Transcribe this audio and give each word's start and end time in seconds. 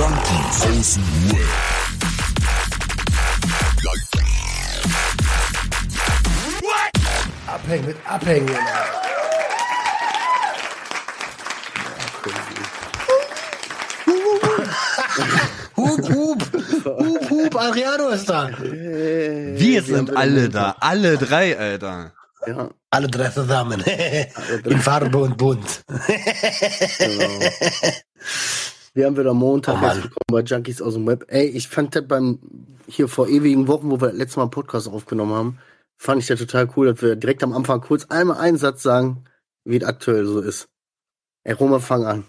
Junkies 0.00 0.64
aus 0.64 0.94
dem 0.94 1.30
Web. 1.30 2.50
Abhängen 7.46 7.86
mit 7.86 7.96
Abhängen. 8.06 8.56
Hup, 15.76 16.08
hup, 16.08 16.42
hup, 16.84 17.30
hup, 17.30 17.56
Adriano 17.56 18.08
ist 18.08 18.28
da. 18.28 18.48
Wir 18.58 19.82
sind 19.82 20.16
alle 20.16 20.48
da, 20.48 20.76
alle 20.80 21.18
drei, 21.18 21.58
Alter. 21.58 22.12
Ja, 22.46 22.70
Alle 22.90 23.06
drei 23.08 23.28
zusammen. 23.28 23.82
In 24.64 24.80
Farbe 24.80 25.18
und 25.18 25.36
bunt. 25.36 25.84
genau. 26.98 27.40
Wir 28.92 29.06
haben 29.06 29.16
wieder 29.16 29.34
Montag 29.34 29.76
Oh 29.76 29.94
bekommen 29.94 30.12
bei 30.26 30.40
Junkies 30.40 30.82
aus 30.82 30.94
dem 30.94 31.06
Web. 31.06 31.26
Ey, 31.28 31.46
ich 31.46 31.68
fand 31.68 31.94
das 31.94 32.06
beim, 32.08 32.40
hier 32.88 33.08
vor 33.08 33.28
ewigen 33.28 33.68
Wochen, 33.68 33.90
wo 33.90 34.00
wir 34.00 34.12
letztes 34.12 34.36
Mal 34.36 34.44
einen 34.44 34.50
Podcast 34.50 34.88
aufgenommen 34.88 35.32
haben, 35.32 35.58
fand 35.96 36.20
ich 36.20 36.26
das 36.26 36.40
total 36.40 36.68
cool, 36.76 36.92
dass 36.92 37.02
wir 37.02 37.14
direkt 37.14 37.42
am 37.44 37.52
Anfang 37.52 37.80
kurz 37.80 38.06
einmal 38.06 38.38
einen 38.38 38.56
Satz 38.56 38.82
sagen, 38.82 39.24
wie 39.64 39.76
es 39.76 39.84
aktuell 39.84 40.26
so 40.26 40.40
ist. 40.40 40.68
Ey, 41.44 41.52
Roma, 41.52 41.78
fang 41.78 42.04
an. 42.04 42.24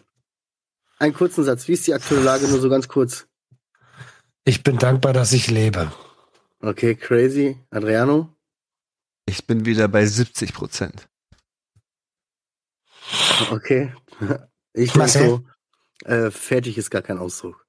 Einen 0.99 1.13
kurzen 1.13 1.43
Satz. 1.43 1.67
Wie 1.67 1.73
ist 1.73 1.87
die 1.87 1.95
aktuelle 1.95 2.23
Lage? 2.23 2.47
Nur 2.47 2.59
so 2.59 2.69
ganz 2.69 2.87
kurz. 2.87 3.27
Ich 4.45 4.63
bin 4.63 4.77
dankbar, 4.77 5.13
dass 5.13 5.33
ich 5.33 5.49
lebe. 5.49 5.91
Okay, 6.59 6.95
crazy. 6.95 7.57
Adriano? 7.71 8.35
Ich 9.25 9.47
bin 9.47 9.65
wieder 9.65 9.87
bei 9.87 10.05
70 10.05 10.53
Prozent. 10.53 11.07
Okay. 13.49 13.93
Ich 14.73 14.93
denke 14.93 15.09
so, 15.09 15.43
äh, 16.05 16.31
fertig 16.31 16.77
ist 16.77 16.89
gar 16.89 17.01
kein 17.01 17.17
Ausdruck. 17.17 17.65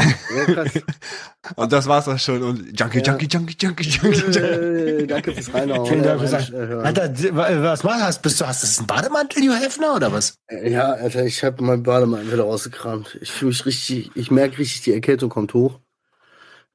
Ja. 0.00 0.64
Und 1.56 1.72
das 1.72 1.86
war's 1.86 2.08
auch 2.08 2.18
schon. 2.18 2.42
Und 2.42 2.80
Junkie, 2.80 2.98
Ja. 2.98 3.04
Junkie, 3.12 3.26
Junkie, 3.30 3.56
Junkie, 3.60 3.84
Junkie, 3.88 4.20
Junkie. 4.20 4.38
äh, 4.38 5.06
danke 5.06 5.32
fürs 5.32 5.52
Reinhauen. 5.54 5.86
Vielen 5.86 6.02
Dank 6.02 6.22
Äh, 6.22 6.28
fürs 6.28 6.50
äh, 6.50 6.56
Alter, 6.56 7.62
was 7.62 7.84
machst 7.84 8.02
hast? 8.02 8.22
Bist 8.22 8.40
du, 8.40 8.46
hast 8.46 8.62
du 8.62 8.66
das 8.66 8.80
ein 8.80 8.86
Bademantel, 8.86 9.44
Joe 9.44 9.56
Hefner, 9.56 9.94
oder 9.96 10.12
was? 10.12 10.34
Ja, 10.50 10.92
Alter, 10.92 11.24
ich 11.24 11.44
habe 11.44 11.62
mein 11.62 11.82
Bademantel 11.82 12.32
wieder 12.32 12.44
rausgekramt. 12.44 13.18
Ich 13.20 13.30
fühle 13.30 13.50
mich 13.50 13.66
richtig, 13.66 14.10
ich 14.14 14.30
merke 14.30 14.58
richtig, 14.58 14.82
die 14.82 14.92
Erkältung 14.94 15.30
kommt 15.30 15.52
hoch. 15.54 15.78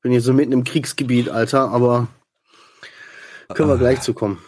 Bin 0.01 0.11
hier 0.11 0.21
so 0.21 0.31
mitten 0.33 0.51
im 0.53 0.63
Kriegsgebiet, 0.63 1.29
Alter, 1.29 1.69
aber 1.71 2.07
können 3.55 3.69
wir 3.69 3.77
gleich 3.77 4.01
zu 4.01 4.13
kommen. 4.13 4.41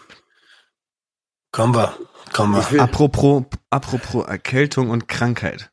Kommen 1.52 1.74
wir, 1.74 1.98
Ich 2.32 2.72
will, 2.72 2.80
Apropos, 2.80 3.44
apropos 3.70 4.26
Erkältung 4.28 4.90
und 4.90 5.08
Krankheit. 5.08 5.72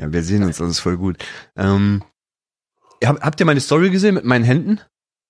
Ja, 0.00 0.12
wir 0.12 0.22
sehen 0.22 0.42
uns, 0.42 0.58
das 0.58 0.70
ist 0.70 0.80
voll 0.80 0.96
gut. 0.96 1.24
Ähm, 1.56 2.02
hab, 3.04 3.20
habt 3.22 3.40
ihr 3.40 3.46
meine 3.46 3.60
Story 3.60 3.90
gesehen 3.90 4.14
mit 4.14 4.24
meinen 4.24 4.44
Händen? 4.44 4.80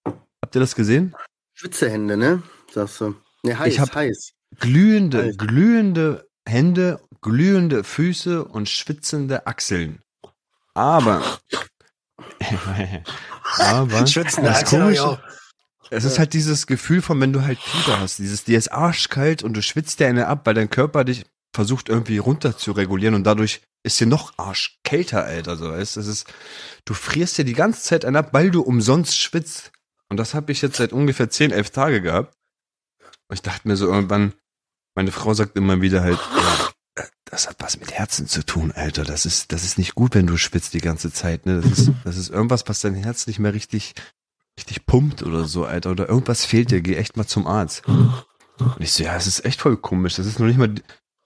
Habt 0.04 0.54
ihr 0.54 0.60
das 0.60 0.74
gesehen? 0.74 1.14
Schwitzehände, 1.54 2.16
ne? 2.16 2.42
Sagst 2.72 3.00
du. 3.00 3.14
Ne, 3.42 3.58
heiß, 3.58 3.74
Ich 3.74 3.80
hab- 3.80 3.94
heiß. 3.94 4.32
Glühende, 4.58 5.22
Alter. 5.22 5.46
glühende 5.46 6.28
Hände, 6.48 7.00
glühende 7.20 7.82
Füße 7.84 8.44
und 8.44 8.68
schwitzende 8.68 9.46
Achseln. 9.46 10.02
Aber, 10.74 11.22
aber, 13.58 14.06
Schwitzen, 14.06 14.44
das 14.44 14.60
Axel, 14.60 14.82
hab 14.82 14.90
ich 14.90 14.98
Komische-. 14.98 15.22
Es 15.90 16.04
ist 16.04 16.18
halt 16.18 16.32
dieses 16.32 16.66
Gefühl 16.66 17.02
von, 17.02 17.20
wenn 17.20 17.32
du 17.32 17.42
halt 17.42 17.58
Fieber 17.58 18.00
hast, 18.00 18.18
dieses, 18.18 18.44
dir 18.44 18.58
ist 18.58 18.72
arschkalt 18.72 19.42
und 19.42 19.54
du 19.54 19.62
schwitzt 19.62 20.00
dir 20.00 20.08
eine 20.08 20.26
ab, 20.26 20.42
weil 20.44 20.54
dein 20.54 20.70
Körper 20.70 21.04
dich 21.04 21.24
versucht 21.54 21.88
irgendwie 21.88 22.18
runter 22.18 22.56
zu 22.56 22.72
regulieren 22.72 23.14
und 23.14 23.24
dadurch 23.24 23.62
ist 23.82 24.00
dir 24.00 24.06
noch 24.06 24.36
arschkälter, 24.36 25.24
Alter, 25.24 25.56
so 25.56 25.70
weißt 25.70 25.96
Es 25.96 26.06
ist, 26.06 26.26
du 26.84 26.92
frierst 26.92 27.38
dir 27.38 27.44
die 27.44 27.54
ganze 27.54 27.82
Zeit 27.82 28.04
einen 28.04 28.16
ab, 28.16 28.30
weil 28.32 28.50
du 28.50 28.62
umsonst 28.62 29.18
schwitzt. 29.18 29.72
Und 30.08 30.18
das 30.18 30.34
habe 30.34 30.52
ich 30.52 30.60
jetzt 30.60 30.76
seit 30.76 30.92
ungefähr 30.92 31.30
10, 31.30 31.52
11 31.52 31.70
Tage 31.70 32.02
gehabt. 32.02 32.34
Und 33.28 33.34
ich 33.34 33.42
dachte 33.42 33.66
mir 33.66 33.76
so 33.76 33.86
irgendwann, 33.86 34.34
meine 34.94 35.12
Frau 35.12 35.34
sagt 35.34 35.56
immer 35.56 35.80
wieder 35.80 36.02
halt, 36.02 36.18
das 37.24 37.48
hat 37.48 37.56
was 37.58 37.78
mit 37.78 37.92
Herzen 37.92 38.26
zu 38.26 38.44
tun, 38.44 38.72
Alter. 38.72 39.04
Das 39.04 39.26
ist, 39.26 39.52
das 39.52 39.64
ist 39.64 39.78
nicht 39.78 39.94
gut, 39.94 40.14
wenn 40.14 40.26
du 40.26 40.36
schwitzt 40.36 40.74
die 40.74 40.80
ganze 40.80 41.12
Zeit, 41.12 41.44
ne? 41.46 41.60
Das 41.60 41.78
ist, 41.78 41.90
das 42.04 42.16
ist 42.16 42.30
irgendwas, 42.30 42.66
was 42.66 42.80
dein 42.80 42.94
Herz 42.94 43.26
nicht 43.26 43.38
mehr 43.38 43.52
richtig 43.52 43.94
richtig 44.58 44.86
pumpt 44.86 45.22
oder 45.22 45.44
so, 45.44 45.64
Alter, 45.64 45.90
oder 45.90 46.08
irgendwas 46.08 46.44
fehlt 46.44 46.70
dir, 46.70 46.80
geh 46.80 46.96
echt 46.96 47.16
mal 47.16 47.26
zum 47.26 47.46
Arzt. 47.46 47.86
Und 47.86 48.80
ich 48.80 48.92
so, 48.92 49.04
ja, 49.04 49.16
es 49.16 49.26
ist 49.26 49.44
echt 49.44 49.60
voll 49.60 49.76
komisch. 49.76 50.16
Das 50.16 50.26
ist 50.26 50.38
noch 50.38 50.46
nicht 50.46 50.58
mal 50.58 50.74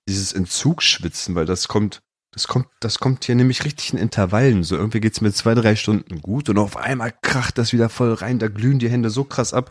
dieses 0.09 0.33
Entzugsschwitzen, 0.33 1.35
weil 1.35 1.47
das 1.47 1.69
kommt, 1.69 2.03
das 2.33 2.49
kommt, 2.49 2.67
das 2.81 2.99
kommt 2.99 3.25
hier 3.25 3.35
nämlich 3.35 3.65
richtig 3.65 3.93
in 3.93 3.99
Intervallen. 3.99 4.65
So 4.65 4.77
irgendwie 4.77 5.01
geht's 5.01 5.21
mir 5.21 5.33
zwei, 5.33 5.55
drei 5.55 5.77
Stunden 5.77 6.21
gut 6.21 6.49
und 6.49 6.59
auf 6.59 6.77
einmal 6.77 7.13
kracht 7.23 7.59
das 7.59 7.73
wieder 7.73 7.89
voll 7.89 8.13
rein, 8.15 8.39
da 8.39 8.49
glühen 8.49 8.79
die 8.79 8.91
Hände 8.91 9.11
so 9.11 9.25
krass 9.25 9.55
ab. 9.55 9.71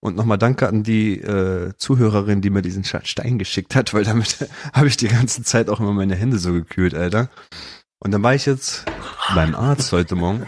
Und 0.00 0.16
nochmal 0.16 0.38
danke 0.38 0.66
an 0.66 0.82
die 0.82 1.20
äh, 1.20 1.74
Zuhörerin, 1.76 2.40
die 2.40 2.50
mir 2.50 2.62
diesen 2.62 2.84
Stein 2.84 3.38
geschickt 3.38 3.74
hat, 3.74 3.92
weil 3.92 4.04
damit 4.04 4.48
habe 4.72 4.88
ich 4.88 4.96
die 4.96 5.08
ganze 5.08 5.42
Zeit 5.42 5.68
auch 5.68 5.80
immer 5.80 5.92
meine 5.92 6.14
Hände 6.14 6.38
so 6.38 6.52
gekühlt, 6.52 6.94
Alter. 6.94 7.28
Und 7.98 8.12
dann 8.12 8.22
war 8.22 8.34
ich 8.34 8.46
jetzt 8.46 8.86
beim 9.34 9.54
Arzt 9.54 9.92
heute 9.92 10.14
Morgen. 10.14 10.46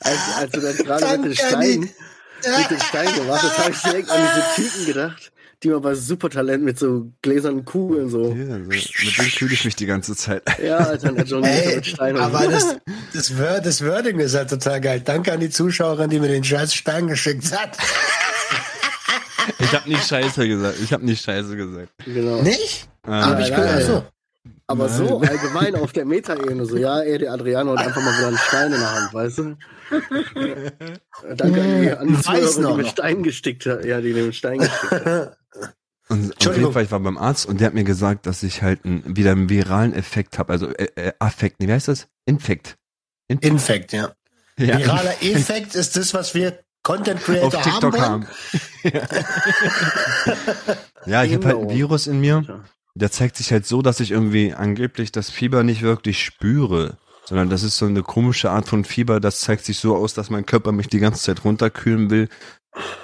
Als, 0.00 0.18
als 0.38 0.52
du 0.52 0.60
dann 0.60 0.76
gerade 0.76 1.18
mit 1.18 1.26
den 1.26 1.34
Steinen, 1.36 1.80
mit 1.80 2.70
den 2.70 2.80
Steinen 2.80 3.14
gemacht 3.14 3.42
hast, 3.42 3.58
habe 3.58 3.70
ich 3.70 3.80
direkt 3.80 4.10
an 4.10 4.20
diese 4.22 4.68
Typen 4.68 4.86
gedacht, 4.86 5.32
die 5.62 5.68
man 5.68 5.82
bei 5.82 5.94
Supertalent 5.94 6.64
mit 6.64 6.78
so 6.78 7.12
gläsernen 7.22 7.64
Kugeln 7.64 8.08
so. 8.08 8.32
Ja, 8.32 8.46
so, 8.46 8.58
mit 8.58 9.18
dem 9.18 9.26
kühle 9.36 9.52
ich 9.52 9.64
mich 9.64 9.76
die 9.76 9.86
ganze 9.86 10.16
Zeit. 10.16 10.42
Ja, 10.62 10.78
Alter, 10.78 11.12
der 11.12 11.24
John 11.24 11.44
Ey, 11.44 11.76
mit 11.76 11.86
Steinen. 11.86 12.20
aber 12.20 12.46
das, 12.48 12.76
das, 13.12 13.36
Word, 13.38 13.66
das 13.66 13.84
Wording 13.84 14.18
ist 14.20 14.34
halt 14.34 14.48
total 14.50 14.80
geil. 14.80 15.02
Danke 15.04 15.32
an 15.32 15.40
die 15.40 15.50
Zuschauerin, 15.50 16.08
die 16.10 16.18
mir 16.18 16.28
den 16.28 16.44
scheiß 16.44 16.74
Stein 16.74 17.08
geschickt 17.08 17.52
hat. 17.52 17.76
Ich 19.58 19.74
habe 19.74 19.88
nicht 19.88 20.06
Scheiße 20.06 20.48
gesagt. 20.48 20.76
Ich 20.82 20.92
habe 20.92 21.04
nicht 21.04 21.22
Scheiße 21.24 21.56
gesagt. 21.56 21.88
genau. 22.04 22.40
Nicht? 22.42 22.88
Ähm, 23.06 23.12
Hab 23.12 23.38
ich 23.40 23.48
ja, 23.48 23.56
gehört. 23.56 23.80
ja. 23.80 23.96
Achso. 23.96 24.04
Aber 24.66 24.86
Nein. 24.86 24.96
so 24.96 25.20
allgemein 25.20 25.74
auf 25.74 25.92
der 25.92 26.04
Metaebene, 26.06 26.64
so, 26.64 26.76
ja, 26.76 27.00
ey, 27.00 27.18
der 27.18 27.32
Adriano 27.32 27.76
hat 27.76 27.86
einfach 27.86 28.02
mal 28.02 28.16
wieder 28.16 28.28
einen 28.28 28.38
Stein 28.38 28.72
in 28.72 28.80
der 28.80 28.94
Hand, 28.94 29.12
weißt 29.12 29.38
du? 29.38 29.56
Danke 31.36 31.62
an 31.62 31.80
die, 31.82 31.90
an 31.90 32.08
die 32.08 32.60
noch. 32.60 32.76
die 32.76 32.82
mir 32.82 32.88
Stein 32.88 33.22
gestickt 33.22 33.66
hat. 33.66 33.84
Ja, 33.84 34.00
die 34.00 34.12
den 34.12 34.32
Stein 34.32 34.58
gestickt 34.60 34.92
hat. 34.92 35.36
und 36.08 36.46
auf 36.46 36.56
jeden 36.56 36.72
Fall, 36.72 36.84
ich 36.84 36.90
war 36.90 37.00
beim 37.00 37.18
Arzt 37.18 37.46
und 37.46 37.60
der 37.60 37.66
hat 37.66 37.74
mir 37.74 37.84
gesagt, 37.84 38.26
dass 38.26 38.42
ich 38.42 38.62
halt 38.62 38.84
einen, 38.84 39.16
wieder 39.16 39.32
einen 39.32 39.50
viralen 39.50 39.92
Effekt 39.92 40.38
habe. 40.38 40.52
Also 40.52 40.68
äh, 40.68 40.88
äh, 40.94 41.12
Affekt, 41.18 41.60
nee, 41.60 41.68
wie 41.68 41.72
heißt 41.72 41.88
das? 41.88 42.08
Infekt. 42.24 42.76
Infekt, 43.28 43.92
ja. 43.92 44.14
Ja, 44.58 44.78
Viraler 44.78 45.14
Effekt 45.22 45.74
ist 45.74 45.96
das, 45.96 46.14
was 46.14 46.34
wir 46.34 46.60
Content 46.82 47.20
auf 47.20 47.26
Creator 47.26 47.62
haben 47.62 47.70
TikTok 47.70 47.92
wollen. 47.92 48.02
haben. 48.02 48.26
ja, 51.06 51.24
ich 51.24 51.34
habe 51.34 51.46
halt 51.46 51.56
ein 51.56 51.62
Genau. 51.68 51.74
Virus 51.74 52.06
in 52.06 52.20
mir. 52.20 52.64
Der 52.94 53.10
zeigt 53.10 53.36
sich 53.36 53.52
halt 53.52 53.66
so, 53.66 53.82
dass 53.82 54.00
ich 54.00 54.10
irgendwie 54.10 54.52
angeblich 54.52 55.12
das 55.12 55.30
Fieber 55.30 55.62
nicht 55.62 55.82
wirklich 55.82 56.22
spüre, 56.22 56.98
sondern 57.24 57.48
das 57.48 57.62
ist 57.62 57.78
so 57.78 57.86
eine 57.86 58.02
komische 58.02 58.50
Art 58.50 58.68
von 58.68 58.84
Fieber. 58.84 59.20
Das 59.20 59.40
zeigt 59.40 59.64
sich 59.64 59.78
so 59.78 59.96
aus, 59.96 60.14
dass 60.14 60.30
mein 60.30 60.46
Körper 60.46 60.72
mich 60.72 60.88
die 60.88 60.98
ganze 60.98 61.22
Zeit 61.22 61.44
runterkühlen 61.44 62.10
will. 62.10 62.28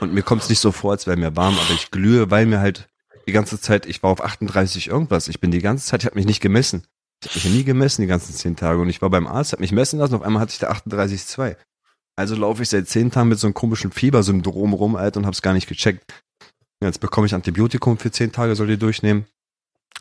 Und 0.00 0.12
mir 0.12 0.22
kommt 0.22 0.42
es 0.42 0.48
nicht 0.48 0.60
so 0.60 0.72
vor, 0.72 0.92
als 0.92 1.06
wäre 1.06 1.16
mir 1.16 1.36
warm, 1.36 1.56
aber 1.58 1.74
ich 1.74 1.90
glühe, 1.90 2.30
weil 2.30 2.46
mir 2.46 2.60
halt 2.60 2.88
die 3.26 3.32
ganze 3.32 3.60
Zeit, 3.60 3.86
ich 3.86 4.02
war 4.02 4.10
auf 4.10 4.24
38 4.24 4.88
irgendwas. 4.88 5.28
Ich 5.28 5.40
bin 5.40 5.50
die 5.50 5.60
ganze 5.60 5.86
Zeit, 5.86 6.02
ich 6.02 6.06
habe 6.06 6.16
mich 6.16 6.26
nicht 6.26 6.40
gemessen. 6.40 6.86
Ich 7.24 7.30
habe 7.30 7.48
mich 7.48 7.56
nie 7.56 7.64
gemessen 7.64 8.02
die 8.02 8.08
ganzen 8.08 8.34
zehn 8.34 8.56
Tage. 8.56 8.80
Und 8.80 8.88
ich 8.88 9.02
war 9.02 9.10
beim 9.10 9.26
Arzt, 9.26 9.52
habe 9.52 9.62
mich 9.62 9.72
messen 9.72 9.98
lassen, 9.98 10.14
auf 10.14 10.22
einmal 10.22 10.42
hatte 10.42 10.52
ich 10.52 10.58
da 10.58 10.70
38,2. 10.70 11.56
Also 12.16 12.34
laufe 12.34 12.62
ich 12.62 12.68
seit 12.68 12.88
zehn 12.88 13.10
Tagen 13.10 13.28
mit 13.28 13.38
so 13.38 13.46
einem 13.46 13.54
komischen 13.54 13.92
Fiebersyndrom 13.92 14.72
rum, 14.72 14.96
Alter, 14.96 15.20
und 15.20 15.26
hab's 15.26 15.42
gar 15.42 15.52
nicht 15.52 15.68
gecheckt. 15.68 16.04
Jetzt 16.80 17.00
bekomme 17.00 17.26
ich 17.26 17.34
Antibiotikum 17.34 17.98
für 17.98 18.10
zehn 18.10 18.32
Tage, 18.32 18.54
soll 18.54 18.68
die 18.68 18.78
durchnehmen. 18.78 19.26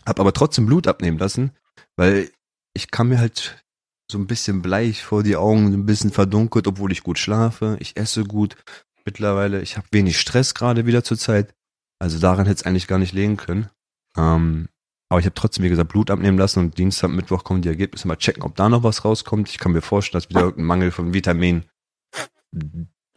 Hab 0.05 0.19
aber 0.19 0.33
trotzdem 0.33 0.65
Blut 0.65 0.87
abnehmen 0.87 1.17
lassen, 1.17 1.51
weil 1.95 2.29
ich 2.73 2.91
kam 2.91 3.09
mir 3.09 3.19
halt 3.19 3.63
so 4.11 4.17
ein 4.17 4.27
bisschen 4.27 4.61
bleich 4.61 5.03
vor 5.03 5.23
die 5.23 5.35
Augen, 5.35 5.73
ein 5.73 5.85
bisschen 5.85 6.11
verdunkelt, 6.11 6.67
obwohl 6.67 6.91
ich 6.91 7.03
gut 7.03 7.17
schlafe. 7.17 7.77
Ich 7.79 7.97
esse 7.97 8.23
gut 8.23 8.55
mittlerweile. 9.03 9.61
Ich 9.61 9.77
habe 9.77 9.87
wenig 9.91 10.19
Stress 10.19 10.53
gerade 10.53 10.85
wieder 10.85 11.03
zur 11.03 11.17
Zeit. 11.17 11.53
Also 11.99 12.19
daran 12.19 12.45
hätte 12.45 12.59
es 12.59 12.65
eigentlich 12.65 12.87
gar 12.87 12.99
nicht 12.99 13.13
liegen 13.13 13.37
können. 13.37 13.69
Ähm, 14.17 14.67
aber 15.09 15.19
ich 15.19 15.25
habe 15.25 15.35
trotzdem, 15.35 15.63
wie 15.63 15.69
gesagt, 15.69 15.89
Blut 15.89 16.11
abnehmen 16.11 16.37
lassen 16.37 16.59
und 16.59 16.77
Dienstag, 16.77 17.09
Mittwoch 17.09 17.43
kommen 17.43 17.61
die 17.61 17.69
Ergebnisse. 17.69 18.07
Mal 18.07 18.17
checken, 18.17 18.43
ob 18.43 18.55
da 18.55 18.69
noch 18.69 18.83
was 18.83 19.05
rauskommt. 19.05 19.49
Ich 19.49 19.59
kann 19.59 19.71
mir 19.71 19.81
vorstellen, 19.81 20.21
dass 20.21 20.29
wieder 20.29 20.41
irgendein 20.41 20.65
Mangel 20.65 20.91
von 20.91 21.13
Vitamin 21.13 21.65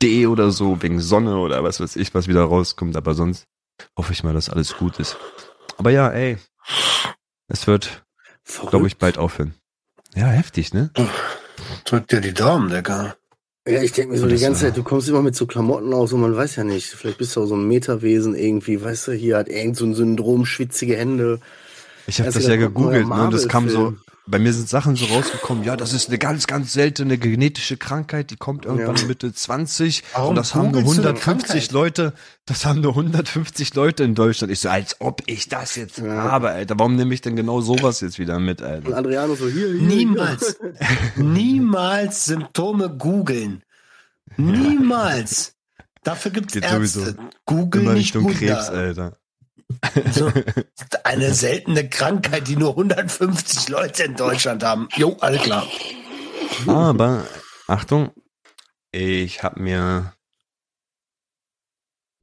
D 0.02 0.26
oder 0.26 0.50
so, 0.50 0.80
wegen 0.82 1.00
Sonne 1.00 1.38
oder 1.38 1.64
was 1.64 1.80
weiß 1.80 1.96
ich, 1.96 2.14
was 2.14 2.28
wieder 2.28 2.44
rauskommt. 2.44 2.96
Aber 2.96 3.14
sonst 3.14 3.46
hoffe 3.96 4.12
ich 4.12 4.22
mal, 4.22 4.34
dass 4.34 4.50
alles 4.50 4.76
gut 4.76 4.98
ist. 4.98 5.16
Aber 5.78 5.90
ja, 5.90 6.10
ey, 6.10 6.36
es 7.46 7.66
wird, 7.66 8.04
glaube 8.68 8.88
ich, 8.88 8.98
bald 8.98 9.16
aufhören. 9.16 9.54
Ja, 10.14 10.26
heftig, 10.26 10.74
ne? 10.74 10.90
Drück 11.84 12.08
dir 12.08 12.20
die 12.20 12.34
Daumen, 12.34 12.68
Digga. 12.68 13.14
Ja, 13.66 13.82
ich 13.82 13.92
denke 13.92 14.12
mir 14.12 14.18
so 14.18 14.26
die 14.26 14.38
ganze 14.38 14.62
Zeit, 14.62 14.76
du 14.76 14.82
kommst 14.82 15.08
immer 15.08 15.22
mit 15.22 15.36
so 15.36 15.46
Klamotten 15.46 15.92
aus 15.92 16.12
und 16.12 16.20
man 16.20 16.34
weiß 16.34 16.56
ja 16.56 16.64
nicht. 16.64 16.86
Vielleicht 16.86 17.18
bist 17.18 17.36
du 17.36 17.42
auch 17.42 17.46
so 17.46 17.54
ein 17.54 17.68
Meterwesen 17.68 18.34
irgendwie, 18.34 18.82
weißt 18.82 19.08
du, 19.08 19.12
hier 19.12 19.36
hat 19.36 19.48
irgend 19.48 19.76
so 19.76 19.84
ein 19.84 19.94
Syndrom, 19.94 20.46
schwitzige 20.46 20.96
Hände. 20.96 21.40
Ich 22.06 22.20
habe 22.20 22.32
Das 22.32 22.44
ja 22.44 22.56
gegoogelt 22.56 23.06
ne, 23.06 23.26
und 23.26 23.34
es 23.34 23.46
kam 23.46 23.68
so. 23.68 23.94
Bei 24.30 24.38
mir 24.38 24.52
sind 24.52 24.68
Sachen 24.68 24.94
so 24.96 25.06
rausgekommen, 25.06 25.64
ja, 25.64 25.76
das 25.76 25.92
ist 25.92 26.08
eine 26.08 26.18
ganz, 26.18 26.46
ganz 26.46 26.72
seltene 26.72 27.18
genetische 27.18 27.76
Krankheit, 27.76 28.30
die 28.30 28.36
kommt 28.36 28.64
irgendwann 28.66 28.96
Ja. 28.96 29.04
Mitte 29.06 29.32
20 29.32 30.04
Warum 30.12 30.30
und 30.30 30.34
das 30.36 30.54
haben 30.54 30.70
nur 30.70 30.82
googelst 30.82 30.98
du 30.98 31.02
denn 31.02 31.16
150 31.16 31.48
Krankheit? 31.48 31.72
Leute, 31.72 32.12
das 32.46 32.64
haben 32.66 32.80
nur 32.80 32.92
150 32.94 33.74
Leute 33.74 34.04
in 34.04 34.14
Deutschland. 34.14 34.52
Ich 34.52 34.60
so, 34.60 34.68
als 34.68 34.96
ob 35.00 35.22
ich 35.26 35.48
das 35.48 35.76
jetzt 35.76 35.98
Ja. 35.98 36.24
habe, 36.24 36.50
Alter. 36.50 36.78
Warum 36.78 36.96
nehme 36.96 37.14
ich 37.14 37.20
denn 37.20 37.36
genau 37.36 37.60
sowas 37.60 38.00
jetzt 38.00 38.18
wieder 38.18 38.38
mit, 38.38 38.60
Und 38.60 38.66
Alter? 38.68 38.96
Adriano 38.96 39.34
so 39.34 39.48
hier, 39.48 39.72
hier. 39.72 39.82
Niemals. 39.82 40.56
Niemals 41.16 42.24
Symptome 42.26 42.90
googeln. 42.90 43.62
Niemals. 44.36 45.54
Dafür 46.04 46.30
gibt 46.30 46.48
es 46.48 46.54
Geht 46.54 46.64
Ärzte. 46.64 46.86
sowieso 47.00 47.14
Google 47.44 47.82
Immer 47.82 47.92
nicht 47.94 48.14
Richtung 48.14 48.24
Wunder. 48.24 48.38
Krebs, 48.38 48.68
Alter. 48.68 49.16
So, 50.10 50.32
eine 51.04 51.34
seltene 51.34 51.88
Krankheit, 51.88 52.48
die 52.48 52.56
nur 52.56 52.70
150 52.70 53.68
Leute 53.68 54.04
in 54.04 54.16
Deutschland 54.16 54.64
haben. 54.64 54.88
Jo, 54.96 55.16
alles 55.20 55.42
klar. 55.42 55.66
Aber, 56.66 57.26
Achtung, 57.66 58.12
ich 58.92 59.42
habe 59.42 59.60
mir 59.60 60.14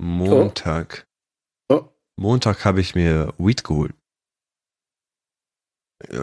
Montag, 0.02 1.08
Oh. 1.70 1.90
Montag 2.18 2.66
habe 2.66 2.82
ich 2.82 2.96
mir 2.96 3.34
Weed 3.38 3.64
geholt. 3.64 3.94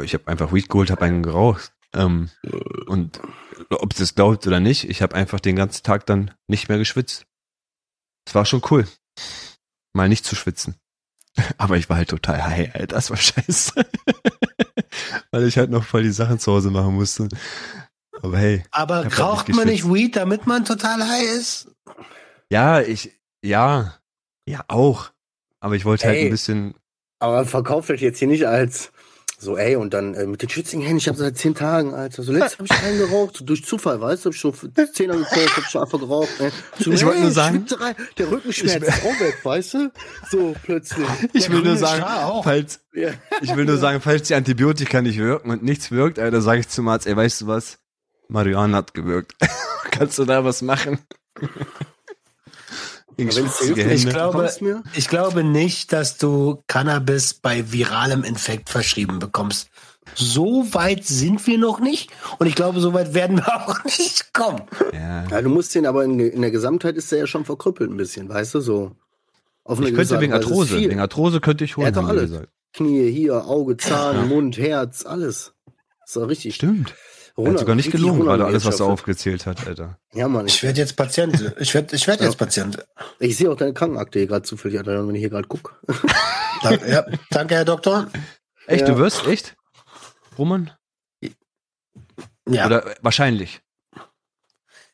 Ich 0.03 0.15
habe 0.15 0.29
einfach 0.29 0.53
Weed 0.53 0.69
geholt, 0.69 0.91
habe 0.91 1.05
einen 1.05 1.23
geraucht. 1.23 1.73
Ähm, 1.95 2.31
und 2.87 3.21
ob 3.71 3.99
es 3.99 4.15
glaubt 4.15 4.47
oder 4.47 4.61
nicht, 4.61 4.89
ich 4.89 5.03
habe 5.03 5.15
einfach 5.15 5.41
den 5.41 5.57
ganzen 5.57 5.83
Tag 5.83 6.07
dann 6.07 6.35
nicht 6.47 6.69
mehr 6.69 6.79
geschwitzt. 6.79 7.27
Es 8.27 8.35
war 8.35 8.45
schon 8.45 8.63
cool, 8.71 8.87
mal 9.93 10.09
nicht 10.09 10.25
zu 10.25 10.37
schwitzen. 10.37 10.77
Aber 11.59 11.77
ich 11.77 11.89
war 11.89 11.97
halt 11.97 12.11
total 12.11 12.45
high, 12.45 12.75
Alter, 12.75 12.87
das 12.89 13.11
war 13.11 13.17
scheiße. 13.17 13.73
Weil 15.31 15.47
ich 15.47 15.57
halt 15.57 15.71
noch 15.71 15.85
voll 15.85 16.03
die 16.03 16.11
Sachen 16.11 16.39
zu 16.39 16.53
Hause 16.53 16.71
machen 16.71 16.95
musste. 16.95 17.29
Aber 18.23 18.39
hey, 18.39 18.65
Aber 18.71 18.97
halt 18.97 19.19
raucht 19.19 19.49
nicht 19.49 19.57
man 19.57 19.69
nicht. 19.69 19.91
Weed, 19.91 20.17
damit 20.17 20.47
man 20.47 20.65
total 20.65 21.07
high 21.09 21.25
ist? 21.25 21.69
Ja, 22.51 22.81
ich, 22.81 23.19
ja, 23.43 23.95
ja 24.47 24.65
auch. 24.69 25.11
Aber 25.61 25.75
ich 25.75 25.85
wollte 25.85 26.07
halt 26.07 26.19
Ey. 26.19 26.25
ein 26.25 26.31
bisschen, 26.31 26.75
Aber 27.19 27.47
verkauft 27.47 27.91
euch 27.91 28.03
jetzt 28.03 28.19
hier 28.19 28.29
nicht 28.29 28.47
als 28.47 28.93
so, 29.43 29.57
ey, 29.57 29.77
und 29.77 29.93
dann 29.93 30.15
äh, 30.15 30.25
mit 30.27 30.41
den 30.41 30.49
schwitzigen 30.49 30.83
Händen, 30.83 30.99
ich 30.99 31.09
habe 31.09 31.19
seit 31.19 31.37
zehn 31.37 31.55
Tagen, 31.55 31.95
Alter. 31.95 32.23
So 32.23 32.33
letztes 32.33 32.59
habe 32.59 32.65
ich 32.71 32.71
keinen 32.81 32.99
geraucht, 32.99 33.37
so 33.37 33.45
durch 33.45 33.65
Zufall, 33.65 34.01
weißt 34.01 34.25
du, 34.25 34.29
hab 34.31 34.35
ich 34.35 34.41
schon 34.41 34.55
Zehner 34.95 35.17
gekauft, 35.17 35.57
hab 35.57 35.65
schon 35.65 35.83
einfach 35.83 35.99
geraucht. 35.99 36.29
Ne? 36.41 36.53
So, 36.79 36.93
Ich 36.93 37.05
wollte 37.05 37.19
ey, 37.19 37.23
nur 37.25 37.31
sagen- 37.33 37.57
Schwitzerei, 37.67 37.97
der 38.19 38.31
Rückenschmerz 38.31 38.83
ist 38.89 39.05
auch 39.05 39.21
weg, 39.21 39.39
weißt 39.43 39.75
du? 39.75 39.93
So 40.31 40.55
plötzlich. 40.63 41.07
ich 41.33 41.51
will 41.51 41.63
nur 41.63 41.77
sagen, 41.77 42.05
falls, 42.45 42.81
Ja. 42.95 43.11
ich 43.41 43.55
will 43.57 43.65
nur 43.65 43.79
sagen, 43.79 44.01
falls 44.01 44.29
die 44.29 44.35
Antibiotika 44.35 45.03
nicht 45.03 45.19
wirken 45.19 45.51
und 45.51 45.63
nichts 45.63 45.91
wirkt, 45.91 46.19
Alter, 46.19 46.41
sage 46.41 46.61
ich 46.61 46.69
zum 46.69 46.87
Arzt, 46.89 47.07
ey, 47.07 47.17
weißt 47.17 47.43
du 47.43 47.47
was? 47.49 47.79
Marihuana 48.29 48.79
hat 48.79 48.95
gewirkt. 48.95 49.35
Kannst 49.91 50.19
du 50.19 50.25
da 50.25 50.45
was 50.45 50.63
machen? 50.63 51.01
Ich 53.29 54.09
glaube, 54.09 54.51
ich 54.95 55.09
glaube 55.09 55.45
nicht, 55.45 55.93
dass 55.93 56.19
du 56.19 56.63
Cannabis 56.67 57.35
bei 57.35 57.71
viralem 57.73 58.25
Infekt 58.25 58.69
verschrieben 58.71 59.19
bekommst. 59.19 59.69
So 60.15 60.67
weit 60.75 61.05
sind 61.05 61.47
wir 61.47 61.59
noch 61.59 61.81
nicht. 61.81 62.11
Und 62.39 62.47
ich 62.47 62.55
glaube, 62.55 62.81
so 62.81 62.93
weit 62.93 63.15
werden 63.15 63.39
wir 63.39 63.57
auch 63.69 63.85
nicht 63.85 64.33
kommen. 64.35 64.63
Ja. 64.93 65.27
Ja, 65.29 65.43
du 65.43 65.49
musst 65.49 65.75
den, 65.75 65.87
aber 65.87 66.05
in, 66.05 66.19
in 66.21 66.43
der 66.43 66.51
Gesamtheit 66.51 66.97
ist 66.97 67.11
der 67.13 67.21
ja 67.21 67.27
schon 67.27 67.45
verkrüppelt 67.45 67.91
ein 67.91 67.97
bisschen, 67.97 68.29
weißt 68.29 68.55
du, 68.57 68.61
so. 68.61 68.93
Auf 69.65 69.79
eine 69.79 69.89
Ich 69.91 69.95
könnte 69.95 70.21
wegen. 70.21 70.33
Arthrose, 70.33 70.77
wegen 70.77 70.99
Arthrose 71.01 71.41
könnte 71.41 71.65
ich 71.65 71.73
Er 71.73 71.77
holen, 71.77 71.87
hat 71.87 71.97
doch 71.97 72.09
alles. 72.09 72.31
Knie, 72.75 73.11
hier, 73.11 73.47
Auge, 73.47 73.77
Zahn, 73.77 74.17
Ja. 74.17 74.23
Mund, 74.25 74.59
Herz, 74.59 75.07
alles. 75.07 75.55
Ist 76.05 76.17
doch 76.17 76.29
richtig. 76.29 76.57
Stimmt. 76.57 76.95
Er 77.35 77.37
Runter- 77.37 77.53
hat 77.53 77.59
sogar 77.61 77.75
nicht 77.77 77.91
gelogen, 77.91 78.21
gerade 78.21 78.45
alles, 78.45 78.65
was 78.67 78.79
er 78.81 78.87
aufgezählt 78.87 79.47
hat, 79.47 79.67
Alter. 79.67 79.99
Ja, 80.13 80.29
Mann. 80.29 80.47
Ich 80.47 80.57
Ich, 80.57 80.63
werde 80.63 80.79
jetzt 80.81 80.97
Patient. 80.97 81.55
Ich 81.59 81.73
werde 81.73 81.97
ich 81.97 82.07
werd 82.07 82.21
Ja. 82.21 82.27
jetzt 82.27 82.37
Patient. 82.37 82.85
ich 83.19 83.37
sehe 83.37 83.51
auch 83.51 83.57
deine 83.57 83.73
Krankenakte 83.73 84.19
hier 84.19 84.29
gerade 84.29 84.43
zufällig, 84.43 84.79
Adrian, 84.79 85.09
wenn 85.09 85.15
ich 85.15 85.21
hier 85.21 85.31
gerade 85.31 85.49
gucke. 85.49 85.75
Danke, 86.63 86.89
ja, 86.91 87.05
danke, 87.31 87.55
Herr 87.57 87.65
Doktor. 87.65 88.09
Echt, 88.67 88.83
Ja. 88.87 88.95
du 88.95 88.99
wirst? 88.99 89.27
Echt? 89.27 89.57
Roman? 90.39 90.71
Ja, 92.49 92.67
Oder 92.67 92.87
äh, 92.87 92.95
wahrscheinlich. 93.03 93.61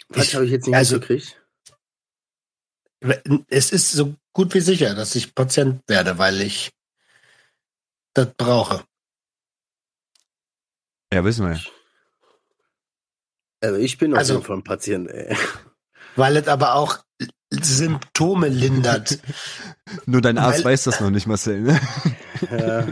Was 0.08 0.28
Ich- 0.28 0.34
habe 0.34 0.44
ich 0.46 0.50
jetzt 0.52 0.66
nicht 0.66 0.76
also- 0.76 0.96
mitgekriegt? 0.96 1.34
es 3.48 3.70
ist 3.72 3.92
so 3.92 4.14
gut 4.32 4.54
wie 4.54 4.60
sicher, 4.60 4.94
dass 4.94 5.14
ich 5.14 5.34
Patient 5.34 5.82
werde, 5.88 6.18
weil 6.18 6.40
ich 6.40 6.70
das 8.14 8.28
brauche. 8.36 8.82
Ja, 11.12 11.24
wissen 11.24 11.46
wir 11.48 11.56
ja. 11.56 11.60
Also 13.60 13.76
ich 13.76 13.98
bin 13.98 14.12
auf 14.12 14.18
Also- 14.20 14.34
jeden 14.34 14.46
Fall 14.46 14.56
ein 14.56 14.64
Patient, 14.64 15.10
ey. 15.10 15.36
Weil 16.16 16.36
es 16.36 16.48
aber 16.48 16.74
auch 16.74 16.98
Symptome 17.50 18.48
lindert. 18.48 19.18
Nur 20.06 20.20
dein 20.20 20.38
Arzt 20.38 20.64
Weil- 20.64 20.72
weiß 20.72 20.84
das 20.84 21.00
noch 21.00 21.10
nicht, 21.10 21.26
Marcel. 21.26 21.60
Ne? 21.62 21.80
Ja. 22.50 22.86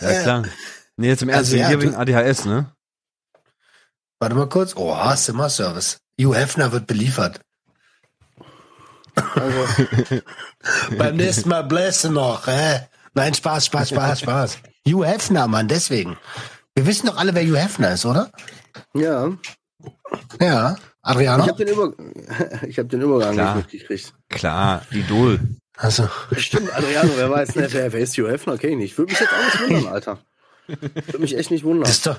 Ja, 0.00 0.22
klar. 0.22 0.44
Nee, 0.96 1.08
jetzt 1.08 1.22
im 1.22 1.28
Ernst, 1.28 1.52
Also, 1.52 1.56
wegen 1.56 1.70
ja, 1.70 1.80
wegen 1.80 1.94
ADHS, 1.94 2.44
ne? 2.44 2.72
Warte 4.20 4.34
mal 4.34 4.48
kurz. 4.48 4.74
Oh, 4.76 4.96
Zimmerservice. 5.14 5.98
Hugh 6.20 6.34
Hefner 6.34 6.72
wird 6.72 6.86
beliefert. 6.86 7.40
Also, 9.14 9.66
Beim 10.98 11.16
nächsten 11.16 11.48
Mal 11.48 11.62
bläst 11.64 12.04
du 12.04 12.10
noch. 12.10 12.48
Äh? 12.48 12.80
Nein, 13.14 13.34
Spaß, 13.34 13.66
Spaß, 13.66 13.90
Spaß, 13.90 14.20
Spaß. 14.22 14.58
Hugh 14.86 15.04
Hefner, 15.04 15.46
Mann, 15.48 15.68
deswegen. 15.68 16.16
Wir 16.74 16.86
wissen 16.86 17.06
doch 17.06 17.16
alle, 17.16 17.34
wer 17.34 17.42
Hugh 17.44 17.56
Hefner 17.58 17.92
ist, 17.92 18.04
oder? 18.06 18.30
ja. 18.94 19.30
Ja. 20.40 20.76
Ich 20.76 20.82
Adriano? 21.02 21.46
habe 21.46 21.64
den, 21.64 21.74
Über 21.74 21.92
ich 22.66 22.78
hab 22.78 22.88
den 22.88 23.00
Übergang 23.00 23.34
Klar. 23.34 23.56
nicht 23.56 23.72
mitgekriegt. 23.72 24.12
Klar, 24.28 24.82
Idol. 24.90 25.40
Also, 25.76 26.08
Stimmt, 26.36 26.74
Adriano, 26.76 27.10
wer 27.16 27.30
weiß, 27.30 27.54
ne, 27.54 27.68
wer, 27.70 27.92
wer 27.92 28.00
ist 28.00 28.16
Hugh 28.18 28.28
Hefner? 28.30 28.58
Kenn 28.58 28.72
ich 28.72 28.76
nicht. 28.76 28.98
Würde 28.98 29.12
mich 29.12 29.20
jetzt 29.20 29.32
auch 29.32 29.60
nicht 29.60 29.70
wundern, 29.70 29.92
Alter. 29.92 30.18
Würde 30.66 31.18
mich 31.18 31.36
echt 31.38 31.50
nicht 31.50 31.64
wundern. 31.64 31.84
das 31.84 31.92
ist 31.92 32.06
doch. 32.06 32.18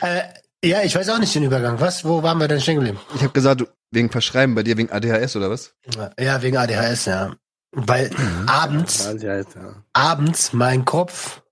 Äh, 0.00 0.22
ja, 0.64 0.82
ich 0.82 0.94
weiß 0.94 1.08
auch 1.10 1.18
nicht 1.18 1.34
den 1.34 1.42
Übergang. 1.42 1.80
Was? 1.80 2.04
Wo 2.04 2.22
waren 2.22 2.38
wir 2.38 2.48
denn 2.48 2.60
stehen 2.60 2.76
geblieben? 2.76 2.98
Ich 3.14 3.22
habe 3.22 3.32
gesagt, 3.32 3.64
wegen 3.90 4.10
Verschreiben 4.10 4.54
bei 4.54 4.62
dir 4.62 4.76
wegen 4.78 4.90
ADHS 4.90 5.36
oder 5.36 5.50
was? 5.50 5.74
Ja, 6.18 6.40
wegen 6.42 6.56
ADHS, 6.56 7.04
ja. 7.06 7.34
Weil 7.72 8.10
abends, 8.46 9.04
Ja, 9.04 9.12
ja, 9.12 9.36
ja. 9.40 9.84
abends 9.92 10.52
mein 10.52 10.84
Kopf, 10.84 11.42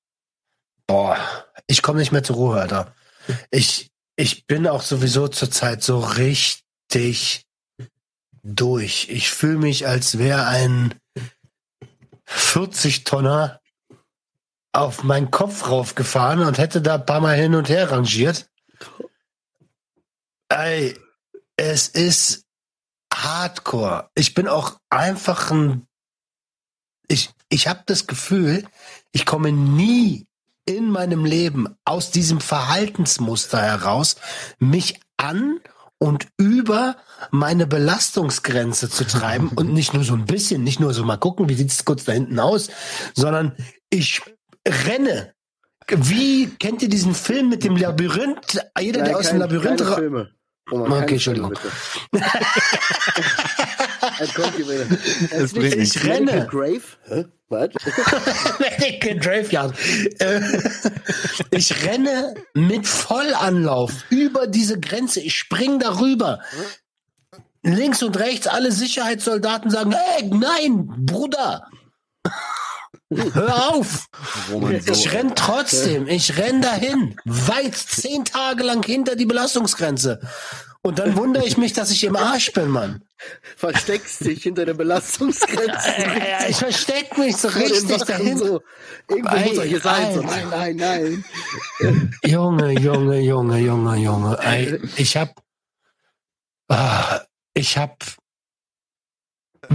boah, 0.87 1.19
ich 1.67 1.83
komme 1.83 1.99
nicht 1.99 2.13
mehr 2.13 2.23
zur 2.25 2.37
Ruhe, 2.37 2.61
Alter. 2.61 2.95
Ich, 3.51 3.91
ich 4.17 4.47
bin 4.47 4.67
auch 4.67 4.83
sowieso 4.83 5.29
zurzeit 5.29 5.83
so 5.83 5.99
richtig 6.01 7.47
durch. 8.43 9.09
Ich 9.11 9.31
fühle 9.31 9.59
mich, 9.59 9.87
als 9.87 10.19
wäre 10.19 10.47
ein 10.47 10.95
40-Tonner 12.29 13.61
auf 14.73 15.03
meinen 15.05 15.31
Kopf 15.31 15.69
raufgefahren 15.69 16.41
und 16.41 16.59
hätte 16.59 16.83
da 16.83 16.95
ein 16.97 17.07
paar 17.07 17.21
Mal 17.21 17.37
hin 17.37 17.55
und 17.55 17.69
her 17.69 17.91
rangiert. 17.91 18.51
Ey, 20.49 20.99
es 21.57 21.89
ist 21.89 22.45
Hardcore. 23.13 24.11
Ich 24.15 24.35
bin 24.35 24.49
auch 24.49 24.79
einfach 24.91 25.51
ein. 25.51 25.87
Ich, 27.09 27.31
ich 27.49 27.69
habe 27.69 27.83
das 27.87 28.07
Gefühl, 28.07 28.65
ich 29.13 29.27
komme 29.27 29.53
nie 29.53 30.27
in 30.67 30.91
meinem 30.91 31.25
Leben 31.25 31.77
aus 31.85 32.11
diesem 32.11 32.41
Verhaltensmuster 32.41 33.61
heraus, 33.61 34.17
mich 34.59 35.01
an 35.17 35.61
und 35.99 36.27
über 36.39 36.97
meine 37.31 37.67
Belastungsgrenze 37.67 38.89
zu 38.89 39.07
treiben 39.07 39.49
und 39.57 39.73
nicht 39.73 39.95
nur 39.95 40.05
so 40.05 40.15
ein 40.15 40.25
bisschen, 40.25 40.65
nicht 40.65 40.81
nur 40.81 40.95
so 40.95 41.05
mal 41.05 41.17
gucken, 41.19 41.49
wie 41.49 41.55
sieht's 41.55 41.85
kurz 41.85 42.05
da 42.05 42.13
hinten 42.13 42.39
aus, 42.41 42.69
sondern 43.15 43.57
ich 43.91 44.23
renne. 44.67 45.33
Wie 45.89 46.47
kennt 46.49 46.81
ihr 46.83 46.89
diesen 46.89 47.15
Film 47.15 47.51
mit 47.51 47.63
dem 47.63 47.77
Labyrinth? 47.77 48.59
Jeder, 48.81 49.03
der 49.03 49.13
Nein, 49.13 49.15
aus 49.17 49.27
kein- 49.27 49.35
dem 49.35 49.41
Labyrinth 49.41 49.83
ra- 49.83 50.01
Filme. 50.69 50.85
Roman, 50.85 51.03
Okay, 51.05 51.15
Entschuldigung. 51.15 51.55
Jetzt 54.21 54.35
kommt 54.35 54.59
wieder. 54.59 54.87
Es 55.31 55.53
bringt. 55.53 55.75
Ich 55.77 55.95
Medical 56.05 56.35
renne. 56.35 56.47
Grave? 56.47 56.83
Hä? 57.09 57.25
Was? 57.49 57.69
Medical 58.59 59.19
Graveyard. 59.19 59.75
Äh, 60.19 60.41
ich 61.51 61.85
renne 61.85 62.35
mit 62.55 62.87
Vollanlauf 62.87 63.93
über 64.11 64.47
diese 64.47 64.81
Grenze. 64.81 65.21
Ich 65.21 65.37
spring 65.37 65.79
darüber. 65.79 66.41
Links 67.63 68.03
und 68.03 68.19
rechts 68.19 68.47
alle 68.47 68.73
Sicherheitssoldaten 68.73 69.71
sagen, 69.71 69.93
hey, 69.93 70.29
nein, 70.29 70.87
Bruder. 71.07 71.67
Hör 73.11 73.71
auf. 73.75 74.07
Ich 74.87 75.13
renn 75.13 75.35
trotzdem. 75.35 76.07
Ich 76.09 76.37
renn 76.39 76.63
dahin. 76.63 77.17
Weit 77.25 77.75
zehn 77.77 78.25
Tage 78.25 78.63
lang 78.63 78.85
hinter 78.85 79.15
die 79.17 79.27
Belastungsgrenze. 79.27 80.21
Und 80.83 80.99
dann 80.99 81.17
wundere 81.17 81.47
ich 81.47 81.57
mich, 81.57 81.73
dass 81.73 81.91
ich 81.91 82.05
im 82.05 82.15
Arsch 82.17 82.53
bin, 82.53 82.69
Mann. 82.69 83.03
Versteckst 83.57 84.25
dich 84.25 84.43
hinter 84.43 84.67
der 84.67 84.75
Belastungsgrenze. 84.75 85.89
Äh, 85.97 86.51
Ich 86.51 86.57
versteck 86.57 87.17
mich 87.17 87.37
so 87.37 87.49
richtig 87.49 88.03
dahin. 88.05 88.37
So. 88.37 88.61
Irgendwo 89.09 89.37
muss 89.37 89.59
er 89.59 89.65
hier 89.65 89.81
sein. 89.81 90.15
So, 90.15 90.21
Alter. 90.21 90.47
nein, 90.49 90.77
nein, 90.77 91.25
nein. 91.81 92.15
Junge, 92.25 92.73
Junge, 92.73 93.21
Junge, 93.21 93.59
Junge, 93.61 93.97
Junge. 93.97 94.39
Ey, 94.43 94.79
ich 94.97 95.17
hab, 95.17 95.43
ah, 96.69 97.21
ich 97.55 97.79
hab, 97.79 98.05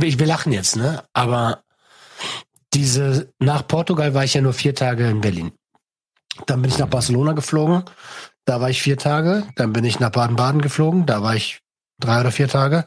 ich, 0.01 0.19
wir 0.19 0.27
lachen 0.27 0.51
jetzt, 0.51 0.75
ne? 0.75 1.03
Aber 1.13 1.63
diese, 2.73 3.33
nach 3.39 3.67
Portugal 3.67 4.13
war 4.13 4.23
ich 4.23 4.33
ja 4.33 4.41
nur 4.41 4.53
vier 4.53 4.75
Tage 4.75 5.09
in 5.09 5.21
Berlin. 5.21 5.51
Dann 6.45 6.61
bin 6.61 6.71
ich 6.71 6.77
nach 6.77 6.87
Barcelona 6.87 7.33
geflogen. 7.33 7.83
Da 8.45 8.61
war 8.61 8.69
ich 8.69 8.81
vier 8.81 8.97
Tage. 8.97 9.45
Dann 9.55 9.73
bin 9.73 9.83
ich 9.83 9.99
nach 9.99 10.11
Baden-Baden 10.11 10.61
geflogen. 10.61 11.05
Da 11.05 11.21
war 11.21 11.35
ich 11.35 11.61
drei 11.99 12.21
oder 12.21 12.31
vier 12.31 12.47
Tage. 12.47 12.85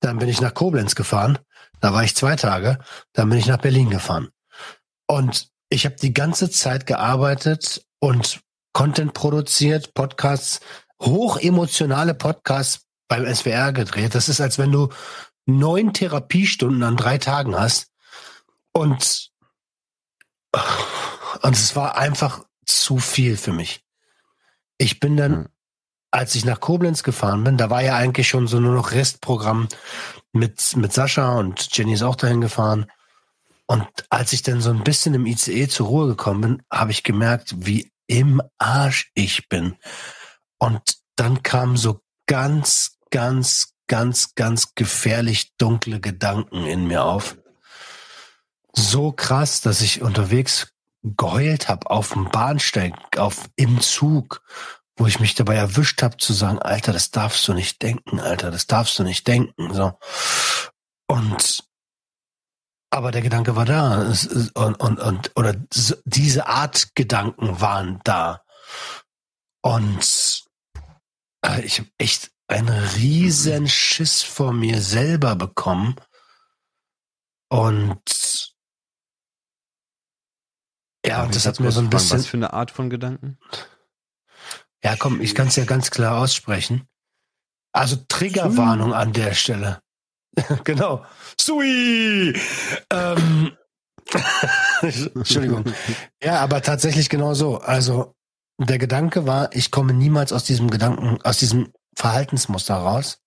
Dann 0.00 0.18
bin 0.18 0.28
ich 0.28 0.40
nach 0.40 0.54
Koblenz 0.54 0.94
gefahren. 0.94 1.38
Da 1.80 1.92
war 1.92 2.04
ich 2.04 2.14
zwei 2.14 2.36
Tage. 2.36 2.78
Dann 3.12 3.28
bin 3.30 3.38
ich 3.38 3.46
nach 3.46 3.58
Berlin 3.58 3.90
gefahren. 3.90 4.28
Und 5.06 5.48
ich 5.68 5.86
habe 5.86 5.96
die 5.96 6.12
ganze 6.12 6.50
Zeit 6.50 6.86
gearbeitet 6.86 7.84
und 8.00 8.40
Content 8.72 9.14
produziert, 9.14 9.94
Podcasts, 9.94 10.60
hochemotionale 11.00 12.14
Podcasts 12.14 12.86
beim 13.08 13.32
SWR 13.32 13.72
gedreht. 13.72 14.14
Das 14.14 14.28
ist, 14.28 14.40
als 14.40 14.58
wenn 14.58 14.70
du 14.70 14.90
neun 15.46 15.92
Therapiestunden 15.92 16.82
an 16.82 16.96
drei 16.96 17.18
Tagen 17.18 17.58
hast. 17.58 17.89
Und, 18.72 19.30
und 21.42 21.52
es 21.52 21.76
war 21.76 21.96
einfach 21.96 22.44
zu 22.64 22.98
viel 22.98 23.36
für 23.36 23.52
mich. 23.52 23.84
Ich 24.78 25.00
bin 25.00 25.16
dann, 25.16 25.32
Hm. 25.32 25.48
als 26.10 26.34
ich 26.34 26.44
nach 26.44 26.60
Koblenz 26.60 27.02
gefahren 27.02 27.44
bin, 27.44 27.56
da 27.56 27.70
war 27.70 27.82
ja 27.82 27.96
eigentlich 27.96 28.28
schon 28.28 28.46
so 28.46 28.60
nur 28.60 28.74
noch 28.74 28.92
Restprogramm 28.92 29.68
mit, 30.32 30.76
mit 30.76 30.92
Sascha 30.92 31.38
und 31.38 31.76
Jenny 31.76 31.94
ist 31.94 32.02
auch 32.02 32.16
dahin 32.16 32.40
gefahren. 32.40 32.90
Und 33.66 33.86
als 34.08 34.32
ich 34.32 34.42
dann 34.42 34.60
so 34.60 34.70
ein 34.70 34.82
bisschen 34.82 35.14
im 35.14 35.26
ICE 35.26 35.68
zur 35.68 35.86
Ruhe 35.86 36.08
gekommen 36.08 36.40
bin, 36.40 36.62
habe 36.72 36.90
ich 36.90 37.04
gemerkt, 37.04 37.54
wie 37.66 37.92
im 38.08 38.42
Arsch 38.58 39.10
ich 39.14 39.48
bin. 39.48 39.76
Und 40.58 40.82
dann 41.14 41.42
kamen 41.42 41.76
so 41.76 42.00
ganz, 42.26 42.98
ganz, 43.10 43.74
ganz, 43.86 44.34
ganz 44.34 44.74
gefährlich 44.74 45.52
dunkle 45.56 46.00
Gedanken 46.00 46.66
in 46.66 46.86
mir 46.86 47.04
auf. 47.04 47.36
So 48.72 49.12
krass, 49.12 49.60
dass 49.60 49.80
ich 49.80 50.02
unterwegs 50.02 50.72
geheult 51.02 51.68
habe 51.68 51.90
auf 51.90 52.12
dem 52.12 52.30
Bahnsteig, 52.30 53.18
auf 53.18 53.48
im 53.56 53.80
Zug, 53.80 54.42
wo 54.96 55.06
ich 55.06 55.18
mich 55.18 55.34
dabei 55.34 55.56
erwischt 55.56 56.02
habe 56.02 56.18
zu 56.18 56.32
sagen, 56.32 56.58
Alter, 56.58 56.92
das 56.92 57.10
darfst 57.10 57.46
du 57.48 57.54
nicht 57.54 57.82
denken, 57.82 58.20
Alter, 58.20 58.50
das 58.50 58.66
darfst 58.66 58.98
du 58.98 59.02
nicht 59.02 59.26
denken. 59.26 59.72
So. 59.72 59.98
Und 61.06 61.64
aber 62.90 63.12
der 63.12 63.22
Gedanke 63.22 63.54
war 63.54 63.64
da. 63.64 64.12
Und, 64.54 64.74
und, 64.80 64.98
und, 64.98 65.30
oder 65.36 65.54
diese 66.04 66.46
Art 66.48 66.94
Gedanken 66.96 67.60
waren 67.60 68.00
da. 68.02 68.42
Und 69.62 70.44
äh, 71.46 71.60
ich 71.62 71.78
habe 71.78 71.90
echt 71.98 72.32
einen 72.48 72.84
riesen 72.96 73.68
Schiss 73.68 74.22
vor 74.22 74.52
mir 74.52 74.82
selber 74.82 75.36
bekommen. 75.36 75.94
Und 77.48 78.00
ja, 81.04 81.22
und 81.22 81.34
das 81.34 81.46
hat 81.46 81.60
mir 81.60 81.72
so 81.72 81.80
ein 81.80 81.90
bisschen. 81.90 82.18
Was 82.18 82.26
für 82.26 82.36
eine 82.36 82.52
Art 82.52 82.70
von 82.70 82.90
Gedanken? 82.90 83.38
Ja, 84.82 84.96
komm, 84.96 85.20
ich 85.20 85.34
kann 85.34 85.48
es 85.48 85.56
ja 85.56 85.64
ganz 85.64 85.90
klar 85.90 86.18
aussprechen. 86.18 86.88
Also 87.72 87.96
Triggerwarnung 88.08 88.94
an 88.94 89.12
der 89.12 89.34
Stelle. 89.34 89.80
genau. 90.64 91.04
Sui! 91.38 92.34
Ähm, 92.90 93.52
Entschuldigung. 94.82 95.64
Ja, 96.22 96.40
aber 96.40 96.62
tatsächlich 96.62 97.08
genau 97.08 97.34
so. 97.34 97.58
Also 97.58 98.14
der 98.58 98.78
Gedanke 98.78 99.26
war, 99.26 99.54
ich 99.54 99.70
komme 99.70 99.92
niemals 99.92 100.32
aus 100.32 100.44
diesem 100.44 100.70
Gedanken, 100.70 101.20
aus 101.22 101.38
diesem 101.38 101.72
Verhaltensmuster 101.96 102.74
raus. 102.74 103.18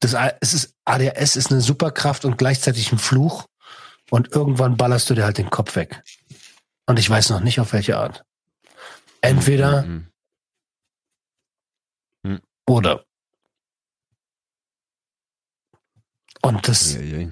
Das, 0.00 0.16
es 0.40 0.54
ist, 0.54 0.74
ADHS 0.84 1.36
ist 1.36 1.50
eine 1.50 1.60
Superkraft 1.60 2.24
und 2.24 2.38
gleichzeitig 2.38 2.92
ein 2.92 2.98
Fluch. 2.98 3.46
Und 4.10 4.32
irgendwann 4.34 4.76
ballerst 4.76 5.08
du 5.10 5.14
dir 5.14 5.24
halt 5.24 5.38
den 5.38 5.50
Kopf 5.50 5.76
weg. 5.76 6.02
Und 6.86 6.98
ich 6.98 7.08
weiß 7.08 7.30
noch 7.30 7.40
nicht, 7.40 7.60
auf 7.60 7.72
welche 7.72 7.96
Art. 7.98 8.24
Entweder 9.20 9.82
Mhm. 9.82 10.06
oder. 12.66 13.04
Und 16.42 16.68
das, 16.68 16.94
Ja, 16.94 17.00
ja. 17.00 17.28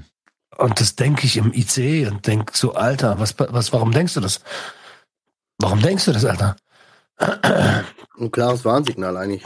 und 0.58 0.80
das 0.80 0.94
denke 0.96 1.24
ich 1.26 1.36
im 1.38 1.52
ICE 1.52 2.06
und 2.06 2.26
denk 2.26 2.54
so, 2.54 2.74
Alter, 2.74 3.18
was, 3.18 3.34
was, 3.38 3.72
warum 3.72 3.92
denkst 3.92 4.14
du 4.14 4.20
das? 4.20 4.40
Warum 5.58 5.80
denkst 5.80 6.04
du 6.04 6.12
das, 6.12 6.24
Alter? 6.24 6.56
Ein 7.16 8.30
klares 8.30 8.64
Warnsignal 8.64 9.16
eigentlich. 9.16 9.44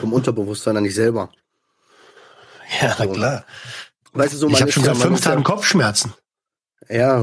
Vom 0.00 0.12
Unterbewusstsein 0.12 0.76
an 0.76 0.84
dich 0.84 0.94
selber. 0.94 1.30
Ja, 2.80 2.96
na 2.98 3.06
klar. 3.06 3.44
Weißt 4.12 4.32
du, 4.32 4.38
so 4.38 4.48
Ich 4.48 4.60
habe 4.60 4.72
schon 4.72 4.84
seit 4.84 4.96
fünf 4.96 5.20
Tagen 5.20 5.44
Kopfschmerzen. 5.44 6.14
Ja. 6.88 7.22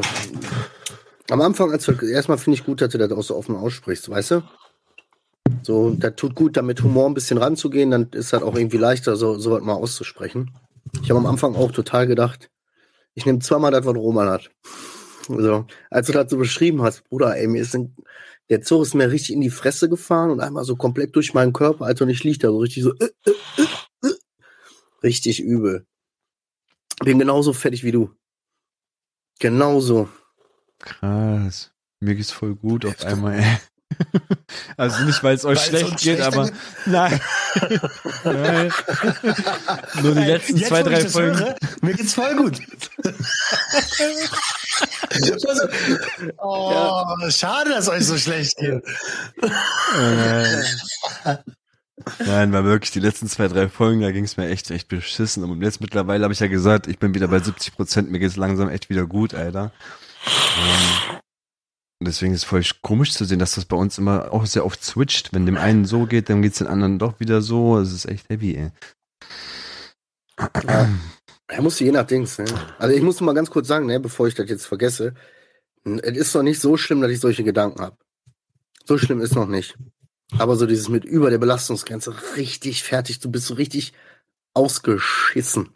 Am 1.29 1.41
Anfang, 1.41 1.71
als 1.71 1.87
erstmal 1.87 2.39
finde 2.39 2.57
ich 2.57 2.65
gut, 2.65 2.81
dass 2.81 2.91
du 2.91 2.97
das 2.97 3.11
auch 3.11 3.23
so 3.23 3.35
offen 3.35 3.55
aussprichst, 3.55 4.09
weißt 4.09 4.31
du? 4.31 4.43
So, 5.61 5.91
das 5.91 6.15
tut 6.15 6.35
gut, 6.35 6.57
da 6.57 6.61
mit 6.61 6.81
Humor 6.81 7.07
ein 7.07 7.13
bisschen 7.13 7.37
ranzugehen, 7.37 7.91
dann 7.91 8.09
ist 8.11 8.33
das 8.33 8.41
auch 8.41 8.55
irgendwie 8.55 8.77
leichter, 8.77 9.15
so, 9.15 9.37
so 9.37 9.51
was 9.51 9.61
mal 9.61 9.73
auszusprechen. 9.73 10.51
Ich 11.03 11.09
habe 11.09 11.19
am 11.19 11.27
Anfang 11.27 11.55
auch 11.55 11.71
total 11.71 12.07
gedacht, 12.07 12.49
ich 13.13 13.25
nehme 13.25 13.39
zweimal 13.39 13.71
das, 13.71 13.85
was 13.85 13.95
Roman 13.95 14.29
hat. 14.29 14.49
So, 15.27 15.65
als 15.91 16.07
du 16.07 16.13
das 16.13 16.31
so 16.31 16.37
beschrieben 16.37 16.81
hast, 16.81 17.03
Bruder, 17.09 17.37
ey, 17.37 17.45
mir 17.47 17.61
ist 17.61 17.75
ein, 17.75 17.95
der 18.49 18.61
Zug 18.61 18.81
ist 18.81 18.95
mir 18.95 19.11
richtig 19.11 19.35
in 19.35 19.41
die 19.41 19.51
Fresse 19.51 19.87
gefahren 19.89 20.31
und 20.31 20.39
einmal 20.39 20.63
so 20.63 20.75
komplett 20.75 21.15
durch 21.15 21.35
meinen 21.35 21.53
Körper, 21.53 21.85
Alter, 21.85 22.05
und 22.05 22.09
ich 22.09 22.23
lieg 22.23 22.39
da 22.39 22.47
so 22.47 22.57
richtig 22.57 22.83
so, 22.83 22.93
äh, 22.95 23.09
äh, 23.25 23.31
äh, 23.57 24.07
äh. 24.07 24.13
richtig 25.03 25.41
übel. 25.41 25.85
Bin 27.03 27.19
genauso 27.19 27.53
fertig 27.53 27.83
wie 27.83 27.91
du. 27.91 28.09
Genauso. 29.39 30.09
Krass. 30.79 31.71
Mir 31.99 32.15
geht's 32.15 32.31
voll 32.31 32.55
gut 32.55 32.85
auf 32.85 33.03
einmal, 33.03 33.39
ey. 33.39 33.57
Also 34.77 35.03
nicht, 35.03 35.23
weil 35.23 35.35
es 35.35 35.45
euch 35.45 35.59
schlecht 35.59 35.97
geht, 35.97 36.21
aber 36.21 36.49
nein. 36.85 37.19
nein. 38.23 38.71
Nur 40.01 40.13
die 40.13 40.21
letzten 40.21 40.57
Jetzt, 40.57 40.69
zwei, 40.69 40.83
drei 40.83 41.09
Folgen. 41.09 41.39
höre, 41.39 41.55
mir 41.81 41.93
geht's 41.95 42.13
voll 42.13 42.35
gut. 42.35 42.61
oh, 46.37 47.03
schade, 47.29 47.71
dass 47.71 47.89
euch 47.89 48.05
so 48.05 48.17
schlecht 48.17 48.57
geht. 48.57 48.83
Äh, 49.97 50.63
Nein, 52.25 52.53
war 52.53 52.63
wirklich 52.63 52.91
die 52.91 53.01
letzten 53.01 53.27
zwei, 53.27 53.47
drei 53.47 53.67
Folgen, 53.67 54.01
da 54.01 54.11
ging's 54.11 54.37
mir 54.37 54.47
echt, 54.47 54.71
echt 54.71 54.87
beschissen. 54.87 55.43
Und 55.43 55.61
jetzt 55.61 55.81
mittlerweile 55.81 56.23
habe 56.23 56.33
ich 56.33 56.39
ja 56.39 56.47
gesagt, 56.47 56.87
ich 56.87 56.97
bin 56.97 57.13
wieder 57.13 57.27
bei 57.27 57.39
70 57.39 57.75
Prozent, 57.75 58.11
mir 58.11 58.19
geht's 58.19 58.37
langsam 58.37 58.69
echt 58.69 58.89
wieder 58.89 59.05
gut, 59.05 59.33
Alter. 59.33 59.71
Deswegen 62.01 62.33
ist 62.33 62.43
es 62.43 62.45
voll 62.45 62.63
komisch 62.81 63.11
zu 63.11 63.25
sehen, 63.25 63.39
dass 63.39 63.55
das 63.55 63.65
bei 63.65 63.75
uns 63.75 63.97
immer 63.97 64.31
auch 64.31 64.45
sehr 64.45 64.65
oft 64.65 64.83
switcht. 64.83 65.33
Wenn 65.33 65.45
dem 65.45 65.57
einen 65.57 65.85
so 65.85 66.05
geht, 66.05 66.29
dann 66.29 66.41
geht's 66.41 66.59
den 66.59 66.67
anderen 66.67 66.97
doch 66.97 67.19
wieder 67.19 67.41
so. 67.41 67.77
Es 67.77 67.91
ist 67.91 68.05
echt 68.05 68.29
heavy, 68.29 68.55
ey. 68.55 68.71
Er 71.47 71.61
musste 71.61 71.83
je 71.83 71.91
nach 71.91 72.07
Dings, 72.07 72.37
ne? 72.37 72.45
Also 72.77 72.95
ich 72.95 73.01
muss 73.01 73.19
mal 73.19 73.33
ganz 73.33 73.49
kurz 73.49 73.67
sagen, 73.67 73.85
ne, 73.85 73.99
bevor 73.99 74.27
ich 74.27 74.35
das 74.35 74.49
jetzt 74.49 74.65
vergesse, 74.65 75.13
es 75.83 76.17
ist 76.17 76.35
doch 76.35 76.43
nicht 76.43 76.61
so 76.61 76.77
schlimm, 76.77 77.01
dass 77.01 77.11
ich 77.11 77.19
solche 77.19 77.43
Gedanken 77.43 77.81
habe. 77.81 77.97
So 78.85 78.97
schlimm 78.97 79.19
ist 79.19 79.35
noch 79.35 79.47
nicht. 79.47 79.75
Aber 80.37 80.55
so 80.55 80.65
dieses 80.65 80.87
mit 80.89 81.03
über 81.03 81.29
der 81.29 81.37
Belastungsgrenze 81.39 82.15
richtig 82.37 82.83
fertig, 82.83 83.19
du 83.19 83.29
bist 83.29 83.47
so 83.47 83.55
richtig 83.55 83.93
ausgeschissen. 84.53 85.75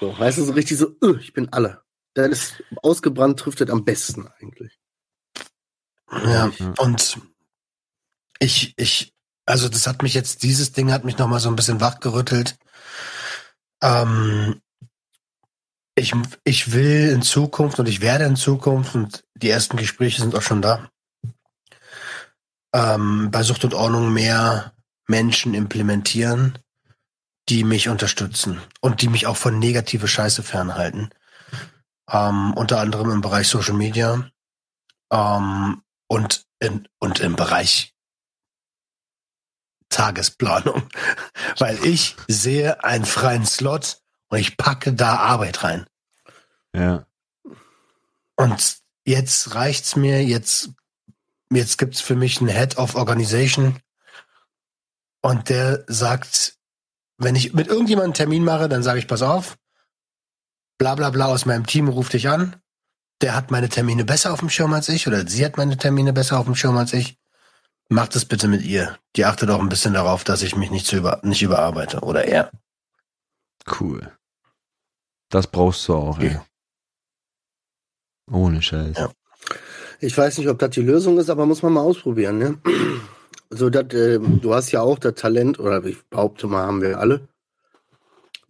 So, 0.00 0.18
weißt 0.18 0.38
du, 0.38 0.44
so 0.44 0.52
richtig 0.52 0.78
so, 0.78 0.96
"Ugh, 1.02 1.18
ich 1.20 1.32
bin 1.32 1.52
alle. 1.52 1.81
Das 2.14 2.28
ist 2.28 2.62
ausgebrannt, 2.82 3.38
trifft 3.40 3.60
das 3.60 3.70
am 3.70 3.84
besten 3.84 4.28
eigentlich. 4.40 4.78
Ja, 6.10 6.52
und 6.78 7.18
ich, 8.38 8.74
ich, 8.76 9.14
also 9.46 9.68
das 9.68 9.86
hat 9.86 10.02
mich 10.02 10.14
jetzt, 10.14 10.42
dieses 10.42 10.72
Ding 10.72 10.92
hat 10.92 11.04
mich 11.04 11.16
noch 11.16 11.28
mal 11.28 11.40
so 11.40 11.48
ein 11.48 11.56
bisschen 11.56 11.80
wachgerüttelt. 11.80 12.56
Ähm, 13.82 14.60
ich, 15.94 16.12
ich 16.44 16.72
will 16.72 17.10
in 17.10 17.22
Zukunft 17.22 17.78
und 17.78 17.88
ich 17.88 18.00
werde 18.00 18.24
in 18.24 18.36
Zukunft 18.36 18.94
und 18.94 19.24
die 19.34 19.50
ersten 19.50 19.76
Gespräche 19.76 20.20
sind 20.20 20.34
auch 20.34 20.42
schon 20.42 20.62
da, 20.62 20.90
ähm, 22.74 23.30
bei 23.30 23.42
Sucht 23.42 23.64
und 23.64 23.74
Ordnung 23.74 24.12
mehr 24.12 24.72
Menschen 25.06 25.54
implementieren, 25.54 26.58
die 27.48 27.64
mich 27.64 27.88
unterstützen 27.88 28.60
und 28.80 29.02
die 29.02 29.08
mich 29.08 29.26
auch 29.26 29.36
von 29.36 29.58
negative 29.58 30.08
Scheiße 30.08 30.42
fernhalten. 30.42 31.10
Ähm, 32.12 32.52
unter 32.54 32.78
anderem 32.78 33.10
im 33.10 33.20
Bereich 33.22 33.48
Social 33.48 33.74
Media 33.74 34.30
ähm, 35.10 35.82
und, 36.08 36.44
in, 36.58 36.86
und 36.98 37.20
im 37.20 37.36
Bereich 37.36 37.94
Tagesplanung. 39.88 40.88
Weil 41.58 41.82
ich 41.84 42.16
sehe 42.28 42.84
einen 42.84 43.06
freien 43.06 43.46
Slot 43.46 44.02
und 44.28 44.38
ich 44.38 44.56
packe 44.56 44.92
da 44.92 45.16
Arbeit 45.16 45.64
rein. 45.64 45.86
Ja. 46.74 47.06
Und 48.36 48.78
jetzt 49.04 49.54
reicht's 49.54 49.96
mir, 49.96 50.24
jetzt, 50.24 50.70
jetzt 51.50 51.78
gibt's 51.78 52.00
für 52.00 52.16
mich 52.16 52.40
einen 52.40 52.48
Head 52.48 52.78
of 52.78 52.94
Organization 52.94 53.78
und 55.22 55.48
der 55.48 55.84
sagt, 55.86 56.58
wenn 57.18 57.36
ich 57.36 57.52
mit 57.52 57.68
irgendjemandem 57.68 58.06
einen 58.06 58.14
Termin 58.14 58.44
mache, 58.44 58.68
dann 58.68 58.82
sage 58.82 58.98
ich, 58.98 59.06
pass 59.06 59.22
auf, 59.22 59.56
bla 60.82 60.96
bla 60.96 61.10
bla 61.10 61.26
aus 61.26 61.46
meinem 61.46 61.64
Team 61.64 61.86
ruft 61.86 62.12
dich 62.12 62.28
an, 62.28 62.56
der 63.20 63.36
hat 63.36 63.52
meine 63.52 63.68
Termine 63.68 64.04
besser 64.04 64.32
auf 64.32 64.40
dem 64.40 64.50
Schirm 64.50 64.72
als 64.72 64.88
ich 64.88 65.06
oder 65.06 65.24
sie 65.28 65.44
hat 65.44 65.56
meine 65.56 65.76
Termine 65.76 66.12
besser 66.12 66.40
auf 66.40 66.46
dem 66.46 66.56
Schirm 66.56 66.76
als 66.76 66.92
ich. 66.92 67.16
Macht 67.88 68.16
es 68.16 68.24
bitte 68.24 68.48
mit 68.48 68.62
ihr. 68.62 68.98
Die 69.14 69.24
achtet 69.24 69.48
auch 69.50 69.60
ein 69.60 69.68
bisschen 69.68 69.94
darauf, 69.94 70.24
dass 70.24 70.42
ich 70.42 70.56
mich 70.56 70.72
nicht, 70.72 70.86
zu 70.86 70.96
über, 70.96 71.20
nicht 71.22 71.40
überarbeite. 71.40 72.00
Oder 72.00 72.24
er. 72.24 72.50
Cool. 73.78 74.10
Das 75.28 75.46
brauchst 75.46 75.86
du 75.86 75.94
auch, 75.94 76.18
ey. 76.18 76.32
Ja. 76.32 76.46
Ohne 78.28 78.60
Scheiß. 78.60 78.96
Ja. 78.98 79.12
Ich 80.00 80.18
weiß 80.18 80.38
nicht, 80.38 80.48
ob 80.48 80.58
das 80.58 80.70
die 80.70 80.82
Lösung 80.82 81.16
ist, 81.18 81.30
aber 81.30 81.46
muss 81.46 81.62
man 81.62 81.74
mal 81.74 81.82
ausprobieren, 81.82 82.38
ne? 82.38 82.58
So, 83.54 83.68
dat, 83.68 83.92
äh, 83.92 84.18
du 84.18 84.54
hast 84.54 84.72
ja 84.72 84.80
auch 84.80 84.98
das 84.98 85.14
Talent, 85.14 85.60
oder 85.60 85.84
ich 85.84 86.02
behaupte 86.08 86.46
mal, 86.46 86.66
haben 86.66 86.80
wir 86.80 86.98
alle. 86.98 87.28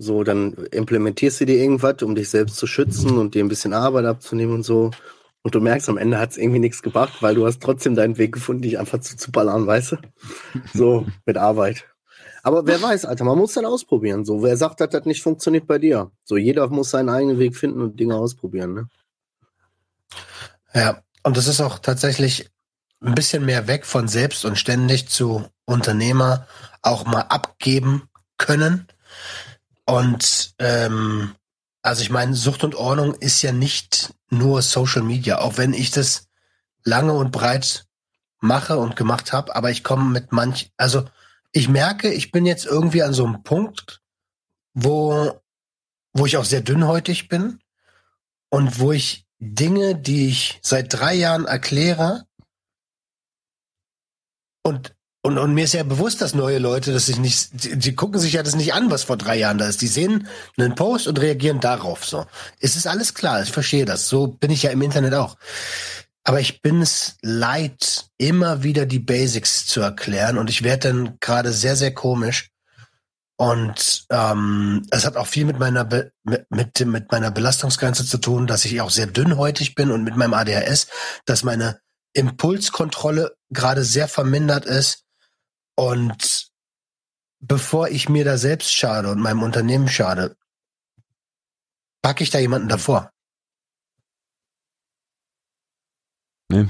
So, 0.03 0.25
dann 0.25 0.55
implementierst 0.73 1.41
du 1.41 1.47
dir 1.47 1.59
irgendwas, 1.59 2.03
um 2.03 2.15
dich 2.15 2.29
selbst 2.29 2.57
zu 2.57 2.67
schützen 2.67 3.19
und 3.19 3.35
dir 3.35 3.45
ein 3.45 3.49
bisschen 3.49 3.73
Arbeit 3.73 4.05
abzunehmen 4.05 4.55
und 4.55 4.63
so. 4.65 4.91
Und 5.43 5.55
du 5.55 5.61
merkst, 5.61 5.89
am 5.89 5.97
Ende 5.97 6.19
hat 6.19 6.31
es 6.31 6.39
irgendwie 6.39 6.59
nichts 6.59 6.83
gebracht, 6.83 7.23
weil 7.23 7.35
du 7.35 7.47
hast 7.47 7.63
trotzdem 7.63 7.95
deinen 7.95 8.19
Weg 8.19 8.33
gefunden, 8.33 8.63
dich 8.63 8.79
einfach 8.79 9.01
zu, 9.01 9.17
zu 9.17 9.31
ballern, 9.31 9.67
weißt 9.67 9.93
du? 9.93 9.97
So, 10.75 11.07
mit 11.25 11.37
Arbeit. 11.37 11.85
Aber 12.43 12.67
wer 12.67 12.83
weiß, 12.83 13.05
Alter, 13.05 13.25
man 13.25 13.39
muss 13.39 13.53
dann 13.55 13.65
ausprobieren. 13.65 14.25
So, 14.25 14.43
wer 14.43 14.57
sagt, 14.57 14.81
dass 14.81 14.91
das 14.91 15.05
nicht 15.05 15.23
funktioniert 15.23 15.67
bei 15.67 15.79
dir? 15.79 16.11
So, 16.25 16.37
jeder 16.37 16.67
muss 16.69 16.91
seinen 16.91 17.09
eigenen 17.09 17.39
Weg 17.39 17.57
finden 17.57 17.81
und 17.81 18.01
Dinge 18.01 18.17
ausprobieren, 18.17 18.75
ne? 18.75 18.89
Ja, 20.75 21.03
und 21.23 21.37
das 21.37 21.47
ist 21.47 21.61
auch 21.61 21.79
tatsächlich 21.79 22.51
ein 23.01 23.15
bisschen 23.15 23.45
mehr 23.45 23.69
weg 23.69 23.87
von 23.87 24.09
selbst 24.09 24.45
und 24.45 24.59
ständig 24.59 25.09
zu 25.09 25.45
Unternehmer 25.65 26.47
auch 26.83 27.05
mal 27.05 27.23
abgeben 27.23 28.09
können. 28.39 28.89
Und 29.93 30.55
ähm, 30.59 31.35
also 31.83 32.01
ich 32.01 32.09
meine, 32.09 32.35
Sucht 32.35 32.65
und 32.65 32.75
Ordnung 32.75 33.13
ist 33.13 33.43
ja 33.43 33.53
nicht 33.53 34.15
nur 34.31 34.63
Social 34.63 35.03
Media, 35.03 35.41
auch 35.41 35.59
wenn 35.59 35.75
ich 35.75 35.91
das 35.91 36.29
lange 36.83 37.13
und 37.13 37.31
breit 37.31 37.85
mache 38.41 38.79
und 38.79 38.97
gemacht 38.97 39.35
habe, 39.35 39.55
aber 39.55 39.71
ich 39.71 39.85
komme 39.85 40.09
mit 40.09 40.33
manch, 40.33 40.73
also 40.79 41.05
ich 41.53 41.69
merke, 41.69 42.11
ich 42.11 42.33
bin 42.33 42.47
jetzt 42.47 42.65
irgendwie 42.65 43.03
an 43.03 43.13
so 43.13 43.27
einem 43.27 43.43
Punkt, 43.43 44.01
wo, 44.73 45.39
wo 46.15 46.25
ich 46.25 46.39
auch 46.39 46.47
sehr 46.47 46.63
dünnhäutig 46.63 47.29
bin 47.29 47.61
und 48.49 48.79
wo 48.79 48.93
ich 48.93 49.27
Dinge, 49.41 49.95
die 49.95 50.29
ich 50.29 50.59
seit 50.63 50.91
drei 50.91 51.13
Jahren 51.13 51.45
erkläre 51.45 52.25
und 54.63 54.95
und, 55.25 55.39
und 55.39 55.55
mir 55.55 55.65
ist 55.65 55.75
ja 55.75 55.85
bewusst, 55.85 56.21
dass 56.21 56.35
neue 56.35 56.59
Leute, 56.59 56.93
dass 56.93 57.07
sich 57.07 57.19
nicht, 57.19 57.65
die, 57.65 57.79
die 57.79 57.95
gucken 57.95 58.19
sich 58.19 58.33
ja 58.33 58.43
das 58.43 58.57
nicht 58.57 58.75
an, 58.75 58.91
was 58.91 59.05
vor 59.05 59.17
drei 59.17 59.39
Jahren 59.39 59.57
da 59.57 59.69
ist. 59.69 59.81
Die 59.81 59.87
sehen 59.87 60.27
einen 60.59 60.75
Post 60.75 61.07
und 61.07 61.21
reagieren 61.21 61.61
darauf 61.61 62.05
so. 62.05 62.27
Es 62.59 62.75
ist 62.75 62.89
alles 62.89 63.15
klar, 63.15 63.41
ich 63.41 63.53
verstehe 63.53 63.85
das. 63.85 64.09
So 64.09 64.27
bin 64.27 64.51
ich 64.51 64.65
ja 64.65 64.71
im 64.71 64.83
Internet 64.83 65.15
auch. 65.15 65.37
Aber 66.25 66.41
ich 66.41 66.61
bin 66.61 66.83
es 66.83 67.19
leid, 67.23 68.07
immer 68.19 68.65
wieder 68.65 68.85
die 68.85 68.99
Basics 68.99 69.67
zu 69.67 69.81
erklären 69.81 70.39
und 70.39 70.51
ich 70.51 70.63
werde 70.63 70.89
dann 70.89 71.17
gerade 71.21 71.53
sehr, 71.53 71.77
sehr 71.77 71.95
komisch. 71.95 72.51
Und 73.37 74.07
ähm, 74.11 74.87
es 74.91 75.05
hat 75.07 75.17
auch 75.17 75.27
viel 75.27 75.45
mit 75.45 75.59
meiner 75.59 75.85
Be 75.85 76.13
mit, 76.25 76.47
mit, 76.51 76.87
mit 76.87 77.13
meiner 77.13 77.31
Belastungsgrenze 77.31 78.05
zu 78.07 78.19
tun, 78.19 78.47
dass 78.47 78.65
ich 78.65 78.81
auch 78.81 78.91
sehr 78.91 79.07
dünnhäutig 79.07 79.75
bin 79.75 79.91
und 79.93 80.05
mit 80.05 80.17
meinem 80.17 80.35
ADHS, 80.35 80.89
dass 81.27 81.43
meine 81.45 81.79
Impulskontrolle 82.13 83.35
gerade 83.51 83.85
sehr 83.85 84.07
vermindert 84.07 84.67
ist 84.67 85.03
und 85.77 86.51
bevor 87.41 87.89
ich 87.89 88.09
mir 88.09 88.25
da 88.25 88.39
selbst 88.39 88.73
schade 88.73 89.11
und 89.11 89.21
meinem 89.21 89.43
Unternehmen 89.43 89.89
schade, 89.89 90.37
packe 92.03 92.23
ich 92.25 92.31
da 92.31 92.39
jemanden 92.39 92.69
davor. 92.69 93.13
Nee. 96.51 96.69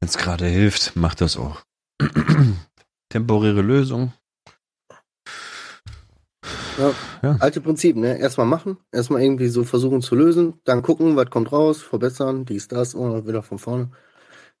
Wenn 0.00 0.08
es 0.08 0.16
gerade 0.16 0.46
hilft, 0.46 0.96
macht 0.96 1.20
das 1.20 1.36
auch. 1.36 1.62
Temporäre 3.10 3.62
Lösung. 3.62 4.12
Ja, 6.78 6.94
Ja. 7.22 7.36
Alte 7.40 7.60
Prinzip, 7.60 7.96
ne? 7.96 8.18
Erstmal 8.18 8.46
machen, 8.46 8.78
erstmal 8.92 9.22
irgendwie 9.22 9.48
so 9.48 9.64
versuchen 9.64 10.00
zu 10.00 10.14
lösen, 10.14 10.60
dann 10.64 10.82
gucken, 10.82 11.16
was 11.16 11.28
kommt 11.30 11.50
raus, 11.50 11.82
verbessern, 11.82 12.44
dies, 12.44 12.68
das, 12.68 12.94
und 12.94 13.26
wieder 13.26 13.42
von 13.42 13.58
vorne. 13.58 13.90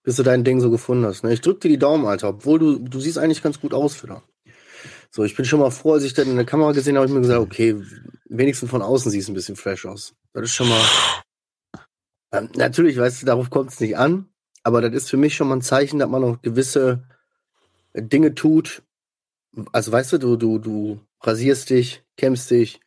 Bis 0.02 0.16
du 0.16 0.22
dein 0.22 0.44
Ding 0.44 0.60
so 0.60 0.70
gefunden 0.70 1.04
hast. 1.04 1.22
Ne? 1.22 1.32
Ich 1.32 1.40
drück 1.40 1.60
dir 1.60 1.68
die 1.68 1.78
Daumen, 1.78 2.06
Alter, 2.06 2.30
obwohl 2.30 2.58
du, 2.58 2.78
du 2.78 3.00
siehst 3.00 3.18
eigentlich 3.18 3.42
ganz 3.42 3.60
gut 3.60 3.74
aus, 3.74 3.96
Fitter. 3.96 4.22
So, 5.10 5.24
ich 5.24 5.34
bin 5.34 5.44
schon 5.44 5.60
mal 5.60 5.70
froh, 5.70 5.94
als 5.94 6.04
ich 6.04 6.14
dann 6.14 6.28
in 6.28 6.36
der 6.36 6.44
Kamera 6.44 6.72
gesehen 6.72 6.96
habe, 6.96 7.02
habe 7.02 7.10
ich 7.10 7.14
mir 7.14 7.22
gesagt, 7.22 7.40
okay, 7.40 7.76
wenigstens 8.26 8.70
von 8.70 8.82
außen 8.82 9.10
siehst 9.10 9.28
du 9.28 9.32
ein 9.32 9.34
bisschen 9.34 9.56
fresh 9.56 9.86
aus. 9.86 10.14
Das 10.32 10.44
ist 10.44 10.54
schon 10.54 10.68
mal. 10.68 10.80
Ähm, 12.30 12.50
natürlich, 12.56 12.98
weißt 12.98 13.22
du, 13.22 13.26
darauf 13.26 13.48
kommt 13.48 13.70
es 13.70 13.80
nicht 13.80 13.96
an, 13.96 14.28
aber 14.62 14.82
das 14.82 14.92
ist 14.92 15.08
für 15.08 15.16
mich 15.16 15.34
schon 15.34 15.48
mal 15.48 15.56
ein 15.56 15.62
Zeichen, 15.62 15.98
dass 15.98 16.10
man 16.10 16.20
noch 16.20 16.42
gewisse 16.42 17.04
Dinge 17.94 18.34
tut. 18.34 18.82
Also, 19.72 19.92
weißt 19.92 20.12
du, 20.12 20.18
du, 20.18 20.36
du, 20.36 20.58
du 20.58 21.00
rasierst 21.22 21.70
dich, 21.70 22.04
kämmst 22.18 22.50
dich. 22.50 22.80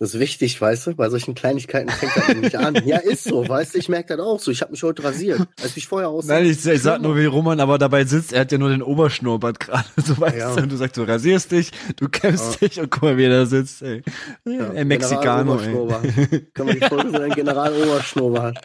Das 0.00 0.14
ist 0.14 0.20
wichtig, 0.20 0.60
weißt 0.60 0.86
du? 0.86 0.94
Bei 0.94 1.08
solchen 1.08 1.34
Kleinigkeiten 1.34 1.88
fängt 1.90 2.16
das 2.16 2.28
nämlich 2.28 2.56
an. 2.56 2.76
Ja, 2.86 2.98
ist 2.98 3.24
so, 3.24 3.48
weißt 3.48 3.74
du? 3.74 3.78
Ich 3.78 3.88
merke 3.88 4.16
das 4.16 4.24
auch 4.24 4.38
so. 4.38 4.52
Ich 4.52 4.60
habe 4.62 4.70
mich 4.70 4.82
heute 4.84 5.02
rasiert, 5.02 5.40
als 5.60 5.76
ich 5.76 5.88
vorher 5.88 6.08
aussah. 6.08 6.34
Nein, 6.34 6.46
ich, 6.46 6.64
ich 6.64 6.82
sag 6.82 7.02
nur 7.02 7.16
wie 7.16 7.24
Roman, 7.24 7.58
aber 7.58 7.78
dabei 7.78 8.04
sitzt, 8.04 8.32
er 8.32 8.42
hat 8.42 8.52
ja 8.52 8.58
nur 8.58 8.70
den 8.70 8.82
Oberschnurrbart 8.82 9.58
gerade. 9.58 9.84
So 10.04 10.16
weißt 10.20 10.36
Ja. 10.36 10.54
du, 10.54 10.62
und 10.62 10.70
du 10.70 10.76
sagst, 10.76 10.96
du 10.96 11.02
rasierst 11.02 11.50
dich, 11.50 11.72
du 11.96 12.08
kämpfst 12.08 12.60
dich 12.60 12.78
und 12.80 12.90
guck 12.90 13.02
mal, 13.02 13.16
wie 13.16 13.24
er 13.24 13.30
da 13.30 13.46
sitzt, 13.46 13.82
ey. 13.82 14.02
Ja, 14.44 14.72
ey 14.72 14.84
Mexicano, 14.84 15.58
ey. 15.58 15.72
Können 16.54 16.68
wir 16.68 16.74
die 16.80 16.86
Folge 16.86 17.10
so 17.10 17.18
ein 17.18 17.30
General-Oberschnurrbart. 17.30 18.58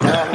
Ah, 0.00 0.26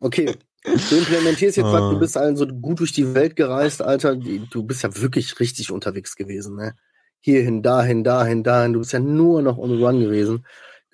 Okay. 0.00 0.34
Du 0.64 0.96
implementierst 0.96 1.56
jetzt 1.56 1.66
was, 1.66 1.90
du 1.92 1.98
bist 1.98 2.16
allen 2.16 2.36
so 2.36 2.46
gut 2.46 2.78
durch 2.80 2.92
die 2.92 3.14
Welt 3.14 3.34
gereist, 3.36 3.82
Alter. 3.82 4.14
Du 4.16 4.62
bist 4.62 4.82
ja 4.84 4.96
wirklich 5.00 5.38
richtig 5.40 5.70
unterwegs 5.72 6.14
gewesen, 6.16 6.54
ne? 6.56 6.74
Hierhin, 7.24 7.62
dahin, 7.62 8.04
dahin, 8.04 8.42
dahin. 8.42 8.72
Du 8.72 8.80
bist 8.80 8.92
ja 8.92 8.98
nur 8.98 9.42
noch 9.42 9.56
on 9.56 9.70
the 9.70 9.82
run 9.82 10.00
gewesen. 10.00 10.44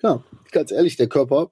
Ja, 0.01 0.23
ganz 0.51 0.71
ehrlich, 0.71 0.95
der 0.95 1.09
Körper, 1.09 1.51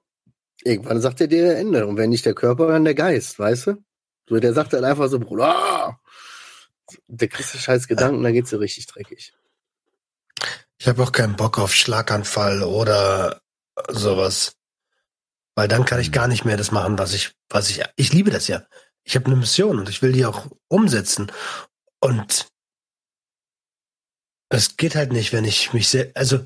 irgendwann 0.62 1.00
sagt 1.00 1.20
er 1.20 1.26
dir 1.26 1.56
Ende. 1.56 1.86
Und 1.86 1.96
wenn 1.96 2.10
nicht 2.10 2.24
der 2.24 2.34
Körper, 2.34 2.68
dann 2.68 2.84
der 2.84 2.94
Geist, 2.94 3.38
weißt 3.38 3.66
du? 3.66 3.84
So, 4.28 4.38
der 4.38 4.52
sagt 4.54 4.72
dann 4.72 4.84
einfach 4.84 5.08
so, 5.08 5.18
Bruder, 5.18 5.98
der 7.08 7.28
kriegst 7.28 7.54
du 7.54 7.58
scheiß 7.58 7.88
Gedanken, 7.88 8.22
dann 8.22 8.32
geht's 8.32 8.50
dir 8.50 8.60
richtig 8.60 8.86
dreckig. 8.86 9.32
Ich 10.78 10.86
habe 10.86 11.02
auch 11.02 11.12
keinen 11.12 11.36
Bock 11.36 11.58
auf 11.58 11.74
Schlaganfall 11.74 12.62
oder 12.62 13.40
sowas. 13.88 14.54
Weil 15.56 15.66
dann 15.66 15.84
kann 15.84 16.00
ich 16.00 16.12
gar 16.12 16.28
nicht 16.28 16.44
mehr 16.44 16.56
das 16.56 16.70
machen, 16.70 16.98
was 16.98 17.14
ich, 17.14 17.32
was 17.48 17.68
ich, 17.68 17.82
ich 17.96 18.12
liebe 18.12 18.30
das 18.30 18.46
ja. 18.46 18.62
Ich 19.02 19.16
habe 19.16 19.26
eine 19.26 19.36
Mission 19.36 19.78
und 19.80 19.88
ich 19.88 20.02
will 20.02 20.12
die 20.12 20.24
auch 20.24 20.46
umsetzen. 20.68 21.32
Und 21.98 22.46
es 24.50 24.76
geht 24.76 24.94
halt 24.94 25.12
nicht, 25.12 25.32
wenn 25.32 25.44
ich 25.44 25.72
mich 25.72 25.88
sehr, 25.88 26.10
also, 26.14 26.44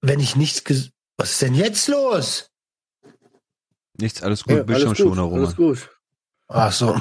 wenn 0.00 0.20
ich 0.20 0.36
nichts, 0.36 0.60
ges- 0.64 0.90
was 1.16 1.32
ist 1.32 1.42
denn 1.42 1.54
jetzt 1.54 1.88
los? 1.88 2.50
Nichts, 3.98 4.22
alles 4.22 4.42
gut, 4.44 4.56
Ja, 4.56 4.62
Bildschirmschoner, 4.62 5.22
alles 5.22 5.32
Roman. 5.32 5.54
gut. 5.56 5.90
Ach 6.48 6.72
so. 6.72 6.94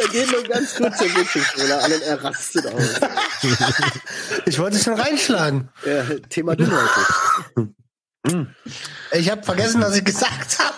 Er 0.00 0.08
geht 0.08 0.30
nur 0.32 0.42
ganz 0.44 0.74
kurz 0.74 0.98
zur 0.98 1.08
Bildschirmschoner 1.08 1.82
an 1.84 1.92
und 1.92 2.02
er 2.02 2.22
rastet 2.22 2.66
aus. 2.66 3.00
Ich 4.44 4.58
wollte 4.58 4.78
schon 4.78 4.94
reinschlagen. 5.00 5.70
Ja, 5.84 6.04
Thema 6.28 6.54
dünnhäutig. 6.56 7.04
Ich 9.12 9.30
habe 9.30 9.42
vergessen, 9.42 9.80
was 9.80 9.96
ich 9.96 10.04
gesagt 10.04 10.58
habe. 10.58 10.76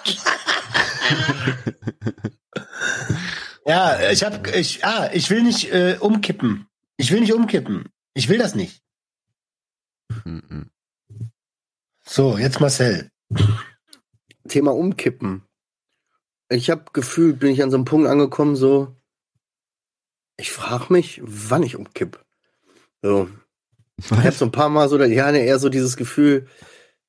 ja, 3.68 4.10
ich 4.10 4.24
habe 4.24 4.50
ich 4.58 4.84
ah, 4.84 5.10
ich 5.12 5.30
will 5.30 5.42
nicht 5.42 5.72
äh, 5.72 5.96
umkippen. 6.00 6.66
Ich 6.96 7.12
will 7.12 7.20
nicht 7.20 7.32
umkippen. 7.32 7.88
Ich 8.14 8.28
will 8.28 8.38
das 8.38 8.54
nicht. 8.54 8.82
Mhm. 10.24 10.70
So, 12.04 12.38
jetzt 12.38 12.60
Marcel. 12.60 13.10
Thema 14.48 14.72
Umkippen. 14.74 15.42
Ich 16.48 16.70
habe 16.70 16.84
gefühlt, 16.94 17.38
bin 17.38 17.50
ich 17.50 17.62
an 17.62 17.70
so 17.70 17.76
einem 17.76 17.84
Punkt 17.84 18.08
angekommen, 18.08 18.56
so, 18.56 18.96
ich 20.38 20.50
frage 20.50 20.90
mich, 20.92 21.20
wann 21.22 21.62
ich 21.62 21.76
umkipp. 21.76 22.24
So. 23.02 23.28
Ich 24.00 24.10
habe 24.10 24.32
so 24.32 24.46
ein 24.46 24.52
paar 24.52 24.70
Mal 24.70 24.88
so, 24.88 24.98
ja, 25.02 25.30
eher 25.30 25.58
so 25.58 25.68
dieses 25.68 25.96
Gefühl, 25.96 26.48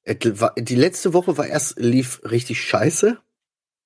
war- 0.06 0.54
die 0.56 0.76
letzte 0.76 1.14
Woche 1.14 1.38
war 1.38 1.48
erst, 1.48 1.80
lief 1.80 2.22
richtig 2.24 2.62
scheiße. 2.62 3.18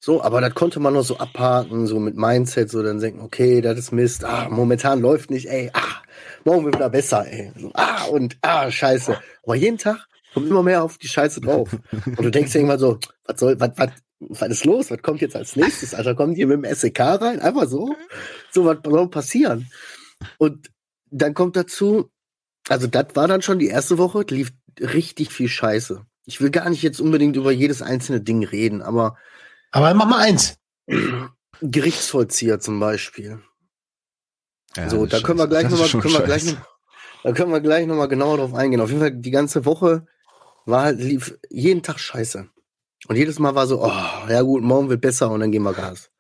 So, 0.05 0.21
aber 0.21 0.41
das 0.41 0.53
konnte 0.53 0.81
man 0.81 0.95
noch 0.95 1.05
so 1.05 1.17
abhaken, 1.17 1.87
so 1.87 1.97
mit 1.97 2.17
Mindset, 2.17 2.69
so 2.69 2.83
dann 2.83 2.99
denken, 2.99 3.21
okay, 3.21 3.61
das 3.61 3.79
ist 3.79 3.93
Mist, 3.93 4.25
ah, 4.25 4.49
momentan 4.49 4.99
läuft 4.99 5.31
nicht, 5.31 5.47
ey, 5.47 5.71
ah, 5.71 6.01
morgen 6.43 6.65
wird 6.65 6.75
wieder 6.75 6.89
besser, 6.89 7.25
ey. 7.25 7.53
So, 7.57 7.71
ah, 7.73 8.03
und 8.11 8.35
ah, 8.41 8.69
scheiße. 8.69 9.17
Aber 9.43 9.55
jeden 9.55 9.77
Tag 9.77 10.05
kommt 10.33 10.49
immer 10.49 10.61
mehr 10.61 10.83
auf 10.83 10.97
die 10.97 11.07
Scheiße 11.07 11.39
drauf. 11.39 11.69
Und 12.05 12.21
du 12.21 12.31
denkst 12.31 12.53
irgendwann 12.53 12.79
so, 12.79 12.99
was 13.23 13.39
soll, 13.39 13.57
was, 13.61 13.69
was, 13.77 13.91
was 14.19 14.49
ist 14.49 14.65
los? 14.65 14.91
Was 14.91 15.01
kommt 15.01 15.21
jetzt 15.21 15.37
als 15.37 15.55
nächstes? 15.55 15.93
Alter, 15.93 16.15
kommt 16.15 16.35
hier 16.35 16.47
mit 16.47 16.65
dem 16.65 16.75
SEK 16.75 16.99
rein? 16.99 17.39
Einfach 17.39 17.69
so? 17.69 17.95
So, 18.51 18.65
was 18.65 18.79
soll 18.83 19.09
passieren? 19.09 19.71
Und 20.37 20.69
dann 21.11 21.33
kommt 21.33 21.55
dazu, 21.55 22.11
also 22.67 22.87
das 22.87 23.05
war 23.13 23.29
dann 23.29 23.41
schon 23.41 23.57
die 23.57 23.67
erste 23.67 23.97
Woche, 23.97 24.25
lief 24.27 24.51
richtig 24.81 25.31
viel 25.31 25.47
Scheiße. 25.47 26.05
Ich 26.25 26.41
will 26.41 26.49
gar 26.49 26.69
nicht 26.69 26.83
jetzt 26.83 26.99
unbedingt 26.99 27.37
über 27.37 27.53
jedes 27.53 27.81
einzelne 27.81 28.19
Ding 28.19 28.43
reden, 28.43 28.81
aber 28.81 29.15
Aber 29.73 29.91
mach 29.95 30.07
mal 30.07 30.19
eins. 30.19 30.57
Gerichtsvollzieher 31.61 32.59
zum 32.59 32.79
Beispiel. 32.79 33.41
Ja, 34.75 34.89
so, 34.89 35.05
da 35.07 35.19
können 35.19 35.39
wir 35.39 35.47
gleich 35.47 35.69
nochmal, 35.69 35.89
können 35.89 36.13
wir 36.13 36.21
gleich 36.21 36.45
noch, 36.45 36.57
da 37.23 37.31
können 37.31 37.51
wir 37.51 37.59
gleich 37.59 37.87
nochmal 37.87 38.07
genauer 38.07 38.37
drauf 38.37 38.53
eingehen. 38.53 38.81
Auf 38.81 38.89
jeden 38.89 39.01
Fall 39.01 39.15
die 39.15 39.31
ganze 39.31 39.65
Woche 39.65 40.05
war 40.65 40.83
halt, 40.83 40.99
lief 40.99 41.37
jeden 41.49 41.81
Tag 41.81 41.99
scheiße. 41.99 42.47
Und 43.07 43.15
jedes 43.15 43.39
Mal 43.39 43.55
war 43.55 43.65
so, 43.65 43.83
oh, 43.83 44.29
ja 44.29 44.41
gut, 44.43 44.63
morgen 44.63 44.89
wird 44.89 45.01
besser 45.01 45.31
und 45.31 45.39
dann 45.39 45.51
gehen 45.51 45.63
wir 45.63 45.73
Gas. 45.73 46.11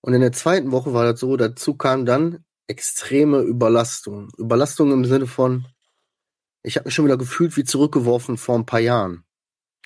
Und 0.00 0.14
in 0.14 0.20
der 0.20 0.32
zweiten 0.32 0.70
Woche 0.70 0.94
war 0.94 1.04
das 1.04 1.18
so, 1.18 1.36
dazu 1.36 1.74
kam 1.74 2.06
dann 2.06 2.44
extreme 2.68 3.40
Überlastung. 3.40 4.28
Überlastung 4.38 4.92
im 4.92 5.04
Sinne 5.04 5.26
von, 5.26 5.66
ich 6.62 6.76
habe 6.76 6.86
mich 6.86 6.94
schon 6.94 7.04
wieder 7.04 7.18
gefühlt 7.18 7.56
wie 7.56 7.64
zurückgeworfen 7.64 8.36
vor 8.36 8.56
ein 8.56 8.66
paar 8.66 8.80
Jahren. 8.80 9.24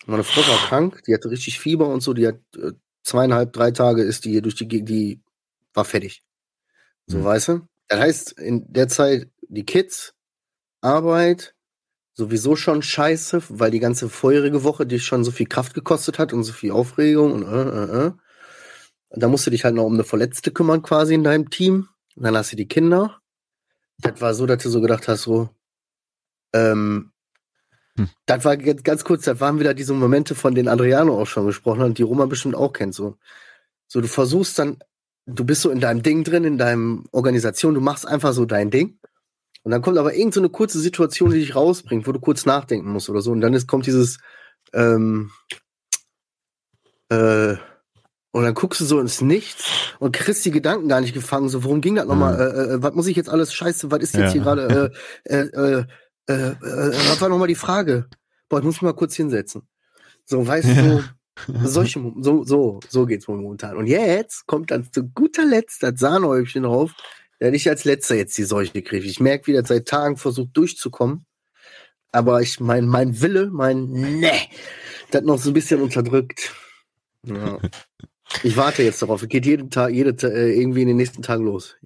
Meine 0.06 0.24
Frau 0.24 0.40
war 0.40 0.58
krank, 0.68 1.02
die 1.06 1.14
hatte 1.14 1.30
richtig 1.30 1.60
Fieber 1.60 1.88
und 1.88 2.00
so, 2.00 2.12
die 2.12 2.26
hat 2.26 2.40
äh, 2.56 2.72
zweieinhalb, 3.04 3.52
drei 3.52 3.70
Tage 3.70 4.02
ist 4.02 4.24
die 4.24 4.30
hier 4.30 4.42
durch 4.42 4.54
die 4.56 4.68
Gegend, 4.68 4.88
die 4.88 5.20
war 5.74 5.84
fertig. 5.84 6.22
So, 7.06 7.18
Mhm. 7.18 7.24
weißt 7.24 7.48
du? 7.48 7.60
Das 7.88 8.00
heißt, 8.00 8.32
in 8.38 8.72
der 8.72 8.88
Zeit 8.88 9.28
die 9.48 9.64
Kids, 9.64 10.14
Arbeit, 10.80 11.54
sowieso 12.14 12.56
schon 12.56 12.82
scheiße, 12.82 13.42
weil 13.48 13.70
die 13.70 13.80
ganze 13.80 14.08
vorherige 14.08 14.64
Woche 14.64 14.86
dich 14.86 15.04
schon 15.04 15.24
so 15.24 15.30
viel 15.30 15.46
Kraft 15.46 15.74
gekostet 15.74 16.18
hat 16.18 16.32
und 16.32 16.44
so 16.44 16.52
viel 16.52 16.72
Aufregung 16.72 17.32
und 17.32 17.42
äh, 17.44 17.62
äh, 18.04 18.06
äh. 18.08 18.12
Da 19.10 19.28
musst 19.28 19.46
du 19.46 19.50
dich 19.50 19.64
halt 19.64 19.74
noch 19.74 19.84
um 19.84 19.94
eine 19.94 20.04
Verletzte 20.04 20.50
kümmern 20.52 20.82
quasi 20.82 21.14
in 21.14 21.24
deinem 21.24 21.50
Team. 21.50 21.88
Und 22.16 22.24
dann 22.24 22.36
hast 22.36 22.52
du 22.52 22.56
die 22.56 22.68
Kinder. 22.68 23.20
Das 23.98 24.20
war 24.20 24.34
so, 24.34 24.46
dass 24.46 24.62
du 24.62 24.70
so 24.70 24.80
gedacht 24.80 25.06
hast, 25.08 25.22
so, 25.22 25.50
ähm, 26.54 27.11
Hm. 27.98 28.08
das 28.24 28.44
war 28.44 28.56
ganz 28.56 29.04
kurz, 29.04 29.24
das 29.24 29.40
waren 29.40 29.60
wieder 29.60 29.74
diese 29.74 29.92
Momente, 29.92 30.34
von 30.34 30.54
denen 30.54 30.68
Adriano 30.68 31.20
auch 31.20 31.26
schon 31.26 31.46
gesprochen 31.46 31.80
hat 31.80 31.88
und 31.88 31.98
die 31.98 32.02
Roma 32.02 32.26
bestimmt 32.26 32.54
auch 32.54 32.72
kennt, 32.72 32.94
so. 32.94 33.16
So, 33.86 34.00
du 34.00 34.08
versuchst 34.08 34.58
dann, 34.58 34.78
du 35.26 35.44
bist 35.44 35.60
so 35.60 35.70
in 35.70 35.80
deinem 35.80 36.02
Ding 36.02 36.24
drin, 36.24 36.44
in 36.44 36.56
deinem 36.56 37.04
Organisation, 37.12 37.74
du 37.74 37.80
machst 37.82 38.06
einfach 38.06 38.32
so 38.32 38.46
dein 38.46 38.70
Ding. 38.70 38.98
Und 39.64 39.70
dann 39.70 39.82
kommt 39.82 39.98
aber 39.98 40.14
irgend 40.14 40.34
so 40.34 40.40
eine 40.40 40.48
kurze 40.48 40.80
Situation, 40.80 41.30
die 41.30 41.38
dich 41.38 41.54
rausbringt, 41.54 42.06
wo 42.06 42.12
du 42.12 42.18
kurz 42.18 42.46
nachdenken 42.46 42.90
musst 42.90 43.08
oder 43.10 43.20
so. 43.20 43.30
Und 43.30 43.42
dann 43.42 43.54
ist, 43.54 43.68
kommt 43.68 43.86
dieses, 43.86 44.18
ähm, 44.72 45.30
äh, 47.10 47.56
und 48.34 48.44
dann 48.44 48.54
guckst 48.54 48.80
du 48.80 48.86
so 48.86 48.98
ins 48.98 49.20
Nichts 49.20 49.64
und 49.98 50.16
kriegst 50.16 50.44
die 50.46 50.50
Gedanken 50.50 50.88
gar 50.88 51.02
nicht 51.02 51.12
gefangen. 51.12 51.50
So, 51.50 51.64
worum 51.64 51.82
ging 51.82 51.96
das 51.96 52.06
nochmal? 52.06 52.40
Äh, 52.40 52.74
äh, 52.74 52.82
was 52.82 52.94
muss 52.94 53.06
ich 53.06 53.16
jetzt 53.16 53.28
alles 53.28 53.52
scheiße? 53.52 53.90
Was 53.90 54.02
ist 54.02 54.14
jetzt 54.14 54.28
Ja. 54.28 54.32
hier 54.32 54.40
gerade? 54.42 54.92
Äh, 55.24 55.36
äh, 55.36 55.84
äh, 56.28 56.50
äh, 56.50 56.56
was 56.58 57.20
war 57.20 57.28
nochmal 57.28 57.48
die 57.48 57.54
Frage? 57.54 58.08
Boah, 58.48 58.58
ich 58.58 58.64
muss 58.64 58.76
mich 58.76 58.82
mal 58.82 58.94
kurz 58.94 59.16
hinsetzen. 59.16 59.62
So, 60.24 60.46
weißt 60.46 60.68
du, 60.68 61.04
solche, 61.64 62.12
so, 62.20 62.44
so, 62.44 62.80
so 62.88 63.06
geht's 63.06 63.28
momentan. 63.28 63.76
Und 63.76 63.86
jetzt 63.86 64.46
kommt 64.46 64.70
dann 64.70 64.90
zu 64.92 65.08
guter 65.08 65.44
Letzt 65.44 65.82
das 65.82 65.98
Sahnehäubchen 65.98 66.64
drauf, 66.64 66.92
der 67.40 67.52
ich 67.52 67.68
als 67.68 67.84
letzter 67.84 68.14
jetzt 68.14 68.38
die 68.38 68.44
Seuche 68.44 68.82
kriege. 68.82 69.06
Ich 69.06 69.20
merke, 69.20 69.48
wie 69.48 69.52
das 69.52 69.68
seit 69.68 69.88
Tagen 69.88 70.16
versucht 70.16 70.56
durchzukommen. 70.56 71.26
Aber 72.12 72.42
ich, 72.42 72.60
mein, 72.60 72.86
mein 72.86 73.20
Wille, 73.20 73.50
mein 73.50 73.86
Ne, 73.86 74.32
das 75.10 75.22
noch 75.22 75.38
so 75.38 75.50
ein 75.50 75.54
bisschen 75.54 75.80
unterdrückt. 75.80 76.54
Ja. 77.26 77.58
Ich 78.44 78.56
warte 78.56 78.82
jetzt 78.82 79.02
darauf. 79.02 79.22
Es 79.22 79.28
geht 79.28 79.44
jeden 79.44 79.68
Tag, 79.68 79.92
jede, 79.92 80.10
äh, 80.26 80.58
irgendwie 80.58 80.80
in 80.80 80.88
den 80.88 80.96
nächsten 80.96 81.20
Tagen 81.20 81.44
los. 81.44 81.76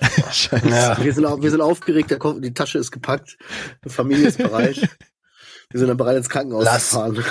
Scheiße. 0.32 0.68
Ja. 0.68 1.02
Wir 1.02 1.12
sind, 1.12 1.24
wir 1.24 1.50
sind 1.50 1.60
aufgeregt, 1.60 2.10
der 2.10 2.18
Koffer, 2.18 2.40
die 2.40 2.54
Tasche 2.54 2.78
ist 2.78 2.90
gepackt, 2.90 3.36
die 3.84 3.88
Familie 3.88 4.28
ist 4.28 4.38
bereit. 4.38 4.76
Wir 5.70 5.80
sind 5.80 5.88
dann 5.88 5.96
bereit, 5.96 6.16
ins 6.16 6.28
Krankenhaus 6.28 6.64
Lass. 6.64 6.90
zu 6.90 6.94
fahren. 6.94 7.24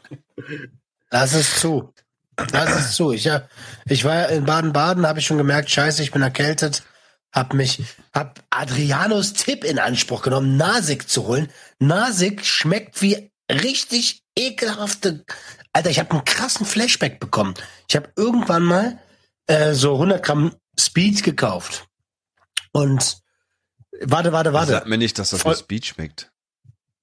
Lass 1.10 1.32
es 1.32 1.58
zu. 1.58 1.94
Lass 2.52 2.78
es 2.78 2.96
zu. 2.96 3.12
Ich, 3.12 3.24
ja, 3.24 3.48
ich 3.86 4.04
war 4.04 4.14
ja 4.14 4.24
in 4.26 4.44
Baden-Baden, 4.44 5.06
habe 5.06 5.20
ich 5.20 5.26
schon 5.26 5.38
gemerkt, 5.38 5.70
scheiße, 5.70 6.02
ich 6.02 6.12
bin 6.12 6.22
erkältet. 6.22 6.82
Hab 7.32 7.54
mich, 7.54 7.82
hab 8.12 8.40
Adrianos 8.50 9.32
Tipp 9.32 9.64
in 9.64 9.78
Anspruch 9.78 10.22
genommen, 10.22 10.56
Nasik 10.56 11.08
zu 11.08 11.26
holen. 11.26 11.48
Nasik 11.78 12.44
schmeckt 12.44 13.00
wie 13.02 13.30
richtig 13.50 14.22
ekelhafte. 14.36 15.24
Alter, 15.72 15.90
ich 15.90 15.98
habe 15.98 16.10
einen 16.10 16.24
krassen 16.24 16.66
Flashback 16.66 17.20
bekommen. 17.20 17.54
Ich 17.88 17.96
habe 17.96 18.10
irgendwann 18.16 18.64
mal 18.64 18.98
äh, 19.46 19.74
so 19.74 19.94
100 19.94 20.22
Gramm 20.22 20.52
Speed 20.78 21.22
gekauft. 21.22 21.86
Und 22.72 23.18
warte, 24.00 24.32
warte, 24.32 24.52
warte. 24.52 24.72
Sag 24.72 24.86
mir 24.86 24.98
nicht, 24.98 25.18
dass 25.18 25.30
das 25.30 25.42
Voll- 25.42 25.56
Speed 25.56 25.86
schmeckt. 25.86 26.30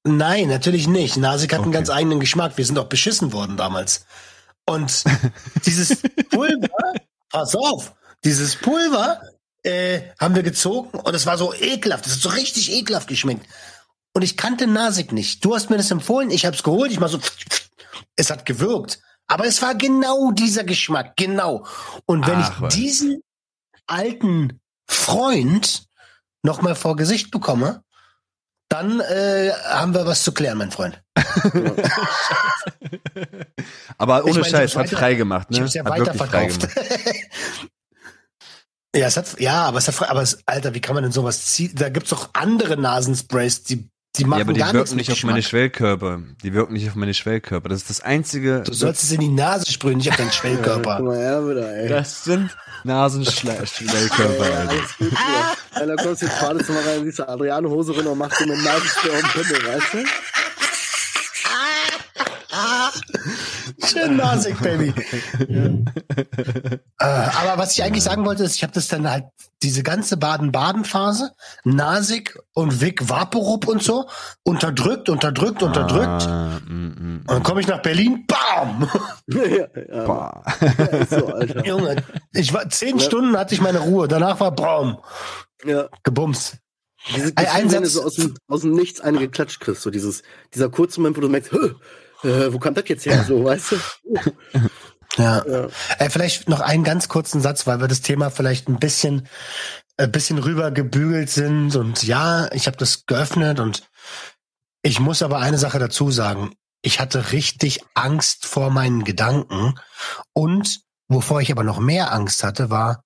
Nein, 0.03 0.47
natürlich 0.47 0.87
nicht. 0.87 1.17
Nasik 1.17 1.51
hat 1.53 1.59
einen 1.59 1.69
Okay. 1.69 1.77
ganz 1.77 1.89
eigenen 1.89 2.19
Geschmack. 2.19 2.57
Wir 2.57 2.65
sind 2.65 2.79
auch 2.79 2.85
beschissen 2.87 3.33
worden 3.33 3.57
damals. 3.57 4.05
Und 4.65 5.03
dieses 5.65 6.01
Pulver, 6.29 6.69
pass 7.29 7.55
auf, 7.55 7.93
dieses 8.23 8.55
Pulver 8.55 9.21
äh, 9.63 10.01
haben 10.19 10.35
wir 10.35 10.43
gezogen 10.43 10.97
und 10.99 11.13
es 11.13 11.25
war 11.25 11.37
so 11.37 11.53
ekelhaft. 11.53 12.05
Es 12.07 12.13
hat 12.13 12.19
so 12.21 12.29
richtig 12.29 12.71
ekelhaft 12.71 13.07
geschmeckt. 13.09 13.45
Und 14.13 14.21
ich 14.23 14.37
kannte 14.37 14.65
Nasik 14.65 15.11
nicht. 15.11 15.43
Du 15.43 15.53
hast 15.55 15.69
mir 15.69 15.77
das 15.77 15.91
empfohlen, 15.91 16.31
ich 16.31 16.45
habe 16.45 16.55
es 16.55 16.63
geholt, 16.63 16.91
ich 16.91 16.99
mal 16.99 17.09
so, 17.09 17.19
es 18.15 18.29
hat 18.29 18.45
gewirkt. 18.45 18.99
Aber 19.27 19.45
es 19.45 19.61
war 19.61 19.75
genau 19.75 20.31
dieser 20.31 20.63
Geschmack, 20.63 21.17
genau. 21.17 21.65
Und 22.05 22.25
wenn 22.25 22.37
Ach, 22.39 22.61
ich 22.61 22.67
diesen 22.69 23.21
alten 23.87 24.59
Freund 24.87 25.87
noch 26.43 26.61
mal 26.61 26.75
vor 26.75 26.95
Gesicht 26.95 27.31
bekomme, 27.31 27.83
dann 28.69 28.99
äh, 28.99 29.51
haben 29.65 29.93
wir 29.93 30.05
was 30.05 30.23
zu 30.23 30.33
klären, 30.33 30.57
mein 30.57 30.71
Freund. 30.71 31.01
Aber 33.97 34.23
ohne 34.23 34.31
Ich 34.31 34.37
meine, 34.37 34.49
Scheiß, 34.49 34.71
ich 34.71 34.77
hab's 34.77 34.91
hat 34.91 34.99
frei 34.99 35.15
gemacht, 35.15 35.47
Ich 35.49 35.57
ne? 35.57 35.61
habe 35.61 35.67
es 35.67 35.73
ja 35.73 35.83
hat 35.85 35.91
weiterverkauft. 35.91 36.67
ja, 38.95 39.07
es 39.07 39.17
hat, 39.17 39.39
ja, 39.39 39.65
aber 39.65 39.77
es 39.77 39.87
hat, 39.87 40.09
aber 40.09 40.21
es, 40.21 40.39
Alter, 40.45 40.73
wie 40.73 40.81
kann 40.81 40.95
man 40.95 41.03
denn 41.03 41.11
sowas 41.13 41.45
ziehen? 41.45 41.73
Da 41.75 41.89
gibt's 41.89 42.09
doch 42.09 42.29
andere 42.33 42.77
Nasensprays, 42.77 43.63
die, 43.63 43.89
die 44.17 44.25
machen 44.25 44.39
Ja, 44.39 44.45
aber 44.45 44.53
die 44.53 44.59
gar 44.59 44.73
wirken 44.73 44.95
nicht 44.95 45.11
auf 45.11 45.23
meine. 45.23 45.41
Schwellkörper. 45.41 46.21
Die 46.43 46.53
wirken 46.53 46.73
nicht 46.73 46.87
auf 46.89 46.95
meine 46.95 47.13
Schwellkörper. 47.13 47.69
Das 47.69 47.81
ist 47.81 47.89
das 47.89 48.01
einzige. 48.01 48.63
Du 48.63 48.73
sollst 48.73 49.03
es 49.03 49.11
in 49.11 49.21
die 49.21 49.29
Nase 49.29 49.71
sprühen, 49.71 49.97
nicht 49.97 50.09
auf 50.09 50.15
deinen 50.17 50.27
Guck 50.27 50.35
Schwellkörper. 50.35 50.99
mal 51.01 51.17
her 51.17 51.47
wieder, 51.47 51.75
ey. 51.75 51.87
das 51.89 52.23
sind 52.23 52.55
Nasenschwellkörper, 52.83 53.67
Ja, 54.49 54.59
Alter. 54.59 54.69
alles 54.69 54.97
gut. 54.97 55.11
Ja, 55.11 55.85
da 55.85 55.95
kommst 55.95 56.21
du 56.21 56.25
jetzt 56.25 56.39
gerade 56.39 56.63
mal 56.73 56.83
rein, 56.83 57.03
siehst 57.03 57.19
du 57.19 57.27
Adriano 57.29 57.69
Hose 57.69 57.93
runter 57.93 58.11
und 58.11 58.17
machst 58.17 58.39
dir 58.39 58.47
mit 58.47 58.63
Nasenspray 58.63 59.11
auf 59.11 59.21
den 59.21 59.43
Pimmel, 59.43 59.67
weißt 59.73 59.93
du? 59.93 59.97
Schön 63.85 64.15
Nasig, 64.17 64.59
Baby. 64.61 64.93
äh, 66.99 67.05
aber 67.05 67.57
was 67.57 67.73
ich 67.77 67.83
eigentlich 67.83 68.03
sagen 68.03 68.25
wollte, 68.25 68.43
ist, 68.43 68.55
ich 68.55 68.63
habe 68.63 68.73
das 68.73 68.87
dann 68.87 69.09
halt, 69.09 69.25
diese 69.63 69.81
ganze 69.83 70.17
Baden-Baden-Phase, 70.17 71.31
Nasig 71.63 72.37
und 72.53 72.79
Vic 72.81 73.09
Vaporub 73.09 73.67
und 73.67 73.81
so, 73.81 74.07
unterdrückt, 74.43 75.09
unterdrückt, 75.09 75.63
unterdrückt. 75.63 76.27
Ah, 76.27 76.59
mm, 76.67 76.73
mm, 76.73 77.17
Und 77.21 77.29
dann 77.31 77.43
komme 77.43 77.61
ich 77.61 77.67
nach 77.67 77.81
Berlin, 77.81 78.25
bam! 78.27 78.87
ja, 79.27 79.67
ja, 79.89 80.43
ist 80.99 81.09
so, 81.11 81.25
Alter. 81.27 81.65
Junge, 81.65 82.03
ich 82.33 82.53
war 82.53 82.69
zehn 82.69 82.97
Ja. 82.97 83.03
Stunden 83.03 83.37
hatte 83.37 83.55
ich 83.55 83.61
meine 83.61 83.79
Ruhe, 83.79 84.07
danach 84.07 84.39
war 84.39 84.51
Braum, 84.51 84.99
Ja. 85.65 85.87
gebumst. 86.03 86.57
Diese 87.15 87.27
Ein- 87.29 87.35
Gefühl, 87.35 87.47
ein 87.61 87.71
wenn 87.71 87.83
du 87.83 87.89
so 87.89 88.03
aus 88.03 88.15
dem, 88.15 88.35
aus 88.47 88.61
dem 88.61 88.71
Nichts 88.73 88.99
eine 89.01 89.19
geklatscht 89.19 89.59
kriegst, 89.61 89.81
so 89.81 89.89
dieses, 89.89 90.23
dieser 90.53 90.69
kurze 90.69 90.99
Moment, 90.99 91.17
wo 91.17 91.21
du 91.21 91.29
merkst, 91.29 91.51
"Hö, 91.51 91.73
äh, 92.23 92.51
wo 92.51 92.59
kam 92.59 92.73
das 92.73 92.85
jetzt 92.87 93.05
her? 93.05 93.23
So, 93.27 93.43
weißt 93.43 93.71
du? 93.71 93.77
Ja. 95.17 95.43
Ja. 95.47 95.67
Äh, 95.97 96.09
vielleicht 96.09 96.47
noch 96.47 96.59
einen 96.59 96.83
ganz 96.83 97.07
kurzen 97.07 97.41
Satz, 97.41 97.65
weil 97.65 97.79
wir 97.79 97.87
das 97.87 98.01
Thema 98.01 98.29
vielleicht 98.29 98.67
ein 98.67 98.77
bisschen, 98.77 99.27
ein 99.97 100.11
bisschen 100.11 100.37
rüber 100.37 100.69
gebügelt 100.69 101.29
sind. 101.29 101.75
Und 101.75 102.03
ja, 102.03 102.51
ich 102.51 102.67
habe 102.67 102.77
das 102.77 103.07
geöffnet 103.07 103.59
und 103.59 103.89
ich 104.83 104.99
muss 104.99 105.23
aber 105.23 105.39
eine 105.39 105.57
Sache 105.57 105.79
dazu 105.79 106.11
sagen. 106.11 106.53
Ich 106.83 106.99
hatte 106.99 107.31
richtig 107.31 107.81
Angst 107.95 108.45
vor 108.45 108.69
meinen 108.69 109.03
Gedanken. 109.03 109.79
Und 110.33 110.81
wovor 111.07 111.41
ich 111.41 111.51
aber 111.51 111.63
noch 111.63 111.79
mehr 111.79 112.13
Angst 112.13 112.43
hatte, 112.43 112.69
war, 112.69 113.03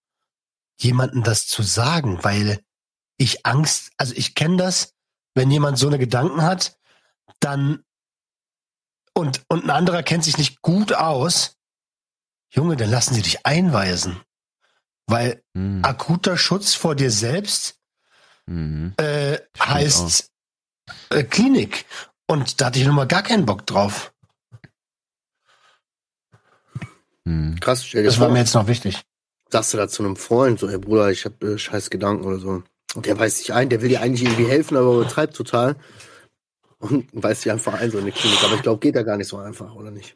jemandem 0.78 1.24
das 1.24 1.48
zu 1.48 1.64
sagen, 1.64 2.20
weil 2.24 2.60
ich 3.18 3.46
Angst, 3.46 3.92
also 3.98 4.14
ich 4.16 4.36
kenne 4.36 4.58
das, 4.58 4.94
wenn 5.36 5.52
jemand 5.52 5.78
so 5.78 5.88
eine 5.88 6.00
Gedanken 6.00 6.42
hat, 6.42 6.76
dann 7.40 7.84
und, 9.14 9.42
und 9.48 9.64
ein 9.66 9.70
anderer 9.70 10.04
kennt 10.04 10.24
sich 10.24 10.38
nicht 10.38 10.62
gut 10.62 10.94
aus, 10.94 11.58
Junge, 12.54 12.76
dann 12.76 12.90
lassen 12.90 13.14
sie 13.14 13.22
dich 13.22 13.46
einweisen. 13.46 14.22
Weil 15.08 15.42
Mhm. 15.54 15.84
akuter 15.84 16.38
Schutz 16.38 16.74
vor 16.74 16.96
dir 16.96 17.12
selbst 17.12 17.78
Mhm. 18.48 18.94
äh, 18.98 19.38
heißt 19.60 20.30
äh, 21.10 21.24
Klinik. 21.24 21.86
Und 22.28 22.60
da 22.62 22.68
hatte 22.68 22.80
ich 22.80 22.86
nun 22.86 22.96
mal 22.96 23.08
gar 23.08 23.24
keinen 23.24 23.46
Bock 23.46 23.66
drauf. 23.66 24.14
Mhm. 27.26 27.60
Krass, 27.60 27.86
stell 27.86 28.04
dir 28.04 28.08
Das 28.10 28.20
war 28.20 28.28
vor, 28.28 28.34
mir 28.34 28.40
jetzt 28.40 28.56
noch 28.56 28.68
wichtig. 28.68 29.02
sagst 29.50 29.74
du 29.74 29.78
da 29.78 29.88
zu 29.88 30.04
einem 30.04 30.16
Freund, 30.16 30.60
so, 30.60 30.68
ey 30.70 30.78
Bruder, 30.78 31.12
ich 31.12 31.26
hab 31.26 31.42
äh, 31.44 31.58
scheiß 31.58 31.90
Gedanken 31.90 32.26
oder 32.26 32.40
so. 32.40 32.64
Und 32.96 33.06
der 33.06 33.18
weiß 33.20 33.38
sich 33.40 33.54
ein, 33.54 33.70
der 33.70 33.82
will 33.82 33.90
dir 33.90 34.02
eigentlich 34.02 34.24
irgendwie 34.24 34.50
helfen, 34.50 34.76
aber 34.78 34.94
übertreibt 34.96 35.36
total. 35.36 35.76
Und 36.82 37.08
weist 37.14 37.46
dich 37.46 37.52
einfach 37.52 37.74
ein, 37.76 37.92
so 37.92 38.00
in 38.00 38.06
die 38.06 38.12
Klinik. 38.12 38.44
Aber 38.44 38.56
ich 38.56 38.62
glaube, 38.62 38.80
geht 38.80 38.96
da 38.96 39.04
gar 39.04 39.18
nicht 39.18 39.28
so 39.28 39.38
einfach, 39.38 39.74
oder 39.76 39.92
nicht? 39.92 40.16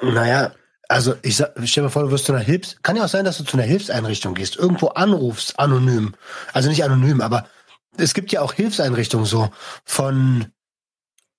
Naja, 0.00 0.54
also 0.88 1.14
ich 1.22 1.36
stell 1.64 1.84
dir 1.84 1.90
vor, 1.90 2.02
du 2.02 2.10
wirst 2.10 2.26
zu 2.26 2.32
einer 2.32 2.42
Hilfs... 2.42 2.76
Kann 2.82 2.96
ja 2.96 3.04
auch 3.04 3.08
sein, 3.08 3.24
dass 3.24 3.38
du 3.38 3.44
zu 3.44 3.56
einer 3.56 3.66
Hilfseinrichtung 3.66 4.34
gehst, 4.34 4.56
irgendwo 4.56 4.88
anrufst, 4.88 5.58
anonym. 5.58 6.14
Also 6.52 6.68
nicht 6.68 6.84
anonym, 6.84 7.20
aber 7.20 7.48
es 7.96 8.12
gibt 8.12 8.32
ja 8.32 8.42
auch 8.42 8.52
Hilfseinrichtungen 8.52 9.26
so 9.26 9.50
von, 9.84 10.52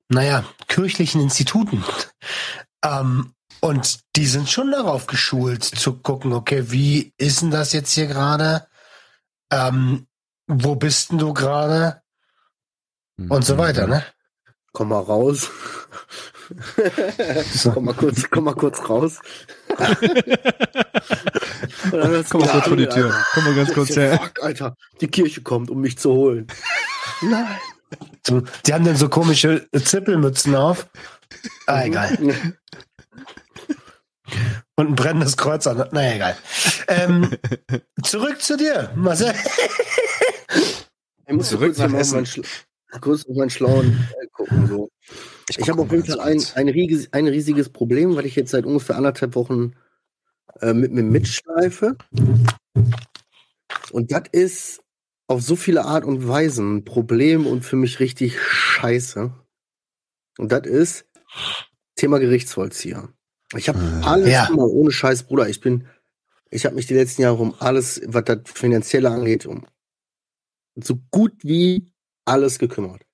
naja, 0.10 0.44
kirchlichen 0.68 1.22
Instituten. 1.22 1.84
Ähm, 2.84 3.34
und 3.62 4.00
die 4.16 4.26
sind 4.26 4.50
schon 4.50 4.72
darauf 4.72 5.06
geschult, 5.06 5.64
zu 5.64 5.94
gucken, 5.94 6.34
okay, 6.34 6.72
wie 6.72 7.14
ist 7.18 7.42
denn 7.42 7.52
das 7.52 7.74
jetzt 7.74 7.94
hier 7.94 8.08
gerade? 8.08 8.68
Ähm, 9.52 10.08
wo 10.48 10.76
bist 10.76 11.12
denn 11.12 11.18
du 11.20 11.34
gerade? 11.34 12.02
Und 13.30 13.46
so 13.46 13.58
weiter, 13.58 13.88
ne? 13.88 14.04
Komm 14.76 14.90
mal 14.90 15.00
raus. 15.00 15.50
Komm 17.74 17.86
mal 17.86 17.94
kurz, 17.94 18.30
komm 18.30 18.44
mal 18.44 18.54
kurz 18.54 18.90
raus. 18.90 19.22
Komm 21.90 22.42
mal 22.42 22.52
kurz 22.52 22.68
vor 22.68 22.76
die 22.76 22.86
Tür. 22.88 23.06
Alter. 23.06 23.26
Komm 23.34 23.44
mal 23.46 23.56
ganz 23.56 23.74
kurz 23.74 23.96
her. 23.96 24.20
Fuck, 24.20 24.44
Alter, 24.44 24.76
die 25.00 25.08
Kirche 25.08 25.42
kommt, 25.44 25.70
um 25.70 25.80
mich 25.80 25.98
zu 25.98 26.12
holen. 26.12 26.48
Nein. 27.22 27.58
So, 28.28 28.42
die 28.66 28.74
haben 28.74 28.84
dann 28.84 28.98
so 28.98 29.08
komische 29.08 29.66
Zippelmützen 29.72 30.54
auf. 30.56 30.88
Ah, 31.68 31.86
egal. 31.86 32.18
Und 34.76 34.90
ein 34.90 34.96
brennendes 34.96 35.38
Kreuz 35.38 35.68
an. 35.68 35.88
Naja, 35.92 36.16
egal. 36.16 36.36
Ähm, 36.90 37.32
zurück 38.04 38.42
zu 38.42 38.58
dir, 38.58 38.92
Marcel. 38.96 39.34
Ich 41.28 41.34
muss 41.34 41.48
Zurück 41.48 41.78
nach 41.78 41.94
Essen. 41.94 42.28
Kurz 43.02 43.26
auf 43.26 43.36
meinen 43.36 43.50
schlauen 43.50 44.08
äh, 44.22 44.28
gucken. 44.32 44.68
So. 44.68 44.90
Ich, 45.50 45.58
guck 45.58 45.70
habe 45.70 45.82
auf 45.82 45.92
jeden 45.92 46.06
Fall 46.06 46.20
ein, 46.20 46.42
ein, 46.56 46.70
riesiges, 46.70 47.14
ein 47.14 47.28
riesiges 47.28 47.70
Problem, 47.70 48.16
weil 48.16 48.26
ich 48.26 48.36
jetzt 48.36 48.52
seit 48.52 48.66
ungefähr 48.66 48.98
anderthalb 48.98 49.36
Wochen 49.36 49.74
äh, 50.62 50.74
mit 50.74 50.92
mir 50.92 51.04
mitschleife. 51.04 51.98
Und 53.92 54.12
das 54.12 54.24
ist 54.32 54.82
auf 55.28 55.42
so 55.42 55.56
viele 55.56 55.86
Art 55.86 56.06
und 56.06 56.28
Weisen 56.28 56.78
ein 56.78 56.86
Problem 56.86 57.48
und 57.48 57.64
für 57.64 57.76
mich 57.76 58.00
richtig 58.00 58.40
scheiße. 58.40 59.34
Und 60.38 60.52
das 60.52 60.68
ist 60.68 61.06
Thema 61.96 62.20
Gerichtsvollzieher. 62.20 63.10
Ich 63.56 63.70
habe 63.70 63.80
Äh, 63.80 64.06
alles 64.06 64.30
ja. 64.30 64.48
immer 64.48 64.68
ohne 64.68 64.92
Scheiß, 64.92 65.24
Bruder. 65.24 65.50
Ich 65.50 65.62
bin, 65.62 65.88
ich 66.50 66.66
habe 66.66 66.76
mich 66.76 66.88
die 66.88 66.94
letzten 66.94 67.22
Jahre 67.22 67.38
um 67.38 67.56
alles, 67.60 68.02
was 68.06 68.26
das 68.26 68.40
Finanzielle 68.46 69.10
angeht, 69.10 69.46
um 69.46 69.66
so 70.76 71.00
gut 71.10 71.34
wie 71.44 71.92
alles 72.26 72.60
gekümmert. 72.60 73.06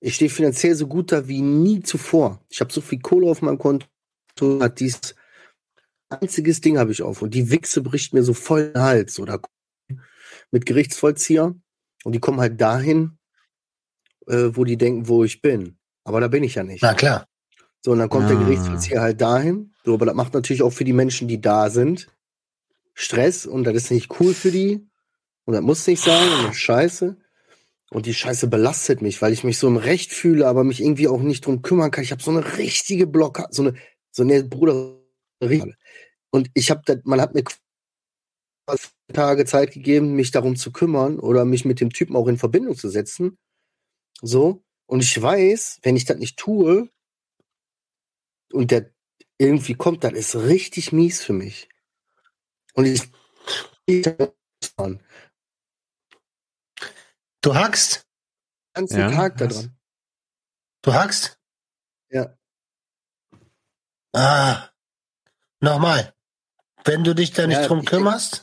Ich 0.00 0.14
stehe 0.16 0.30
finanziell 0.30 0.74
so 0.74 0.86
gut 0.86 1.12
da 1.12 1.26
wie 1.28 1.40
nie 1.42 1.82
zuvor. 1.82 2.40
Ich 2.48 2.60
habe 2.60 2.72
so 2.72 2.80
viel 2.80 3.00
Kohle 3.00 3.28
auf 3.30 3.42
meinem 3.42 3.58
Konto, 3.58 3.86
hat 4.60 4.80
dies 4.80 5.14
einziges 6.08 6.60
Ding 6.60 6.78
habe 6.78 6.92
ich 6.92 7.02
auf 7.02 7.22
und 7.22 7.34
die 7.34 7.50
Wichse 7.50 7.82
bricht 7.82 8.14
mir 8.14 8.22
so 8.22 8.32
voll 8.34 8.72
den 8.72 8.82
Hals 8.82 9.18
oder 9.18 9.40
mit 10.52 10.66
Gerichtsvollzieher 10.66 11.54
und 12.04 12.12
die 12.12 12.20
kommen 12.20 12.38
halt 12.40 12.60
dahin, 12.60 13.18
äh, 14.28 14.50
wo 14.52 14.64
die 14.64 14.76
denken, 14.76 15.08
wo 15.08 15.24
ich 15.24 15.42
bin. 15.42 15.78
Aber 16.04 16.20
da 16.20 16.28
bin 16.28 16.44
ich 16.44 16.54
ja 16.54 16.62
nicht. 16.62 16.82
Na 16.82 16.94
klar. 16.94 17.26
So, 17.84 17.92
und 17.92 17.98
dann 17.98 18.08
kommt 18.10 18.30
der 18.30 18.36
Ah. 18.36 18.42
Gerichtsvollzieher 18.42 19.00
halt 19.00 19.20
dahin. 19.20 19.74
So, 19.84 19.94
aber 19.94 20.06
das 20.06 20.14
macht 20.14 20.34
natürlich 20.34 20.62
auch 20.62 20.72
für 20.72 20.84
die 20.84 20.92
Menschen, 20.92 21.26
die 21.26 21.40
da 21.40 21.70
sind, 21.70 22.08
Stress 22.94 23.46
und 23.46 23.64
das 23.64 23.74
ist 23.74 23.90
nicht 23.90 24.20
cool 24.20 24.34
für 24.34 24.50
die. 24.50 24.86
Und 25.44 25.54
das 25.54 25.62
muss 25.62 25.86
nicht 25.86 26.02
sein 26.02 26.28
und 26.32 26.44
das 26.44 26.52
ist 26.56 26.60
scheiße. 26.60 27.16
Und 27.90 28.06
die 28.06 28.14
Scheiße 28.14 28.48
belastet 28.48 29.00
mich, 29.00 29.22
weil 29.22 29.32
ich 29.32 29.44
mich 29.44 29.58
so 29.58 29.68
im 29.68 29.76
Recht 29.76 30.12
fühle, 30.12 30.46
aber 30.48 30.64
mich 30.64 30.80
irgendwie 30.82 31.08
auch 31.08 31.20
nicht 31.20 31.46
drum 31.46 31.62
kümmern 31.62 31.90
kann. 31.90 32.02
Ich 32.02 32.10
habe 32.10 32.22
so 32.22 32.32
eine 32.32 32.58
richtige 32.58 33.06
Blockade, 33.06 33.48
so 33.52 33.62
eine, 33.62 33.74
so 34.10 34.22
eine 34.22 34.42
Bruder. 34.42 34.98
Und 36.30 36.50
ich 36.54 36.70
habe, 36.70 37.00
man 37.04 37.20
hat 37.20 37.34
mir 37.34 37.44
Tage 39.12 39.44
Zeit 39.44 39.72
gegeben, 39.72 40.14
mich 40.14 40.32
darum 40.32 40.56
zu 40.56 40.72
kümmern 40.72 41.20
oder 41.20 41.44
mich 41.44 41.64
mit 41.64 41.80
dem 41.80 41.90
Typen 41.90 42.16
auch 42.16 42.26
in 42.26 42.38
Verbindung 42.38 42.76
zu 42.76 42.88
setzen. 42.88 43.38
So. 44.20 44.64
Und 44.86 45.02
ich 45.02 45.20
weiß, 45.20 45.80
wenn 45.82 45.96
ich 45.96 46.04
das 46.04 46.18
nicht 46.18 46.36
tue, 46.36 46.88
und 48.52 48.70
der 48.70 48.90
irgendwie 49.38 49.74
kommt, 49.74 50.04
das 50.04 50.12
ist 50.12 50.36
richtig 50.36 50.92
mies 50.92 51.22
für 51.22 51.32
mich. 51.32 51.68
Und 52.74 52.86
ich, 52.86 53.02
Du 57.46 57.54
hackst. 57.54 58.04
ganzen 58.74 58.98
Ja, 58.98 59.08
Tag 59.08 59.36
da 59.36 59.46
dran. 59.46 59.78
Du 60.82 60.92
hackst. 60.92 61.38
Ja. 62.10 62.36
Ah. 64.12 64.70
Nochmal. 65.60 66.12
Wenn 66.84 67.04
du 67.04 67.14
dich 67.14 67.30
da 67.30 67.46
nicht 67.46 67.60
Ja, 67.60 67.68
drum 67.68 67.84
kümmerst, 67.84 68.42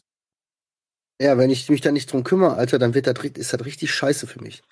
Ja, 1.20 1.38
wenn 1.38 1.50
ich 1.50 1.70
mich 1.70 1.82
da 1.82 1.92
nicht 1.92 2.14
drum 2.14 2.24
kümmere, 2.24 2.56
Alter, 2.56 2.80
dann 2.80 2.94
wird 2.94 3.08
das, 3.08 3.16
ist 3.22 3.52
das 3.52 3.66
richtig 3.66 3.94
scheiße 3.94 4.26
für 4.26 4.42
mich. 4.42 4.64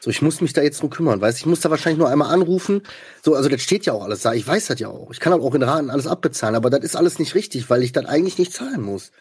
So, 0.00 0.10
ich 0.10 0.20
muss 0.20 0.40
mich 0.40 0.52
da 0.52 0.62
jetzt 0.62 0.82
drum 0.82 0.90
kümmern, 0.90 1.20
weißt 1.20 1.38
ich 1.38 1.46
muss 1.46 1.60
da 1.60 1.70
wahrscheinlich 1.70 2.00
nur 2.00 2.10
einmal 2.10 2.34
anrufen. 2.34 2.82
So, 3.22 3.36
also 3.36 3.48
das 3.48 3.62
steht 3.62 3.86
ja 3.86 3.92
auch 3.92 4.02
alles 4.02 4.22
da. 4.22 4.34
Ich 4.34 4.48
weiß 4.48 4.66
das 4.66 4.80
ja 4.80 4.88
auch. 4.88 5.12
Ich 5.12 5.20
kann 5.20 5.32
auch 5.32 5.54
in 5.54 5.62
Raten 5.62 5.90
alles 5.90 6.08
abbezahlen, 6.08 6.56
aber 6.56 6.70
das 6.70 6.80
ist 6.80 6.96
alles 6.96 7.20
nicht 7.20 7.36
richtig, 7.36 7.70
weil 7.70 7.84
ich 7.84 7.92
das 7.92 8.06
eigentlich 8.06 8.36
nicht 8.36 8.52
zahlen 8.52 8.82
muss. 8.82 9.12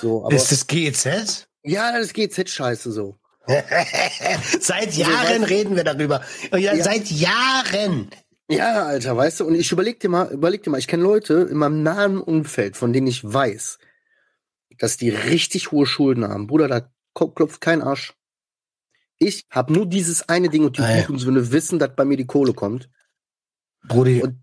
So, 0.00 0.24
aber 0.24 0.34
ist 0.34 0.52
es 0.52 0.66
GEZ? 0.66 1.48
ja, 1.64 1.92
das 1.92 2.06
ist 2.06 2.14
GZ-Scheiße 2.14 2.92
so. 2.92 3.19
seit 4.60 4.94
Jahren 4.94 5.44
reden 5.44 5.76
wir 5.76 5.84
darüber. 5.84 6.22
Ja, 6.52 6.74
Ja. 6.74 6.82
Seit 6.84 7.10
Jahren. 7.10 8.10
Ja, 8.48 8.84
Alter, 8.86 9.16
weißt 9.16 9.40
du, 9.40 9.44
und 9.46 9.54
ich 9.54 9.70
überleg 9.70 10.00
dir 10.00 10.08
mal, 10.08 10.30
überleg 10.32 10.62
dir 10.64 10.70
mal, 10.70 10.78
ich 10.78 10.88
kenne 10.88 11.04
Leute 11.04 11.46
in 11.50 11.56
meinem 11.56 11.82
nahen 11.82 12.18
Umfeld, 12.20 12.76
von 12.76 12.92
denen 12.92 13.06
ich 13.06 13.22
weiß, 13.22 13.78
dass 14.78 14.96
die 14.96 15.10
richtig 15.10 15.70
hohe 15.70 15.86
Schulden 15.86 16.26
haben. 16.26 16.46
Bruder, 16.48 16.66
da 16.66 16.90
klopft 17.14 17.60
kein 17.60 17.80
Arsch. 17.80 18.14
Ich 19.18 19.44
habe 19.50 19.72
nur 19.72 19.86
dieses 19.86 20.28
eine 20.28 20.48
Ding 20.48 20.64
und 20.64 20.78
die 20.78 20.82
Ey. 20.82 21.04
Hurensöhne 21.04 21.52
wissen, 21.52 21.78
dass 21.78 21.94
bei 21.94 22.04
mir 22.04 22.16
die 22.16 22.26
Kohle 22.26 22.52
kommt. 22.54 22.88
Brudi, 23.86 24.22
Und- 24.22 24.42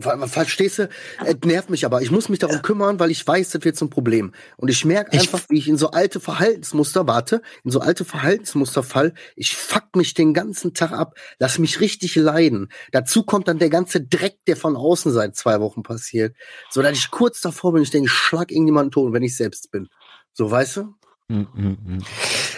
Verstehst 0.00 0.78
du? 0.78 0.88
Es 1.24 1.36
nervt 1.44 1.70
mich 1.70 1.84
aber. 1.84 2.02
Ich 2.02 2.12
muss 2.12 2.28
mich 2.28 2.38
darum 2.38 2.62
kümmern, 2.62 3.00
weil 3.00 3.10
ich 3.10 3.26
weiß, 3.26 3.50
das 3.50 3.64
wird 3.64 3.76
zum 3.76 3.90
Problem. 3.90 4.32
Und 4.56 4.68
ich 4.68 4.84
merke 4.84 5.12
einfach, 5.12 5.40
wie 5.48 5.58
ich 5.58 5.66
in 5.66 5.76
so 5.76 5.90
alte 5.90 6.20
Verhaltensmuster, 6.20 7.08
warte, 7.08 7.42
in 7.64 7.72
so 7.72 7.80
alte 7.80 8.04
Verhaltensmuster 8.04 8.84
fall. 8.84 9.12
Ich 9.34 9.56
fuck 9.56 9.96
mich 9.96 10.14
den 10.14 10.34
ganzen 10.34 10.72
Tag 10.72 10.92
ab, 10.92 11.16
lass 11.40 11.58
mich 11.58 11.80
richtig 11.80 12.14
leiden. 12.14 12.68
Dazu 12.92 13.24
kommt 13.24 13.48
dann 13.48 13.58
der 13.58 13.70
ganze 13.70 14.00
Dreck, 14.00 14.38
der 14.46 14.56
von 14.56 14.76
außen 14.76 15.10
seit 15.12 15.34
zwei 15.34 15.58
Wochen 15.60 15.82
passiert. 15.82 16.36
So, 16.70 16.80
dass 16.80 16.96
ich 16.96 17.10
kurz 17.10 17.40
davor 17.40 17.72
bin, 17.72 17.82
ich 17.82 17.90
denke, 17.90 18.06
ich 18.06 18.12
schlag 18.12 18.52
irgendjemanden 18.52 18.92
tot, 18.92 19.12
wenn 19.12 19.24
ich 19.24 19.36
selbst 19.36 19.72
bin. 19.72 19.88
So, 20.32 20.48
weißt 20.48 20.76
du? 20.76 20.94
Mhm, 21.26 21.48
mhm. 21.54 22.04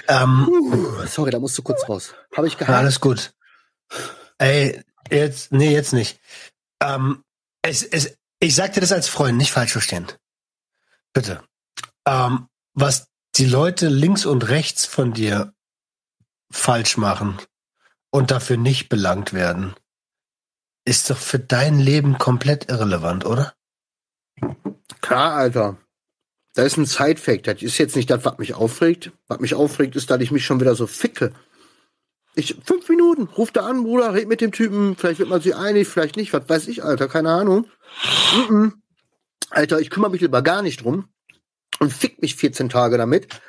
ähm, 0.09 0.97
sorry, 1.07 1.31
da 1.31 1.39
musst 1.39 1.57
du 1.57 1.63
kurz 1.63 1.89
raus. 1.89 2.15
Habe 2.37 2.47
ich 2.47 2.59
gehabt? 2.59 2.79
alles 2.79 3.01
gut. 3.01 3.33
Ey, 4.37 4.83
jetzt, 5.11 5.53
nee, 5.53 5.73
jetzt 5.73 5.93
nicht. 5.93 6.21
Ähm, 6.83 7.25
es, 7.63 7.83
es, 7.83 8.17
ich 8.39 8.55
sag 8.55 8.73
dir 8.73 8.81
das 8.81 8.93
als 8.93 9.09
Freund, 9.09 9.37
nicht 9.37 9.53
falsch 9.53 9.73
verstehen. 9.73 10.07
Bitte. 11.13 11.43
Ähm, 12.07 12.49
was 12.75 13.09
die 13.37 13.47
Leute 13.47 13.89
links 13.89 14.27
und 14.27 14.49
rechts 14.49 14.87
von 14.87 15.13
dir 15.13 15.53
falsch 16.51 16.97
machen 16.97 17.39
und 18.11 18.31
dafür 18.31 18.57
nicht 18.57 18.89
belangt 18.89 19.33
werden, 19.33 19.75
ist 20.85 21.11
doch 21.11 21.19
für 21.19 21.39
dein 21.39 21.79
Leben 21.79 22.19
komplett 22.19 22.71
irrelevant, 22.71 23.25
oder? 23.25 23.55
Klar, 25.01 25.35
Alter. 25.35 25.77
Da 26.55 26.65
ist 26.65 26.77
ein 26.77 26.87
Side-Fact. 26.87 27.47
Das 27.47 27.63
ist 27.63 27.79
jetzt 27.79 27.95
nicht 27.95 28.11
das, 28.11 28.25
was 28.25 28.39
mich 28.39 28.55
aufregt. 28.55 29.13
Was 29.29 29.39
mich 29.39 29.55
aufregt, 29.55 29.95
ist, 29.95 30.11
dass 30.11 30.21
ich 30.21 30.33
mich 30.33 30.45
schon 30.45 30.61
wieder 30.61 30.75
so 30.75 30.87
ficke. 30.87 31.33
Ich, 32.35 32.57
fünf 32.65 32.89
Minuten, 32.89 33.25
ruft 33.25 33.57
da 33.57 33.67
an, 33.67 33.83
Bruder, 33.83 34.15
red 34.15 34.29
mit 34.29 34.41
dem 34.41 34.53
Typen, 34.53 34.97
vielleicht 34.97 35.19
wird 35.19 35.29
man 35.29 35.41
sich 35.41 35.55
einig, 35.55 35.89
vielleicht 35.89 36.17
nicht, 36.17 36.33
was 36.33 36.49
weiß 36.49 36.69
ich, 36.69 36.85
Alter, 36.85 37.09
keine 37.09 37.31
Ahnung. 37.31 37.67
Mm 38.35 38.53
-mm. 38.53 38.73
Alter, 39.51 39.81
ich 39.81 39.91
kümmere 39.91 40.13
mich 40.13 40.21
lieber 40.21 40.43
gar 40.43 40.63
nicht 40.63 40.85
drum 40.85 41.09
und 41.81 41.93
fick 41.93 42.23
mich 42.23 42.37
14 42.37 42.69
Tage 42.69 42.99
damit. 42.99 43.41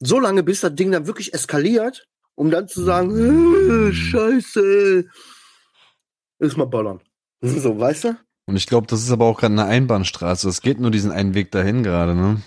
So 0.00 0.18
lange, 0.18 0.42
bis 0.42 0.60
das 0.60 0.74
Ding 0.74 0.90
dann 0.90 1.06
wirklich 1.06 1.34
eskaliert, 1.34 2.06
um 2.34 2.50
dann 2.50 2.66
zu 2.66 2.82
sagen, 2.82 3.90
äh, 3.90 3.92
scheiße, 3.92 5.04
ist 6.38 6.56
mal 6.56 6.64
ballern. 6.64 7.00
So, 7.42 7.78
weißt 7.78 8.04
du? 8.04 8.16
Und 8.46 8.56
ich 8.56 8.66
glaube, 8.66 8.86
das 8.86 9.02
ist 9.02 9.10
aber 9.10 9.26
auch 9.26 9.38
gerade 9.38 9.52
eine 9.52 9.66
Einbahnstraße. 9.66 10.48
Es 10.48 10.62
geht 10.62 10.80
nur 10.80 10.90
diesen 10.90 11.12
einen 11.12 11.34
Weg 11.34 11.50
dahin 11.52 11.82
gerade, 11.82 12.14
ne? 12.14 12.42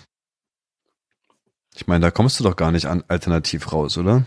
Ich 1.74 1.86
meine, 1.86 2.00
da 2.00 2.10
kommst 2.10 2.40
du 2.40 2.44
doch 2.44 2.56
gar 2.56 2.72
nicht 2.72 2.86
an 2.86 3.04
alternativ 3.08 3.72
raus, 3.72 3.98
oder? 3.98 4.26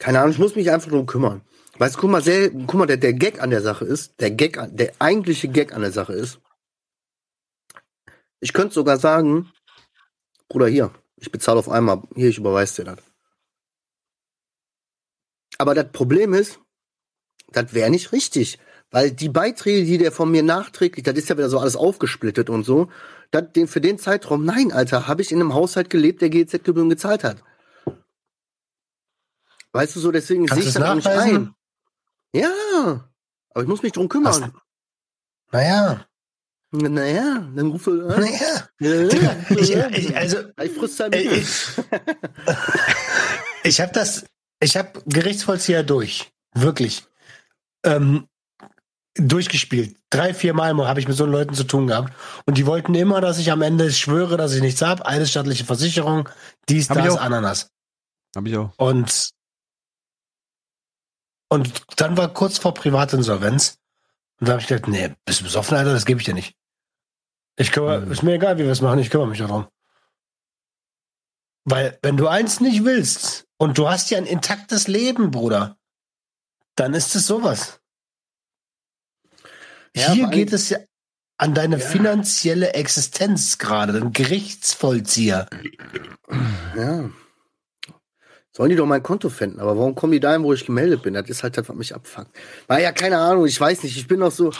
Keine 0.00 0.18
Ahnung, 0.18 0.32
ich 0.32 0.38
muss 0.38 0.56
mich 0.56 0.70
einfach 0.70 0.88
drum 0.88 1.06
kümmern. 1.06 1.42
Weißt 1.78 1.96
du, 1.96 2.00
guck 2.00 2.10
mal, 2.10 2.22
sehr, 2.22 2.50
guck 2.50 2.74
mal, 2.74 2.86
der, 2.86 2.96
der 2.96 3.12
Gag 3.12 3.40
an 3.40 3.50
der 3.50 3.60
Sache 3.60 3.84
ist, 3.84 4.18
der 4.18 4.30
Gag, 4.30 4.58
der 4.72 4.92
eigentliche 4.98 5.48
Gag 5.48 5.74
an 5.74 5.82
der 5.82 5.92
Sache 5.92 6.14
ist, 6.14 6.40
ich 8.40 8.54
könnte 8.54 8.74
sogar 8.74 8.96
sagen, 8.96 9.52
Bruder, 10.48 10.68
hier, 10.68 10.90
ich 11.16 11.30
bezahle 11.30 11.58
auf 11.58 11.68
einmal, 11.68 12.02
hier, 12.16 12.30
ich 12.30 12.38
überweise 12.38 12.82
dir 12.82 12.96
das. 12.96 13.04
Aber 15.58 15.74
das 15.74 15.92
Problem 15.92 16.32
ist, 16.32 16.58
das 17.52 17.74
wäre 17.74 17.90
nicht 17.90 18.12
richtig. 18.12 18.58
Weil 18.90 19.10
die 19.10 19.28
Beiträge, 19.28 19.84
die 19.84 19.98
der 19.98 20.12
von 20.12 20.30
mir 20.30 20.42
nachträglich, 20.42 21.04
das 21.04 21.16
ist 21.16 21.28
ja 21.28 21.36
wieder 21.36 21.50
so 21.50 21.58
alles 21.58 21.76
aufgesplittet 21.76 22.48
und 22.48 22.64
so, 22.64 22.88
das, 23.30 23.52
den, 23.52 23.68
für 23.68 23.82
den 23.82 23.98
Zeitraum, 23.98 24.46
nein, 24.46 24.72
Alter, 24.72 25.06
habe 25.06 25.20
ich 25.20 25.30
in 25.30 25.40
einem 25.40 25.54
Haushalt 25.54 25.90
gelebt, 25.90 26.22
der 26.22 26.30
GZ-Gebühren 26.30 26.88
gezahlt 26.88 27.22
hat. 27.22 27.44
Weißt 29.72 29.94
du 29.96 30.00
so, 30.00 30.10
deswegen 30.10 30.46
sehe 30.48 30.58
ich 30.58 30.72
das 30.72 30.82
auch 30.82 30.94
nicht 30.94 31.06
ein. 31.06 31.54
Ja, 32.34 33.04
aber 33.50 33.62
ich 33.62 33.68
muss 33.68 33.82
mich 33.82 33.92
drum 33.92 34.08
kümmern. 34.08 34.52
Naja, 35.52 36.06
Naja, 36.72 37.48
dann 37.54 37.70
rufst 37.72 37.88
du 37.88 38.06
an. 38.06 38.20
naja. 38.20 38.68
Ja, 38.80 39.08
Digga, 39.08 39.36
ich, 39.50 39.74
ich, 40.08 40.16
also, 40.16 40.38
ich 40.62 40.72
frisst 40.72 40.96
sein 40.96 41.12
Äh, 41.12 41.20
ich 41.22 41.54
ich 43.64 43.80
habe 43.80 43.92
das, 43.92 44.24
ich 44.60 44.76
habe 44.76 45.02
Gerichtsvollzieher 45.06 45.82
durch, 45.82 46.30
wirklich 46.54 47.04
ähm, 47.84 48.26
durchgespielt. 49.16 49.96
Drei, 50.10 50.34
vier 50.34 50.54
Mal 50.54 50.76
habe 50.86 51.00
ich 51.00 51.08
mit 51.08 51.16
so 51.16 51.24
Leuten 51.26 51.54
zu 51.54 51.64
tun 51.64 51.88
gehabt 51.88 52.12
und 52.46 52.56
die 52.58 52.66
wollten 52.66 52.94
immer, 52.94 53.20
dass 53.20 53.38
ich 53.38 53.50
am 53.50 53.62
Ende 53.62 53.90
schwöre, 53.92 54.36
dass 54.36 54.54
ich 54.54 54.60
nichts 54.60 54.82
habe, 54.82 55.04
eine 55.06 55.26
staatliche 55.26 55.64
Versicherung, 55.64 56.28
dies, 56.68 56.90
Hab 56.90 56.98
ich 56.98 57.04
das, 57.04 57.14
auch. 57.16 57.20
Ananas 57.20 57.70
Hab 58.36 58.46
ich 58.46 58.56
auch. 58.56 58.70
und 58.76 59.30
und 61.50 61.82
dann 62.00 62.16
war 62.16 62.32
kurz 62.32 62.56
vor 62.58 62.72
Privatinsolvenz 62.72 63.78
und 64.40 64.48
da 64.48 64.52
habe 64.52 64.62
ich 64.62 64.68
gedacht, 64.68 64.88
nee, 64.88 65.14
bist 65.26 65.40
du 65.40 65.44
besoffen, 65.44 65.76
Alter, 65.76 65.92
das 65.92 66.06
gebe 66.06 66.18
ich 66.20 66.24
dir 66.26 66.32
nicht. 66.34 66.56
Ich 67.56 67.72
kümmere, 67.72 68.02
Hm. 68.02 68.10
ist 68.12 68.22
mir 68.22 68.34
egal, 68.34 68.56
wie 68.58 68.64
wir 68.64 68.70
es 68.72 68.80
machen, 68.80 68.98
ich 69.00 69.10
kümmere 69.10 69.28
mich 69.28 69.38
darum. 69.40 69.66
Weil, 71.64 71.98
wenn 72.02 72.16
du 72.16 72.26
eins 72.26 72.60
nicht 72.60 72.84
willst 72.84 73.44
und 73.58 73.76
du 73.76 73.88
hast 73.88 74.08
ja 74.10 74.16
ein 74.18 74.24
intaktes 74.26 74.88
Leben, 74.88 75.30
Bruder, 75.30 75.76
dann 76.76 76.94
ist 76.94 77.14
es 77.14 77.26
sowas. 77.26 77.80
Ja, 79.94 80.12
Hier 80.12 80.28
geht 80.28 80.52
es 80.52 80.70
ja 80.70 80.78
an 81.36 81.52
deine 81.54 81.78
Ja. 81.78 81.86
finanzielle 81.86 82.72
Existenz 82.74 83.58
gerade, 83.58 83.92
den 83.92 84.12
Gerichtsvollzieher. 84.12 85.48
Ja. 86.76 87.10
Sollen 88.60 88.68
die 88.68 88.76
doch 88.76 88.84
mein 88.84 89.02
Konto 89.02 89.30
finden, 89.30 89.58
aber 89.58 89.78
warum 89.78 89.94
kommen 89.94 90.12
die 90.12 90.20
dahin, 90.20 90.42
wo 90.42 90.52
ich 90.52 90.66
gemeldet 90.66 91.00
bin? 91.00 91.14
Das 91.14 91.26
ist 91.30 91.42
halt 91.42 91.56
das, 91.56 91.66
was 91.66 91.74
mich 91.74 91.94
abfuckt. 91.94 92.28
Naja, 92.68 92.92
keine 92.92 93.16
Ahnung, 93.16 93.46
ich 93.46 93.58
weiß 93.58 93.82
nicht. 93.84 93.96
Ich 93.96 94.06
bin 94.06 94.20
noch 94.20 94.30
so. 94.30 94.52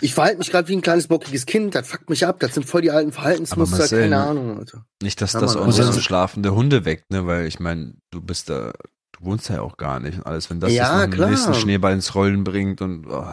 Ich 0.00 0.14
verhalte 0.14 0.38
mich 0.38 0.50
gerade 0.50 0.66
wie 0.68 0.74
ein 0.74 0.80
kleines 0.80 1.08
bockiges 1.08 1.44
Kind, 1.44 1.74
das 1.74 1.88
fuckt 1.88 2.08
mich 2.08 2.24
ab, 2.26 2.40
das 2.40 2.54
sind 2.54 2.64
voll 2.64 2.80
die 2.80 2.90
alten 2.90 3.12
Verhaltensmuster, 3.12 3.76
Marcel, 3.76 4.00
keine 4.00 4.16
ne? 4.16 4.26
Ahnung, 4.26 4.58
Alter. 4.58 4.86
Nicht, 5.02 5.20
dass 5.20 5.34
Ja, 5.34 5.40
das 5.40 5.56
unsere 5.56 5.88
also- 5.88 6.00
schlafende 6.00 6.54
Hunde 6.54 6.86
weckt, 6.86 7.10
ne? 7.10 7.26
Weil 7.26 7.46
ich 7.46 7.60
meine, 7.60 7.96
du 8.10 8.22
bist 8.22 8.48
da, 8.48 8.72
du 9.12 9.24
wohnst 9.26 9.50
ja 9.50 9.60
auch 9.60 9.76
gar 9.76 10.00
nicht 10.00 10.16
und 10.16 10.26
alles. 10.26 10.48
Wenn 10.48 10.60
das 10.60 10.72
Ja, 10.72 11.02
jetzt 11.02 11.10
noch 11.10 11.18
den 11.18 11.28
nächsten 11.30 11.52
Schneeball 11.52 11.92
ins 11.92 12.14
Rollen 12.14 12.44
bringt 12.44 12.80
und 12.80 13.08
oh, 13.08 13.26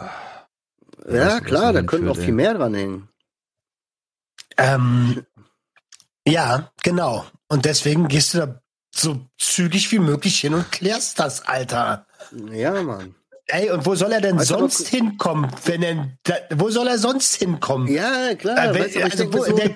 Ja, 1.10 1.40
klar, 1.40 1.72
da 1.72 1.80
könnten 1.80 2.10
auch 2.10 2.18
viel 2.18 2.34
mehr 2.34 2.52
dran 2.52 2.74
hängen. 2.74 3.08
Ähm, 4.58 5.24
ja, 6.28 6.70
genau. 6.82 7.24
Und 7.48 7.64
deswegen 7.64 8.08
gehst 8.08 8.34
du 8.34 8.38
da 8.38 8.60
so 8.98 9.20
zügig 9.38 9.90
wie 9.92 9.98
möglich 9.98 10.40
hin 10.40 10.54
und 10.54 10.70
klärst 10.72 11.18
das, 11.18 11.46
Alter. 11.46 12.06
Ja, 12.52 12.82
Mann. 12.82 13.14
Ey, 13.48 13.70
und 13.70 13.86
wo 13.86 13.94
soll 13.94 14.10
er 14.12 14.20
denn 14.20 14.36
du, 14.38 14.44
sonst 14.44 14.80
was- 14.80 14.88
hinkommen, 14.88 15.50
wenn 15.66 15.82
er, 15.82 16.08
da, 16.24 16.34
wo 16.56 16.68
soll 16.70 16.88
er 16.88 16.98
sonst 16.98 17.36
hinkommen? 17.36 17.86
Ja, 17.88 18.34
klar. 18.34 18.58
Äh, 18.70 18.74
wenn, 18.74 18.82
weißt 18.84 18.96
du, 18.96 18.98
aber 19.00 19.06
ich 19.08 19.12
also, 19.20 19.32
wo, 19.32 19.44
so, 19.44 19.56
der, 19.56 19.68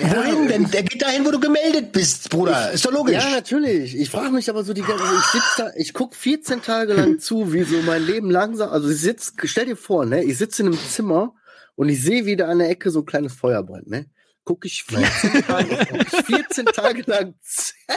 Ja, 0.00 0.16
wohin 0.16 0.48
denn? 0.48 0.70
Der 0.70 0.82
geht 0.84 1.02
dahin, 1.02 1.26
wo 1.26 1.30
du 1.30 1.40
gemeldet 1.40 1.92
bist, 1.92 2.30
Bruder. 2.30 2.70
ist 2.70 2.86
doch 2.86 2.92
logisch. 2.92 3.16
Ja, 3.22 3.28
natürlich. 3.30 3.94
Ich 3.96 4.08
frage 4.08 4.30
mich 4.30 4.48
aber 4.48 4.64
so 4.64 4.72
die 4.72 4.80
ganze 4.82 5.02
ich 5.04 5.24
sitz 5.32 5.56
da, 5.58 5.70
ich 5.76 5.92
guck 5.92 6.14
14 6.14 6.62
Tage 6.62 6.94
lang 6.94 7.18
zu, 7.18 7.52
wie 7.52 7.64
so 7.64 7.76
mein 7.82 8.02
Leben 8.02 8.30
langsam, 8.30 8.70
also 8.70 8.88
ich 8.88 8.98
sitz, 9.00 9.34
stell 9.44 9.66
dir 9.66 9.76
vor, 9.76 10.06
ne, 10.06 10.22
ich 10.24 10.38
sitze 10.38 10.62
in 10.62 10.68
einem 10.68 10.78
Zimmer 10.88 11.34
und 11.74 11.88
ich 11.90 12.00
sehe 12.02 12.24
wieder 12.24 12.48
an 12.48 12.60
der 12.60 12.70
Ecke 12.70 12.90
so 12.90 13.00
ein 13.00 13.06
kleines 13.06 13.34
Feuer 13.34 13.62
brennt, 13.62 13.88
ne? 13.90 14.06
Guck 14.50 14.64
ich 14.64 14.82
14 14.82 15.44
Tage, 15.46 15.86
guck 15.90 16.00
ich 16.00 16.26
14 16.26 16.66
Tage 16.66 17.02
lang, 17.06 17.34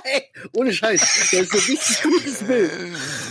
ey, 0.03 0.21
ohne 0.53 0.71
Scheiß, 0.71 1.01
das 1.01 1.33
ist 1.33 1.51
ein 1.51 1.59
richtig 1.59 2.03
gutes 2.03 2.43
Bild. 2.43 2.71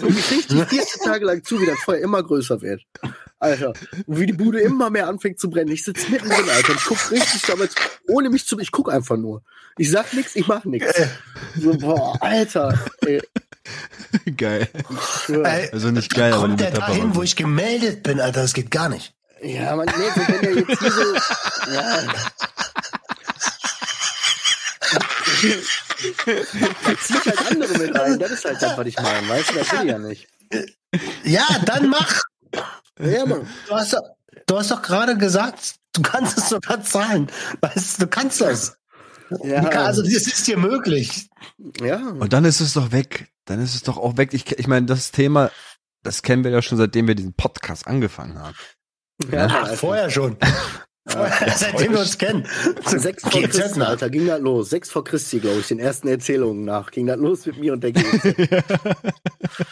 Guck 0.00 0.10
ich 0.10 0.30
richtig 0.32 0.68
14 0.68 1.02
Tage 1.04 1.24
lang 1.26 1.44
zu, 1.44 1.60
wie 1.60 1.66
das 1.66 1.78
Feuer 1.84 2.00
immer 2.00 2.20
größer 2.20 2.60
wird. 2.62 2.82
Alter, 3.38 3.74
und 4.06 4.18
wie 4.18 4.26
die 4.26 4.32
Bude 4.32 4.60
immer 4.60 4.90
mehr 4.90 5.06
anfängt 5.06 5.38
zu 5.38 5.48
brennen. 5.50 5.70
Ich 5.70 5.84
sitze 5.84 6.10
mittendrin, 6.10 6.50
Alter, 6.50 6.70
und 6.70 6.78
ich 6.78 6.84
guck 6.84 7.10
richtig 7.12 7.42
damals, 7.42 7.76
ohne 8.08 8.28
mich 8.28 8.44
zu, 8.44 8.58
ich 8.58 8.72
guck 8.72 8.92
einfach 8.92 9.16
nur. 9.16 9.44
Ich 9.78 9.92
sag 9.92 10.12
nichts, 10.14 10.34
ich 10.34 10.48
mach 10.48 10.64
nichts. 10.64 10.92
So, 11.56 11.76
boah, 11.78 12.20
Alter, 12.20 12.76
ey, 13.06 13.22
geil. 14.36 14.68
Also 15.70 15.92
nicht 15.92 16.12
geil, 16.12 16.32
aber 16.32 16.42
kommt 16.42 16.58
der 16.58 16.66
eine 16.66 16.76
Metapher. 16.76 16.92
dahin, 16.92 17.14
wo 17.14 17.22
ich 17.22 17.36
gemeldet 17.36 18.02
bin, 18.02 18.18
Alter, 18.18 18.42
das 18.42 18.52
geht 18.52 18.72
gar 18.72 18.88
nicht. 18.88 19.14
Ja, 19.42 19.74
man, 19.74 19.86
nee, 19.86 19.92
wenn 20.14 20.40
der 20.40 20.54
jetzt 20.54 20.80
hier 20.80 20.90
so, 20.90 21.14
ja. 21.72 22.02
Zieh 27.00 27.14
ich 27.14 27.26
halt 27.26 27.50
andere 27.50 27.78
mit 27.78 27.98
ein, 27.98 28.18
das 28.18 28.30
ist 28.30 28.44
halt 28.44 28.60
das, 28.62 28.76
was 28.76 28.86
ich 28.86 28.96
meine, 29.00 29.28
weißt 29.28 29.50
du, 29.50 29.54
das 29.54 29.72
will 29.72 29.80
ich 29.82 29.90
ja 29.90 29.98
nicht. 29.98 30.28
Ja, 31.24 31.46
dann 31.64 31.88
mach. 31.88 32.22
Ja, 32.98 33.24
Mann. 33.26 33.48
Du 33.68 33.74
hast 33.74 33.92
doch, 33.94 34.02
du 34.46 34.58
hast 34.58 34.70
doch 34.70 34.82
gerade 34.82 35.16
gesagt, 35.16 35.76
du 35.94 36.02
kannst 36.02 36.36
es 36.38 36.48
sogar 36.50 36.82
zahlen. 36.82 37.30
Weißt 37.60 37.98
du, 38.00 38.04
du 38.04 38.10
kannst 38.10 38.40
das. 38.40 38.76
Ja, 39.42 39.62
Also, 39.62 40.02
das 40.02 40.12
ist 40.12 40.46
dir 40.46 40.58
möglich. 40.58 41.28
ja. 41.80 41.96
Und 41.96 42.32
dann 42.34 42.44
ist 42.44 42.60
es 42.60 42.74
doch 42.74 42.92
weg. 42.92 43.28
Dann 43.46 43.60
ist 43.62 43.74
es 43.74 43.82
doch 43.82 43.96
auch 43.96 44.16
weg. 44.18 44.34
Ich, 44.34 44.52
ich 44.58 44.66
meine, 44.66 44.84
das 44.86 45.10
Thema, 45.10 45.50
das 46.02 46.22
kennen 46.22 46.44
wir 46.44 46.50
ja 46.50 46.60
schon, 46.60 46.76
seitdem 46.78 47.08
wir 47.08 47.14
diesen 47.14 47.32
Podcast 47.32 47.86
angefangen 47.86 48.38
haben. 48.38 48.54
ja 49.30 49.46
Alter. 49.46 49.76
vorher 49.76 50.10
schon. 50.10 50.36
Seitdem 51.56 51.92
wir 51.92 52.00
uns 52.00 52.16
kennen. 52.16 52.46
Sechs 52.86 53.22
vor 53.22 53.32
GZ 53.40 53.50
Christi. 53.50 53.80
Alter, 53.82 54.08
ging 54.08 54.26
das 54.26 54.40
los. 54.40 54.70
Sechs 54.70 54.90
vor 54.90 55.02
Christi, 55.04 55.40
glaube 55.40 55.60
ich, 55.60 55.68
den 55.68 55.80
ersten 55.80 56.06
Erzählungen 56.08 56.64
nach. 56.64 56.90
Ging 56.90 57.06
das 57.06 57.18
los 57.18 57.44
mit 57.46 57.58
mir 57.58 57.72
und 57.72 57.82
der 57.82 57.92
GZ. 57.92 58.64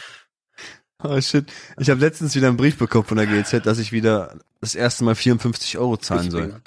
Oh 1.03 1.19
shit. 1.21 1.51
Ich 1.79 1.88
habe 1.88 2.01
letztens 2.01 2.35
wieder 2.35 2.49
einen 2.49 2.59
Brief 2.59 2.77
bekommen 2.77 3.05
von 3.07 3.16
der 3.16 3.27
GZ, 3.27 3.64
dass 3.64 3.79
ich 3.79 3.90
wieder 3.90 4.38
das 4.61 4.75
erste 4.75 5.03
Mal 5.05 5.14
54 5.14 5.79
Euro 5.79 5.97
zahlen 5.97 6.31
soll. 6.31 6.61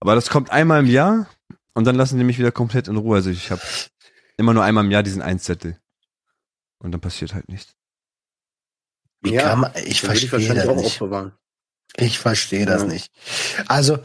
Aber 0.00 0.14
das 0.14 0.28
kommt 0.28 0.50
einmal 0.50 0.80
im 0.80 0.86
Jahr 0.90 1.30
und 1.72 1.86
dann 1.86 1.96
lassen 1.96 2.18
die 2.18 2.24
mich 2.24 2.38
wieder 2.38 2.52
komplett 2.52 2.88
in 2.88 2.96
Ruhe. 2.96 3.16
Also 3.16 3.30
ich 3.30 3.50
habe 3.50 3.62
immer 4.36 4.52
nur 4.52 4.62
einmal 4.64 4.84
im 4.84 4.90
Jahr 4.90 5.02
diesen 5.02 5.22
Einzettel. 5.22 5.78
Und 6.78 6.92
dann 6.92 7.00
passiert 7.00 7.32
halt 7.32 7.48
nichts. 7.48 7.72
Wie 9.22 9.32
Ja, 9.32 9.42
kann 9.50 9.60
man, 9.60 9.72
ich 9.76 10.02
würde 10.02 10.18
ich 10.18 10.28
verstehe 10.28 10.32
wahrscheinlich 10.32 10.64
das 10.64 10.68
auch 10.68 10.76
nicht. 10.76 10.86
aufbewahren. 10.86 11.32
Ich 11.96 12.18
verstehe 12.18 12.66
das 12.66 12.82
Ja. 12.82 12.88
nicht. 12.88 13.10
Also, 13.68 13.98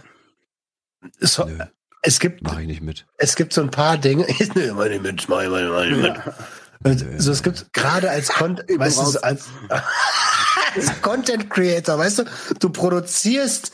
so, 1.19 1.45
Nö, 1.45 1.59
es 2.01 2.19
gibt, 2.19 2.41
mache 2.43 2.61
ich 2.61 2.67
nicht 2.67 2.81
mit. 2.81 3.05
es 3.17 3.35
gibt 3.35 3.53
so 3.53 3.61
ein 3.61 3.71
paar 3.71 3.97
Dinge. 3.97 4.25
Nö, 4.55 4.73
mach 4.73 4.85
ich 4.85 5.01
mit, 5.01 5.27
mach 5.29 5.41
ich, 5.43 5.49
mach 5.49 5.59
ich, 5.59 5.69
mach 5.69 5.83
ich 5.85 5.95
mit. 5.97 6.15
Und 6.83 7.21
So, 7.21 7.31
es 7.31 7.41
gibt 7.43 7.71
gerade 7.73 8.09
als, 8.09 8.29
bin 8.37 8.57
weißt 8.79 8.99
du, 8.99 9.05
so 9.05 9.21
als, 9.21 9.45
als 10.75 11.01
Content 11.01 11.49
Creator, 11.49 11.97
weißt 11.97 12.19
du, 12.19 12.23
du 12.59 12.69
produzierst, 12.69 13.71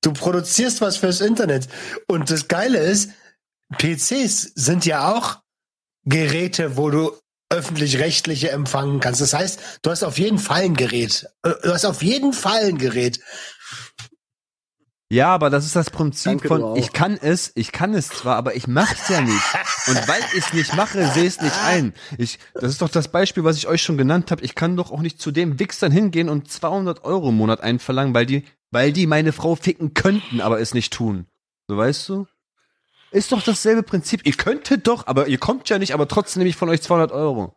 du 0.00 0.12
produzierst 0.12 0.80
was 0.80 0.96
fürs 0.96 1.20
Internet. 1.20 1.68
Und 2.08 2.30
das 2.30 2.48
Geile 2.48 2.78
ist, 2.78 3.10
PCs 3.78 4.52
sind 4.54 4.84
ja 4.86 5.12
auch 5.14 5.40
Geräte, 6.04 6.76
wo 6.76 6.90
du 6.90 7.12
öffentlich-rechtliche 7.52 8.50
empfangen 8.50 9.00
kannst. 9.00 9.20
Das 9.20 9.34
heißt, 9.34 9.60
du 9.82 9.90
hast 9.90 10.02
auf 10.02 10.18
jeden 10.18 10.38
Fall 10.38 10.62
ein 10.62 10.74
Gerät. 10.74 11.26
Äh, 11.42 11.52
Du 11.62 11.72
hast 11.72 11.84
auf 11.84 12.02
jeden 12.02 12.32
Fall 12.32 12.64
ein 12.64 12.78
Gerät. 12.78 13.20
Ja, 15.12 15.28
aber 15.28 15.50
das 15.50 15.66
ist 15.66 15.76
das 15.76 15.90
Prinzip 15.90 16.40
Danke, 16.40 16.48
von, 16.48 16.76
ich 16.76 16.94
kann 16.94 17.18
es, 17.20 17.52
ich 17.54 17.70
kann 17.70 17.92
es 17.92 18.08
zwar, 18.08 18.36
aber 18.36 18.56
ich 18.56 18.66
mach's 18.66 19.10
ja 19.10 19.20
nicht. 19.20 19.44
Und 19.86 20.08
weil 20.08 20.22
ich 20.32 20.46
es 20.46 20.52
nicht 20.54 20.74
mache, 20.74 21.06
sehe 21.08 21.26
es 21.26 21.38
nicht 21.38 21.54
ein. 21.66 21.92
Ich, 22.16 22.38
das 22.54 22.70
ist 22.70 22.80
doch 22.80 22.88
das 22.88 23.08
Beispiel, 23.08 23.44
was 23.44 23.58
ich 23.58 23.68
euch 23.68 23.82
schon 23.82 23.98
genannt 23.98 24.30
habe. 24.30 24.42
Ich 24.42 24.54
kann 24.54 24.74
doch 24.74 24.90
auch 24.90 25.02
nicht 25.02 25.20
zu 25.20 25.30
dem 25.30 25.58
Wichsern 25.58 25.92
hingehen 25.92 26.30
und 26.30 26.50
200 26.50 27.04
Euro 27.04 27.28
im 27.28 27.36
Monat 27.36 27.60
einverlangen, 27.60 28.14
weil 28.14 28.24
die, 28.24 28.44
weil 28.70 28.90
die 28.90 29.06
meine 29.06 29.32
Frau 29.32 29.54
ficken 29.54 29.92
könnten, 29.92 30.40
aber 30.40 30.60
es 30.60 30.72
nicht 30.72 30.94
tun. 30.94 31.26
So 31.68 31.76
weißt 31.76 32.08
du? 32.08 32.26
Ist 33.12 33.30
doch 33.32 33.42
dasselbe 33.42 33.82
Prinzip. 33.82 34.26
Ihr 34.26 34.32
könntet 34.32 34.86
doch, 34.86 35.06
aber 35.06 35.28
ihr 35.28 35.38
kommt 35.38 35.68
ja 35.68 35.78
nicht, 35.78 35.94
aber 35.94 36.08
trotzdem 36.08 36.40
nehme 36.40 36.50
ich 36.50 36.56
von 36.56 36.68
euch 36.68 36.82
200 36.82 37.12
Euro. 37.12 37.54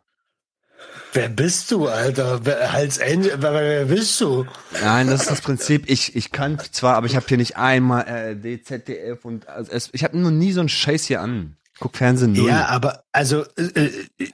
Wer 1.12 1.30
bist 1.30 1.70
du, 1.70 1.88
Alter? 1.88 2.44
Wer, 2.44 2.72
Hals 2.72 2.98
Ende, 2.98 3.32
wer, 3.38 3.54
wer 3.54 3.84
bist 3.86 4.20
du? 4.20 4.44
Nein, 4.82 5.06
das 5.06 5.22
ist 5.22 5.30
das 5.30 5.40
Prinzip. 5.40 5.88
Ich, 5.88 6.14
ich 6.14 6.30
kann 6.30 6.58
zwar, 6.72 6.94
aber 6.96 7.06
ich 7.06 7.16
habe 7.16 7.24
hier 7.26 7.38
nicht 7.38 7.56
einmal 7.56 8.04
ARD, 8.06 8.66
ZDF 8.66 9.24
und 9.24 9.48
also 9.48 9.90
ich 9.92 10.04
habe 10.04 10.18
noch 10.18 10.30
nie 10.30 10.52
so 10.52 10.60
einen 10.60 10.68
Scheiß 10.68 11.04
hier 11.04 11.22
an. 11.22 11.56
Guck 11.78 11.96
Fernsehen 11.96 12.32
null. 12.32 12.48
Ja, 12.48 12.66
aber 12.66 13.04
also 13.12 13.44
äh, 13.56 13.90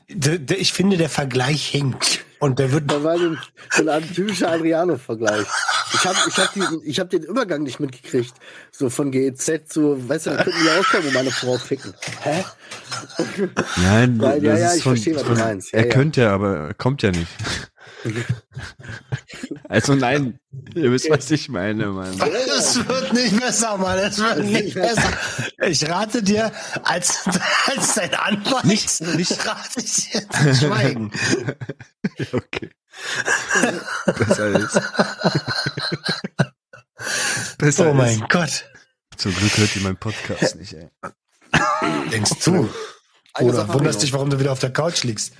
äh, 0.09 0.55
ich 0.57 0.73
finde, 0.73 0.97
der 0.97 1.09
Vergleich 1.09 1.68
hinkt. 1.68 2.25
Und 2.43 2.59
der 2.59 2.72
wird 2.72 2.84
Da 2.90 3.05
war 3.05 3.16
so 3.18 3.36
ein, 3.78 3.88
ein 3.88 4.12
typischer 4.12 4.51
Adriano-Vergleich. 4.51 5.47
Ich 5.95 6.05
habe 6.05 6.16
ich 6.28 6.36
hab 6.38 6.53
diesen- 6.55 6.82
ich 6.84 6.99
hab 6.99 7.09
den 7.11 7.22
Übergang 7.22 7.62
nicht 7.62 7.78
mitgekriegt. 7.78 8.34
So 8.72 8.90
von 8.90 9.12
GEZ 9.12 9.68
zu, 9.68 10.09
weißt 10.09 10.26
du, 10.26 10.30
da 10.30 10.43
könnten 10.43 10.64
wir 10.64 10.80
auch 10.80 10.84
kommen 10.90 11.07
und 11.07 11.14
meine 11.14 11.30
Frau 11.30 11.57
ficken. 11.57 11.95
Hä? 12.22 12.45
Nein, 13.76 14.20
Ja, 14.20 14.34
ja, 14.34 14.53
das 14.53 14.61
ja, 14.61 14.66
ist 14.68 14.76
ich 14.76 14.82
von- 14.82 14.93
verstehe, 14.97 15.16
was 15.16 15.22
du 15.24 15.32
meinst. 15.34 15.72
Ja, 15.72 15.78
er 15.80 15.86
ja. 15.86 15.93
könnte 15.93 16.20
ja, 16.22 16.34
aber 16.34 16.57
er 16.68 16.74
kommt 16.74 17.03
ja 17.03 17.11
nicht. 17.11 17.28
also 19.68 19.95
nein, 19.95 20.38
ihr 20.74 20.90
wisst, 20.90 21.09
was 21.11 21.30
ich 21.30 21.49
meine, 21.49 21.86
Mann. 21.86 22.20
Es 22.59 22.76
wird 22.88 23.12
nicht 23.12 23.38
besser, 23.40 23.76
Mann. 23.76 23.99
Es 23.99 24.18
wird 24.18 24.45
nicht 24.45 24.74
besser. 24.74 25.09
Ich 25.66 25.88
rate 25.88 26.22
dir, 26.22 26.51
als, 26.84 27.24
als 27.66 27.95
dein 27.95 28.14
Anwalt, 28.14 28.64
Nicht- 28.64 29.01
nicht- 29.01 29.47
rate 29.47 29.80
ich 29.80 30.11
dir 30.11 30.28
zu 30.28 30.55
schweigen. 30.55 31.11
Okay. 32.32 32.70
Besser 34.18 34.49
ist. 34.49 34.80
Besser 37.59 37.90
Oh 37.90 37.95
mein 37.95 38.20
ist. 38.20 38.28
Gott. 38.28 38.64
Zum 39.16 39.34
Glück 39.34 39.57
hört 39.59 39.76
ihr 39.76 39.82
meinen 39.82 39.97
Podcast 39.97 40.57
nicht, 40.57 40.72
ey. 40.74 40.88
Denkst 42.11 42.32
du? 42.44 42.68
Oder 43.40 43.72
wunderst 43.72 43.98
ich 44.03 44.11
dich, 44.11 44.12
warum 44.12 44.30
du 44.30 44.38
wieder 44.38 44.53
auf 44.53 44.59
der 44.59 44.72
Couch 44.72 45.05
liegst? 45.05 45.32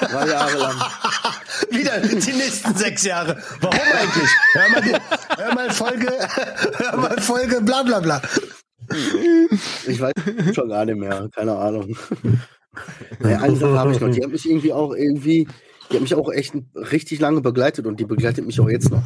Drei 0.00 0.28
Jahre 0.28 0.58
lang. 0.58 0.76
Wieder 1.70 2.00
die 2.00 2.32
nächsten 2.32 2.74
sechs 2.74 3.02
Jahre. 3.04 3.36
Warum 3.60 3.78
eigentlich? 3.78 4.30
Hör 4.52 4.70
mal, 4.70 5.00
hör 5.36 5.54
mal 5.54 5.70
Folge, 5.70 6.08
hör 6.76 6.96
mal 6.96 7.20
Folge, 7.20 7.60
bla 7.60 7.82
bla 7.82 8.00
bla. 8.00 8.22
Ich 9.86 10.00
weiß 10.00 10.14
schon 10.54 10.68
gar 10.68 10.86
nicht 10.86 10.98
mehr, 10.98 11.28
keine 11.34 11.56
Ahnung. 11.56 11.94
Ja, 13.20 13.38
eine 13.40 13.56
Sache 13.56 13.78
habe 13.78 13.92
ich 13.92 14.00
noch, 14.00 14.10
die 14.10 14.22
hat 14.22 14.30
mich 14.30 14.48
irgendwie 14.48 14.72
auch 14.72 14.94
irgendwie, 14.94 15.48
die 15.90 15.94
hat 15.94 16.02
mich 16.02 16.14
auch 16.14 16.30
echt 16.30 16.54
richtig 16.74 17.20
lange 17.20 17.40
begleitet 17.40 17.86
und 17.86 18.00
die 18.00 18.06
begleitet 18.06 18.46
mich 18.46 18.58
auch 18.60 18.68
jetzt 18.68 18.90
noch. 18.90 19.02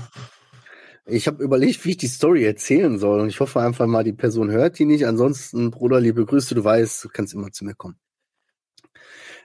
Ich 1.05 1.27
habe 1.27 1.43
überlegt, 1.43 1.85
wie 1.85 1.91
ich 1.91 1.97
die 1.97 2.07
Story 2.07 2.45
erzählen 2.45 2.99
soll 2.99 3.21
und 3.21 3.29
ich 3.29 3.41
hoffe 3.41 3.61
einfach 3.61 3.87
mal, 3.87 4.05
die 4.05 4.13
Person 4.13 4.51
hört 4.51 4.79
die 4.79 4.85
nicht. 4.85 5.07
Ansonsten, 5.07 5.71
Bruder, 5.73 6.01
liebe 6.01 6.25
Grüße, 6.25 6.55
du 6.55 6.63
weißt, 6.63 7.05
du 7.05 7.09
kannst 7.09 7.35
immer 7.35 7.51
zu 7.51 7.65
mir 7.65 7.75
kommen. 7.75 7.97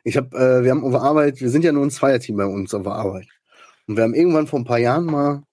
Ich 0.03 0.17
habe, 0.17 0.37
äh, 0.37 0.63
wir 0.63 0.71
haben 0.71 0.83
auf 0.83 0.95
Arbeit, 0.95 1.41
wir 1.41 1.49
sind 1.49 1.63
ja 1.63 1.71
nur 1.71 1.83
ein 1.83 1.91
Zweierteam 1.91 2.37
bei 2.37 2.45
uns 2.45 2.73
auf 2.73 2.85
Arbeit. 2.87 3.27
Und 3.87 3.97
wir 3.97 4.03
haben 4.03 4.13
irgendwann 4.13 4.47
vor 4.47 4.59
ein 4.59 4.65
paar 4.65 4.77
Jahren 4.77 5.05
mal 5.05 5.43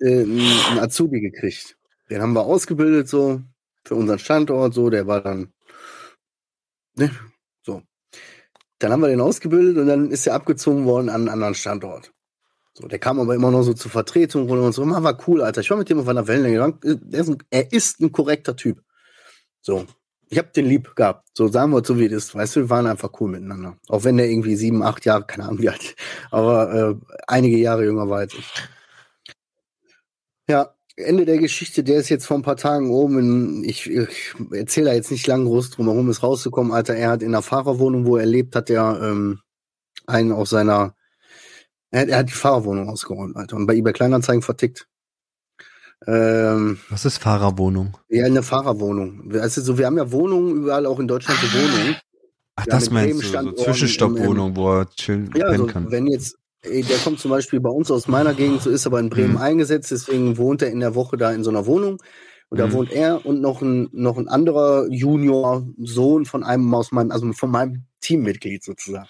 äh, 0.00 0.22
einen 0.22 0.78
Azubi 0.80 1.20
gekriegt. 1.20 1.76
Den 2.10 2.20
haben 2.20 2.32
wir 2.32 2.44
ausgebildet 2.44 3.08
so 3.08 3.40
für 3.84 3.94
unseren 3.94 4.18
Standort, 4.18 4.74
so, 4.74 4.90
der 4.90 5.06
war 5.06 5.20
dann, 5.20 5.52
ne, 6.96 7.10
so. 7.62 7.82
Dann 8.78 8.92
haben 8.92 9.00
wir 9.00 9.08
den 9.08 9.20
ausgebildet 9.20 9.78
und 9.78 9.86
dann 9.86 10.10
ist 10.10 10.26
er 10.26 10.34
abgezogen 10.34 10.86
worden 10.86 11.08
an 11.08 11.22
einen 11.22 11.28
anderen 11.28 11.54
Standort. 11.54 12.13
So, 12.76 12.88
der 12.88 12.98
kam 12.98 13.20
aber 13.20 13.34
immer 13.34 13.50
noch 13.50 13.62
so 13.62 13.72
zur 13.72 13.90
Vertretung 13.90 14.48
und 14.48 14.72
so, 14.72 14.84
man 14.84 15.02
war 15.04 15.18
cool, 15.28 15.42
Alter. 15.42 15.60
Ich 15.60 15.70
war 15.70 15.78
mit 15.78 15.88
dem 15.88 16.00
auf 16.00 16.08
einer 16.08 16.26
Wellenlänge. 16.26 16.76
Der 16.82 17.20
ist 17.20 17.28
ein, 17.28 17.38
er 17.50 17.72
ist 17.72 18.00
ein 18.00 18.10
korrekter 18.10 18.56
Typ. 18.56 18.82
So. 19.60 19.86
Ich 20.28 20.38
hab 20.38 20.52
den 20.52 20.66
lieb 20.66 20.96
gehabt. 20.96 21.28
So 21.34 21.46
sagen 21.48 21.70
wir 21.70 21.82
es 21.82 21.86
so 21.86 21.98
wie 21.98 22.06
es 22.06 22.12
ist. 22.12 22.34
Weißt 22.34 22.56
du, 22.56 22.60
wir 22.60 22.70
waren 22.70 22.86
einfach 22.86 23.10
cool 23.20 23.30
miteinander. 23.30 23.76
Auch 23.88 24.02
wenn 24.02 24.16
der 24.16 24.28
irgendwie 24.28 24.56
sieben, 24.56 24.82
acht 24.82 25.04
Jahre, 25.04 25.24
keine 25.24 25.44
Ahnung 25.44 25.60
wie 25.60 25.68
alt, 25.68 25.94
aber 26.30 26.74
äh, 26.74 26.94
einige 27.28 27.58
Jahre 27.58 27.84
jünger 27.84 28.08
war 28.08 28.18
als 28.18 28.34
ich. 28.34 28.52
Ja, 30.48 30.74
Ende 30.96 31.24
der 31.24 31.38
Geschichte, 31.38 31.82
der 31.82 31.98
ist 31.98 32.08
jetzt 32.08 32.26
vor 32.26 32.36
ein 32.36 32.42
paar 32.42 32.56
Tagen 32.56 32.90
oben 32.90 33.18
in, 33.18 33.64
ich, 33.64 33.88
ich 33.90 34.34
erzähle 34.52 34.86
da 34.86 34.94
jetzt 34.94 35.10
nicht 35.10 35.26
lang 35.26 35.44
groß 35.44 35.70
drum 35.70 35.86
herum, 35.86 36.08
ist 36.08 36.22
rausgekommen, 36.22 36.72
Alter, 36.72 36.94
er 36.94 37.10
hat 37.10 37.22
in 37.22 37.32
der 37.32 37.42
Fahrerwohnung, 37.42 38.06
wo 38.06 38.16
er 38.16 38.26
lebt, 38.26 38.54
hat 38.54 38.70
er 38.70 39.00
ähm, 39.02 39.40
einen 40.06 40.32
aus 40.32 40.50
seiner, 40.50 40.94
er, 41.94 42.00
hat- 42.02 42.08
er 42.08 42.18
hat 42.18 42.28
die 42.28 42.32
Fahrerwohnung 42.32 42.88
ausgeräumt, 42.88 43.36
Alter, 43.36 43.56
und 43.56 43.66
bei 43.66 43.74
eBay 43.74 43.92
Kleinanzeigen 43.92 44.42
vertickt. 44.42 44.86
Ähm, 46.06 46.78
Was 46.90 47.04
ist 47.04 47.18
Fahrerwohnung? 47.18 47.96
ja, 48.08 48.24
eine 48.26 48.42
Fahrerwohnung. 48.42 49.32
Also 49.34 49.62
so, 49.62 49.78
wir 49.78 49.86
haben 49.86 49.96
ja 49.96 50.10
Wohnungen, 50.12 50.56
überall 50.56 50.86
auch 50.86 50.98
in 50.98 51.08
Deutschland 51.08 51.38
so 51.40 51.46
Wohnungen. 51.58 51.96
Ach, 52.56 52.66
das 52.66 52.90
meinst 52.90 53.22
du, 53.22 53.26
so 53.26 53.52
Zwischenstoppwohnung, 53.52 54.54
wo 54.56 54.70
er 54.80 54.90
chillen 54.90 55.32
Ja, 55.36 55.46
also 55.46 55.66
kann. 55.66 55.90
wenn 55.90 56.06
jetzt, 56.06 56.36
ey, 56.62 56.82
der 56.82 56.98
kommt 56.98 57.20
zum 57.20 57.30
Beispiel 57.30 57.60
bei 57.60 57.70
uns 57.70 57.90
aus 57.90 58.06
meiner 58.06 58.34
Gegend, 58.34 58.60
so 58.62 58.70
ist 58.70 58.86
aber 58.86 59.00
in 59.00 59.08
Bremen 59.10 59.32
Mhm. 59.32 59.38
eingesetzt, 59.38 59.90
deswegen 59.90 60.36
wohnt 60.36 60.62
er 60.62 60.70
in 60.70 60.80
der 60.80 60.94
Woche 60.94 61.16
da 61.16 61.32
in 61.32 61.42
so 61.42 61.50
einer 61.50 61.66
Wohnung. 61.66 62.02
Und 62.50 62.58
da 62.60 62.66
Mhm. 62.66 62.72
wohnt 62.72 62.92
er 62.92 63.24
und 63.24 63.40
noch 63.40 63.62
ein, 63.62 63.88
noch 63.92 64.18
ein 64.18 64.28
anderer 64.28 64.86
Junior-Sohn 64.90 66.26
von 66.26 66.44
einem 66.44 66.72
aus 66.74 66.92
meinem, 66.92 67.10
also 67.10 67.32
von 67.32 67.50
meinem 67.50 67.84
Teammitglied 68.00 68.62
sozusagen. 68.62 69.08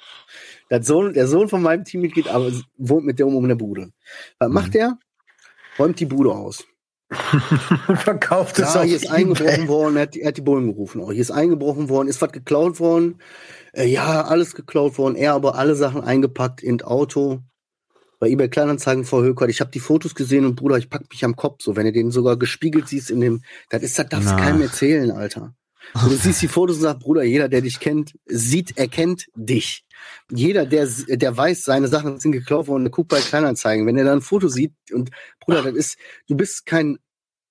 Der 0.71 0.83
Sohn, 0.83 1.13
der 1.13 1.27
Sohn 1.29 1.49
von 1.49 1.63
meinem 1.63 1.85
Teammitglied 1.85 2.29
aber 2.29 2.51
wohnt 2.79 3.05
mit 3.07 3.19
dem 3.19 3.29
um 3.35 3.45
in 3.45 3.49
der 3.49 3.55
Bude. 3.57 3.91
Was 4.39 4.49
Mhm. 4.49 4.55
macht 4.55 4.75
er? 4.75 4.99
Räumt 5.79 5.99
die 6.01 6.07
Bude 6.07 6.33
aus. 6.33 6.65
Verkauft 7.97 8.59
es 8.59 8.75
Ja, 8.75 8.83
hier 8.83 8.97
ist 8.97 9.11
eingebrochen 9.11 9.69
worden, 9.69 9.97
er 9.97 10.03
hat, 10.03 10.15
die- 10.15 10.23
er 10.23 10.29
hat 10.29 10.37
die 10.37 10.41
Bullen 10.43 10.67
gerufen. 10.67 11.01
Oh, 11.01 11.11
hier 11.13 11.21
ist 11.21 11.31
eingebrochen 11.31 11.89
worden, 11.89 12.09
ist 12.09 12.21
was 12.23 12.33
geklaut 12.33 12.81
worden. 12.81 13.19
Äh, 13.73 13.87
ja, 13.87 14.23
alles 14.23 14.55
geklaut 14.55 14.99
worden. 14.99 15.17
Er 15.17 15.35
aber 15.35 15.57
alle 15.57 15.75
Sachen 15.75 16.01
eingepackt 16.03 16.63
in 16.63 16.81
Auto. 16.83 17.41
Bei 18.21 18.29
eBay 18.29 18.49
Kleinanzeigen 18.49 19.05
vor 19.05 19.23
Höckert. 19.23 19.51
Ich 19.51 19.61
habe 19.61 19.71
die 19.71 19.81
Fotos 19.81 20.15
gesehen 20.15 20.47
und 20.47 20.55
Bruder, 20.57 20.79
ich 20.79 20.89
pack 20.89 21.03
mich 21.11 21.25
am 21.25 21.37
Kopf. 21.37 21.63
So, 21.63 21.77
wenn 21.77 21.85
du 21.85 21.93
den 21.93 22.11
sogar 22.11 22.37
gespiegelt 22.37 22.89
siehst 22.89 23.11
in 23.11 23.21
dem, 23.21 23.43
das 23.71 23.83
ist, 23.83 23.99
das 23.99 24.09
darfst 24.09 24.31
du 24.31 24.37
keinem 24.37 24.63
erzählen, 24.63 25.11
Alter. 25.11 25.55
Und 25.93 26.11
du 26.11 26.17
siehst 26.17 26.43
die 26.43 26.49
Fotos 26.49 26.77
und 26.77 26.83
sagst, 26.83 27.03
Bruder, 27.03 27.23
jeder, 27.23 27.49
der 27.49 27.61
dich 27.61 27.79
kennt, 27.79 28.15
sieht, 28.27 28.77
erkennt 28.77 29.27
dich. 29.35 29.85
Jeder, 30.31 30.67
der, 30.67 30.89
der 31.09 31.37
weiß, 31.37 31.65
seine 31.65 31.89
Sachen 31.89 32.19
sind 32.19 32.33
geklaut 32.33 32.67
worden, 32.67 32.85
der 32.85 32.91
guckt 32.91 33.09
bei 33.09 33.21
Kleinanzeigen. 33.21 33.87
Wenn 33.87 33.97
er 33.97 34.05
da 34.05 34.13
ein 34.13 34.21
Foto 34.21 34.49
sieht 34.49 34.75
und, 34.93 35.11
Bruder, 35.41 35.63
das 35.63 35.75
ist, 35.75 35.99
du 36.29 36.37
bist 36.37 36.67
kein, 36.67 36.99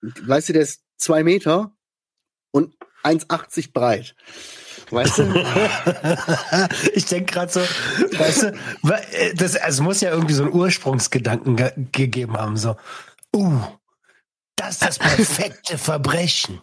weißt 0.01 0.49
du, 0.49 0.53
der 0.53 0.63
ist 0.63 0.81
zwei 0.97 1.23
Meter 1.23 1.75
und 2.51 2.75
1,80 3.03 3.71
breit. 3.73 4.15
Weißt 4.89 5.17
du? 5.17 5.23
ich 6.93 7.05
denke 7.05 7.33
gerade 7.33 7.51
so, 7.51 7.59
weißt 7.59 8.43
du, 8.43 8.47
äh, 8.89 9.33
das, 9.33 9.55
also 9.55 9.81
es 9.81 9.85
muss 9.85 10.01
ja 10.01 10.11
irgendwie 10.11 10.33
so 10.33 10.43
einen 10.43 10.53
Ursprungsgedanken 10.53 11.55
ge 11.55 11.71
gegeben 11.91 12.37
haben, 12.37 12.57
so, 12.57 12.75
uh, 13.35 13.61
das 14.55 14.73
ist 14.73 14.81
das 14.83 14.99
perfekte 14.99 15.77
Verbrechen. 15.77 16.61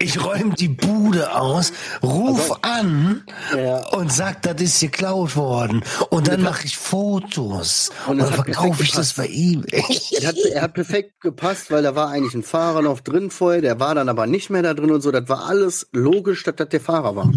Ich 0.00 0.22
räume 0.24 0.54
die 0.54 0.68
Bude 0.68 1.34
aus, 1.38 1.72
ruf 2.02 2.50
Also- 2.50 2.56
an 2.62 3.24
Ja. 3.56 3.86
und 3.90 4.12
sag, 4.12 4.42
das 4.42 4.60
ist 4.60 4.80
geklaut 4.80 5.36
worden. 5.36 5.84
Und 6.10 6.26
dann 6.28 6.42
mache 6.42 6.64
ich 6.66 6.76
Fotos 6.76 7.90
Und 8.06 8.12
und 8.12 8.18
dann 8.18 8.32
verkaufe 8.32 8.82
ich 8.82 8.92
das 8.92 9.12
bei 9.14 9.28
eBay. 9.28 9.84
Er 10.20 10.28
hat, 10.28 10.36
er 10.36 10.62
hat 10.62 10.74
perfekt 10.74 11.20
gepasst, 11.20 11.70
weil 11.70 11.82
da 11.84 11.94
war 11.94 12.08
eigentlich 12.10 12.34
ein 12.34 12.42
Fahrer 12.42 12.82
noch 12.82 13.00
drin 13.00 13.30
vorher, 13.30 13.60
der 13.62 13.78
war 13.78 13.94
dann 13.94 14.08
aber 14.08 14.26
nicht 14.26 14.50
mehr 14.50 14.62
da 14.62 14.74
drin 14.74 14.90
und 14.90 15.00
so. 15.00 15.12
Das 15.12 15.28
war 15.28 15.46
alles 15.46 15.86
logisch, 15.92 16.42
dass 16.42 16.56
das 16.56 16.68
der 16.70 16.80
Fahrer 16.80 17.14
war. 17.14 17.30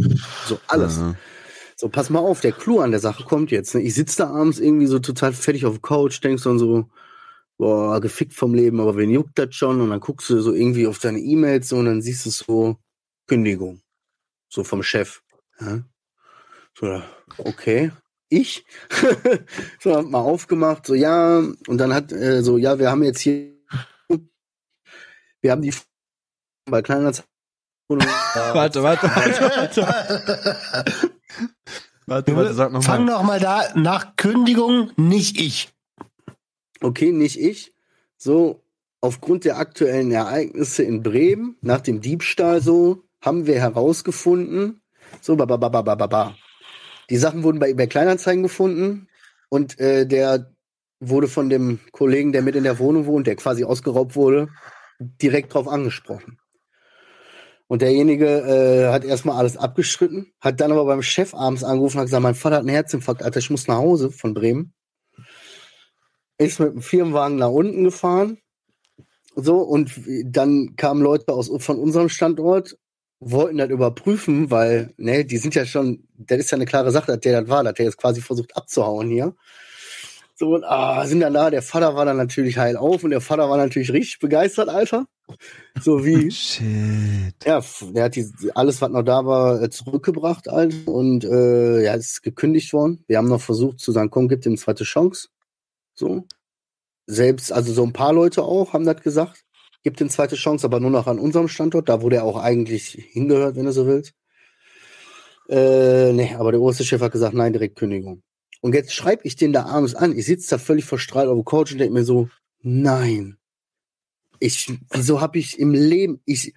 So, 0.48 0.60
alles. 0.68 0.98
Ja. 0.98 1.16
So, 1.76 1.88
pass 1.90 2.10
mal 2.10 2.20
auf, 2.20 2.42
der 2.42 2.52
Clou 2.52 2.80
an 2.82 2.92
der 2.92 3.00
Sache 3.00 3.24
kommt 3.24 3.52
jetzt. 3.52 3.74
Ne? 3.76 3.82
Ich 3.82 3.94
sitze 3.94 4.18
da 4.24 4.30
abends 4.32 4.60
irgendwie 4.60 4.88
so 4.88 5.00
total 5.00 5.32
fertig 5.32 5.66
auf 5.66 5.74
der 5.74 5.82
Couch, 5.82 6.22
denkst 6.24 6.44
dann 6.44 6.60
so, 6.60 6.90
boah, 7.60 8.00
gefickt 8.00 8.34
vom 8.34 8.56
Leben, 8.56 8.80
aber 8.80 8.96
wen 8.98 9.12
juckt 9.12 9.38
das 9.38 9.54
schon? 9.54 9.82
Und 9.82 9.90
dann 9.92 10.00
guckst 10.00 10.30
du 10.30 10.42
so 10.42 10.54
irgendwie 10.54 10.88
auf 10.88 10.98
deine 10.98 11.20
E-Mails 11.20 11.70
so 11.70 11.78
und 11.78 11.86
dann 11.86 12.02
siehst 12.02 12.26
du 12.26 12.30
so 12.32 12.78
Kündigung. 13.28 13.82
So 14.48 14.64
vom 14.64 14.82
Chef. 14.82 15.22
Ja? 15.60 15.84
So, 16.74 17.04
okay. 17.38 17.92
Ich? 18.30 18.66
so, 19.80 19.96
hab 19.96 20.06
mal 20.06 20.22
aufgemacht, 20.22 20.86
so, 20.86 20.96
ja, 20.96 21.40
und 21.40 21.78
dann 21.78 21.94
hat, 21.94 22.12
äh, 22.14 22.42
so, 22.42 22.58
ja, 22.58 22.80
wir 22.80 22.90
haben 22.90 23.04
jetzt 23.04 23.20
hier, 23.20 23.54
wir 25.42 25.52
haben 25.52 25.62
die 25.62 25.74
bei 26.66 26.82
Kleinanzeigen. 26.82 27.30
Warte, 27.90 28.84
warte, 28.84 29.08
warte, 29.08 29.42
warte. 29.42 29.82
Warte, 32.06 32.36
warte, 32.36 32.54
sag 32.56 32.72
noch 32.72 32.84
Fang 32.84 33.06
mal. 33.06 33.14
noch 33.14 33.24
mal 33.24 33.40
da 33.40 33.72
nach 33.76 34.16
Kündigung, 34.16 34.92
nicht 34.96 35.40
ich. 35.40 35.70
Okay, 36.82 37.12
nicht 37.12 37.40
ich. 37.40 37.74
So, 38.18 38.62
aufgrund 39.02 39.46
der 39.46 39.58
aktuellen 39.58 40.12
Ereignisse 40.12 40.84
in 40.84 41.04
Bremen, 41.04 41.58
nach 41.62 41.82
dem 41.82 42.02
Diebstahl 42.02 42.62
so, 42.62 43.04
haben 43.22 43.48
wir 43.48 43.60
herausgefunden, 43.60 44.82
so, 45.22 45.36
ba, 45.36 45.46
ba, 45.46 45.58
ba, 45.58 45.70
ba, 45.70 45.96
ba, 45.96 46.08
ba. 46.08 46.36
Die 47.10 47.18
Sachen 47.18 47.44
wurden 47.44 47.60
bei 47.60 47.70
eBay 47.70 47.88
Kleinanzeigen 47.88 48.44
gefunden 48.44 49.08
und 49.50 49.80
äh, 49.80 50.06
der 50.06 50.52
wurde 51.00 51.28
von 51.28 51.50
dem 51.50 51.80
Kollegen, 51.92 52.32
der 52.32 52.42
mit 52.42 52.56
in 52.56 52.64
der 52.64 52.80
Wohnung 52.80 53.06
wohnt, 53.06 53.26
der 53.26 53.36
quasi 53.36 53.64
ausgeraubt 53.64 54.16
wurde, 54.16 54.50
direkt 55.00 55.54
drauf 55.54 55.68
angesprochen. 55.68 56.38
Und 57.68 57.82
derjenige 57.82 58.26
äh, 58.26 58.92
hat 58.92 59.06
erstmal 59.06 59.38
alles 59.38 59.56
abgeschritten, 59.56 60.34
hat 60.42 60.60
dann 60.60 60.72
aber 60.72 60.86
beim 60.86 61.04
Chef 61.04 61.34
abends 61.34 61.64
angerufen 61.64 61.98
und 61.98 62.02
hat 62.02 62.08
gesagt, 62.08 62.24
mein 62.24 62.36
Vater 62.36 62.56
hat 62.56 62.62
einen 62.62 62.70
Herzinfarkt, 62.70 63.24
Alter, 63.24 63.40
ich 63.40 63.50
muss 63.50 63.68
nach 63.68 63.78
Hause 63.78 64.12
von 64.12 64.34
Bremen. 64.34 64.74
Ist 66.40 66.60
mit 66.60 66.74
dem 66.74 66.82
Firmenwagen 66.82 67.38
nach 67.38 67.50
unten 67.50 67.84
gefahren. 67.84 68.40
So, 69.36 69.58
und 69.60 69.92
dann 70.26 70.76
kamen 70.76 71.02
Leute 71.02 71.32
aus, 71.32 71.52
von 71.60 71.78
unserem 71.80 72.10
Standort, 72.10 72.78
wollten 73.20 73.58
das 73.58 73.70
überprüfen, 73.70 74.50
weil, 74.50 74.94
ne, 74.98 75.26
die 75.26 75.38
sind 75.38 75.56
ja 75.56 75.66
schon, 75.66 76.08
das 76.18 76.40
ist 76.40 76.52
ja 76.52 76.56
eine 76.56 76.66
klare 76.66 76.92
Sache, 76.92 77.12
dass 77.12 77.20
der 77.20 77.42
das 77.42 77.50
war, 77.50 77.64
dass 77.64 77.74
der 77.74 77.86
jetzt 77.86 77.98
quasi 77.98 78.22
versucht 78.22 78.56
abzuhauen 78.56 79.10
hier. 79.10 79.36
So, 80.36 80.56
und 80.56 80.64
ah, 80.64 81.06
sind 81.06 81.20
dann 81.20 81.34
da, 81.34 81.50
der 81.50 81.62
Vater 81.62 81.96
war 81.96 82.06
dann 82.06 82.16
natürlich 82.16 82.58
heil 82.58 82.78
auf 82.78 83.04
und 83.04 83.10
der 83.10 83.20
Vater 83.20 83.50
war 83.50 83.58
natürlich 83.58 83.92
richtig 83.92 84.20
begeistert, 84.20 84.70
Alter. 84.70 85.06
So 85.82 86.06
wie, 86.06 86.32
Shit. 86.32 86.64
ja, 87.46 87.62
der 87.94 88.04
hat 88.06 88.16
die, 88.16 88.26
alles, 88.56 88.82
was 88.82 88.90
noch 88.90 89.04
da 89.04 89.26
war, 89.26 89.62
äh, 89.62 89.70
zurückgebracht, 89.70 90.48
Alter. 90.48 90.88
Und 90.88 91.26
äh, 91.26 91.84
ja, 91.84 91.94
ist 91.94 92.24
gekündigt 92.24 92.72
worden. 92.72 93.04
Wir 93.08 93.18
haben 93.18 93.28
noch 93.28 93.42
versucht 93.42 93.82
zu 93.82 93.92
sagen, 93.92 94.10
komm, 94.10 94.30
gib 94.30 94.42
dem 94.42 94.56
zweite 94.56 94.86
Chance. 94.86 95.28
So. 96.00 96.26
Selbst, 97.08 97.52
also 97.52 97.74
so 97.74 97.84
ein 97.84 97.92
paar 97.92 98.14
Leute 98.14 98.44
auch 98.44 98.72
haben 98.72 98.86
das 98.86 99.02
gesagt. 99.02 99.44
Gib 99.84 99.98
dem 99.98 100.06
eine 100.06 100.12
zweite 100.12 100.36
Chance, 100.36 100.66
aber 100.66 100.80
nur 100.80 100.92
noch 100.92 101.08
an 101.08 101.20
unserem 101.20 101.50
Standort, 101.50 101.90
da 101.90 102.02
wo 102.02 102.10
der 102.10 102.24
auch 102.24 102.38
eigentlich 102.38 102.92
hingehört, 103.12 103.56
wenn 103.56 103.66
du 103.66 103.74
so 103.74 103.86
willst. 103.86 104.14
Äh, 105.50 106.14
nee, 106.14 106.36
aber 106.36 106.52
der 106.52 106.62
oberste 106.62 106.86
Chef 106.86 107.02
hat 107.02 107.12
gesagt, 107.12 107.34
nein, 107.34 107.54
direkt 107.54 107.78
Kündigung. 107.78 108.24
Und 108.62 108.76
jetzt 108.76 108.94
schreibe 108.94 109.24
ich 109.26 109.36
den 109.36 109.52
da 109.52 109.66
abends 109.66 109.96
an. 109.96 110.18
Ich 110.18 110.26
sitze 110.26 110.52
da 110.52 110.58
völlig 110.58 110.86
verstrahlt 110.86 111.28
auf 111.28 111.36
dem 111.36 111.46
Couch 111.46 111.72
und 111.72 111.80
denke 111.80 111.94
mir 111.94 112.06
so, 112.06 112.30
nein. 112.62 113.38
Ich, 114.40 114.72
wieso 114.92 115.20
habe 115.20 115.38
ich 115.38 115.60
im 115.60 115.74
Leben, 115.74 116.22
ich, 116.26 116.54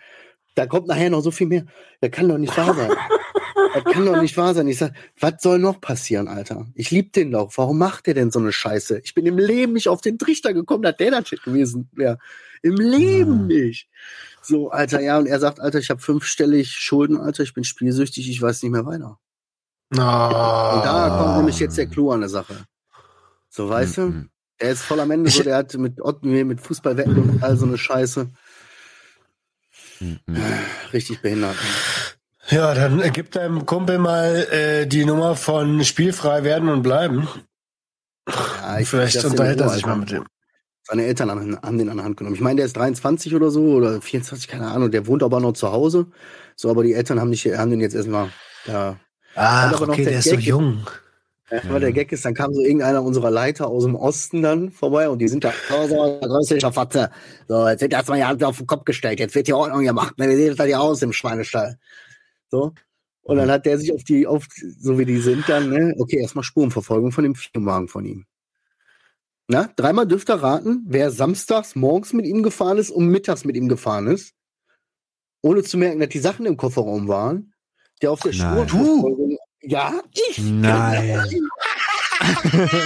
da 0.55 0.67
kommt 0.67 0.87
nachher 0.87 1.11
noch 1.11 1.23
so 1.23 1.33
viel 1.33 1.49
mehr. 1.49 1.67
Das 2.01 2.11
kann 2.11 2.29
doch 2.29 2.39
nicht 2.39 2.57
wahr 2.57 2.75
sein. 2.75 2.93
Das 3.75 3.85
kann 3.85 4.07
doch 4.07 4.21
nicht 4.21 4.37
wahr 4.37 4.55
sein. 4.55 4.69
Ich 4.69 4.79
sag, 4.79 4.93
was 5.19 5.35
soll 5.41 5.59
noch 5.59 5.81
passieren, 5.81 6.29
Alter? 6.29 6.67
Ich 6.75 6.91
lieb 6.91 7.13
den 7.13 7.31
doch. 7.31 7.53
Warum 7.57 7.79
macht 7.79 8.07
der 8.07 8.15
denn 8.15 8.31
so 8.31 8.39
eine 8.39 8.53
Scheiße? 8.53 9.01
Ich 9.05 9.15
bin 9.15 9.27
im 9.27 9.39
Leben 9.39 9.73
nicht 9.73 9.89
auf 9.89 10.01
den 10.01 10.19
Trichter 10.19 10.53
gekommen, 10.53 10.83
dass 10.83 10.97
der 10.97 11.11
das 11.11 11.29
shit 11.29 11.43
gewesen 11.43 11.89
wäre. 11.93 12.19
Im 12.63 12.77
Leben 12.77 13.47
nicht. 13.47 13.89
So, 14.41 14.71
Alter, 14.71 15.01
ja, 15.01 15.19
und 15.19 15.27
er 15.27 15.41
sagt, 15.41 15.61
Alter, 15.61 15.79
ich 15.79 15.91
habe 15.91 16.01
fünfstellig 16.01 16.73
Schulden, 16.73 17.17
Alter, 17.17 17.43
ich 17.43 17.55
bin 17.55 17.65
spielsüchtig, 17.65 18.29
ich 18.29 18.43
weiß 18.43 18.63
nicht 18.63 18.73
mehr 18.73 18.87
weiter. 18.87 19.19
Und 19.91 19.99
da 19.99 21.19
kommt 21.19 21.37
nämlich 21.39 21.59
jetzt 21.59 21.77
der 21.77 21.87
Clou 21.87 22.13
an 22.13 22.21
der 22.21 22.29
Sache. 22.29 22.55
So, 23.51 23.69
weißt 23.69 23.99
du? 23.99 24.03
Mhm. 24.03 24.31
Er 24.59 24.71
ist 24.71 24.83
voll 24.83 25.01
am 25.01 25.11
Ende 25.11 25.31
so, 25.31 25.43
der 25.43 25.57
hat 25.57 25.75
mit, 25.75 25.99
mit 26.23 26.61
Fußballwetten 26.61 27.19
und 27.19 27.43
all 27.43 27.57
so 27.57 27.67
eine 27.67 27.77
Scheiße. 27.77 28.31
Mhm. 30.01 30.19
Richtig 30.93 31.21
behindert. 31.21 31.57
Ja, 32.53 32.75
dann 32.75 33.03
gib 33.13 33.31
deinem 33.33 33.65
Kumpel 33.65 33.99
mal 33.99 34.47
äh, 34.51 34.87
die 34.87 35.07
Nummer 35.07 35.37
von 35.37 35.83
spielfrei 35.85 36.45
werden 36.45 36.69
und 36.69 36.83
bleiben. 36.83 37.27
Ja, 38.29 38.79
ich 38.79 38.89
Vielleicht 38.89 39.25
unterhält 39.25 39.61
er 39.61 39.71
sich 39.71 39.87
mal 39.87 39.97
mit 39.97 40.11
dem. 40.11 40.27
Seine 40.85 41.05
Eltern 41.05 41.31
haben, 41.31 41.57
haben 41.63 41.79
den 41.79 41.89
an 41.89 41.97
der 41.97 42.05
Hand 42.05 42.19
genommen. 42.19 42.35
Ich 42.35 42.43
meine, 42.43 42.57
der 42.57 42.67
ist 42.67 42.77
23 42.77 43.35
oder 43.35 43.51
so 43.51 43.63
oder 43.63 44.03
24, 44.03 44.49
keine 44.49 44.67
Ahnung. 44.67 44.91
Der 44.91 45.07
wohnt 45.07 45.23
aber 45.23 45.41
noch 45.41 45.53
zu 45.53 45.73
Hause. 45.73 46.09
So, 46.57 46.69
aber 46.69 46.83
die 46.83 46.93
Eltern 46.93 47.21
haben, 47.21 47.31
nicht, 47.31 47.47
haben 47.47 47.71
den 47.71 47.81
jetzt 47.81 47.95
erstmal 47.95 48.29
da. 48.67 48.99
Noch 49.71 49.81
okay, 49.81 50.05
der 50.05 50.11
der 50.11 50.19
ist 50.19 50.29
so 50.29 50.37
jung. 50.37 50.87
Ja, 51.51 51.61
weil 51.69 51.81
der 51.81 51.93
Gag 51.93 52.13
ist, 52.13 52.25
dann 52.25 52.35
kam 52.35 52.53
so 52.53 52.61
irgendeiner 52.61 53.03
unserer 53.03 53.31
Leiter 53.31 53.67
aus 53.69 53.85
dem 53.85 53.95
Osten 53.95 54.43
dann 54.43 54.71
vorbei 54.71 55.09
und 55.09 55.19
die 55.19 55.29
sind 55.29 55.45
da, 55.45 55.53
so, 55.69 55.87
so, 55.87 56.21
größer 56.21 56.73
Fatze. 56.73 57.11
So, 57.47 57.69
jetzt 57.69 57.81
wird 57.81 57.93
erstmal 57.93 58.19
die 58.19 58.25
Hand 58.25 58.43
auf 58.45 58.59
den 58.59 58.67
Kopf 58.67 58.85
gestellt, 58.85 59.21
jetzt 59.21 59.35
wird 59.35 59.49
die 59.49 59.53
Ordnung 59.53 59.85
gemacht. 59.85 60.19
Ne, 60.19 60.29
wie 60.29 60.37
sieht 60.37 60.59
das 60.59 60.67
hier 60.67 60.81
aus 60.81 61.03
im 61.03 61.13
Schweinestall? 61.13 61.79
So. 62.53 62.75
Und 63.23 63.37
dann 63.39 63.51
hat 63.51 63.65
der 63.65 63.79
sich 63.79 63.93
auf 63.95 64.05
die, 64.05 64.27
auf, 64.27 64.47
so 64.79 64.99
wie 64.99 65.07
die 65.07 65.21
sind 65.21 65.49
dann, 65.49 65.71
ne, 65.71 65.95
okay, 65.99 66.19
erstmal 66.19 66.43
Spurenverfolgung 66.45 67.13
von 67.13 67.25
dem 67.25 67.35
Firmenwagen 67.35 67.89
von 67.89 68.05
ihm. 68.05 68.27
Na, 69.49 69.71
dreimal 69.75 70.07
dürft 70.07 70.29
ihr 70.29 70.35
raten, 70.35 70.85
wer 70.87 71.11
samstags 71.11 71.75
morgens 71.75 72.13
mit 72.13 72.27
ihm 72.27 72.43
gefahren 72.43 72.77
ist 72.79 72.91
und 72.91 73.09
mittags 73.09 73.45
mit 73.45 73.57
ihm 73.57 73.69
gefahren 73.69 74.07
ist, 74.07 74.35
ohne 75.41 75.63
zu 75.63 75.79
merken, 75.79 76.01
dass 76.01 76.11
die 76.11 76.19
Sachen 76.19 76.45
im 76.45 76.59
Kofferraum 76.59 77.09
waren, 77.09 77.55
der 78.03 78.13
auf 78.13 78.21
der. 78.21 78.33
Spurenverfolgung, 78.33 79.39
ja, 79.63 80.03
ich, 80.13 80.39
Nein. 80.39 81.21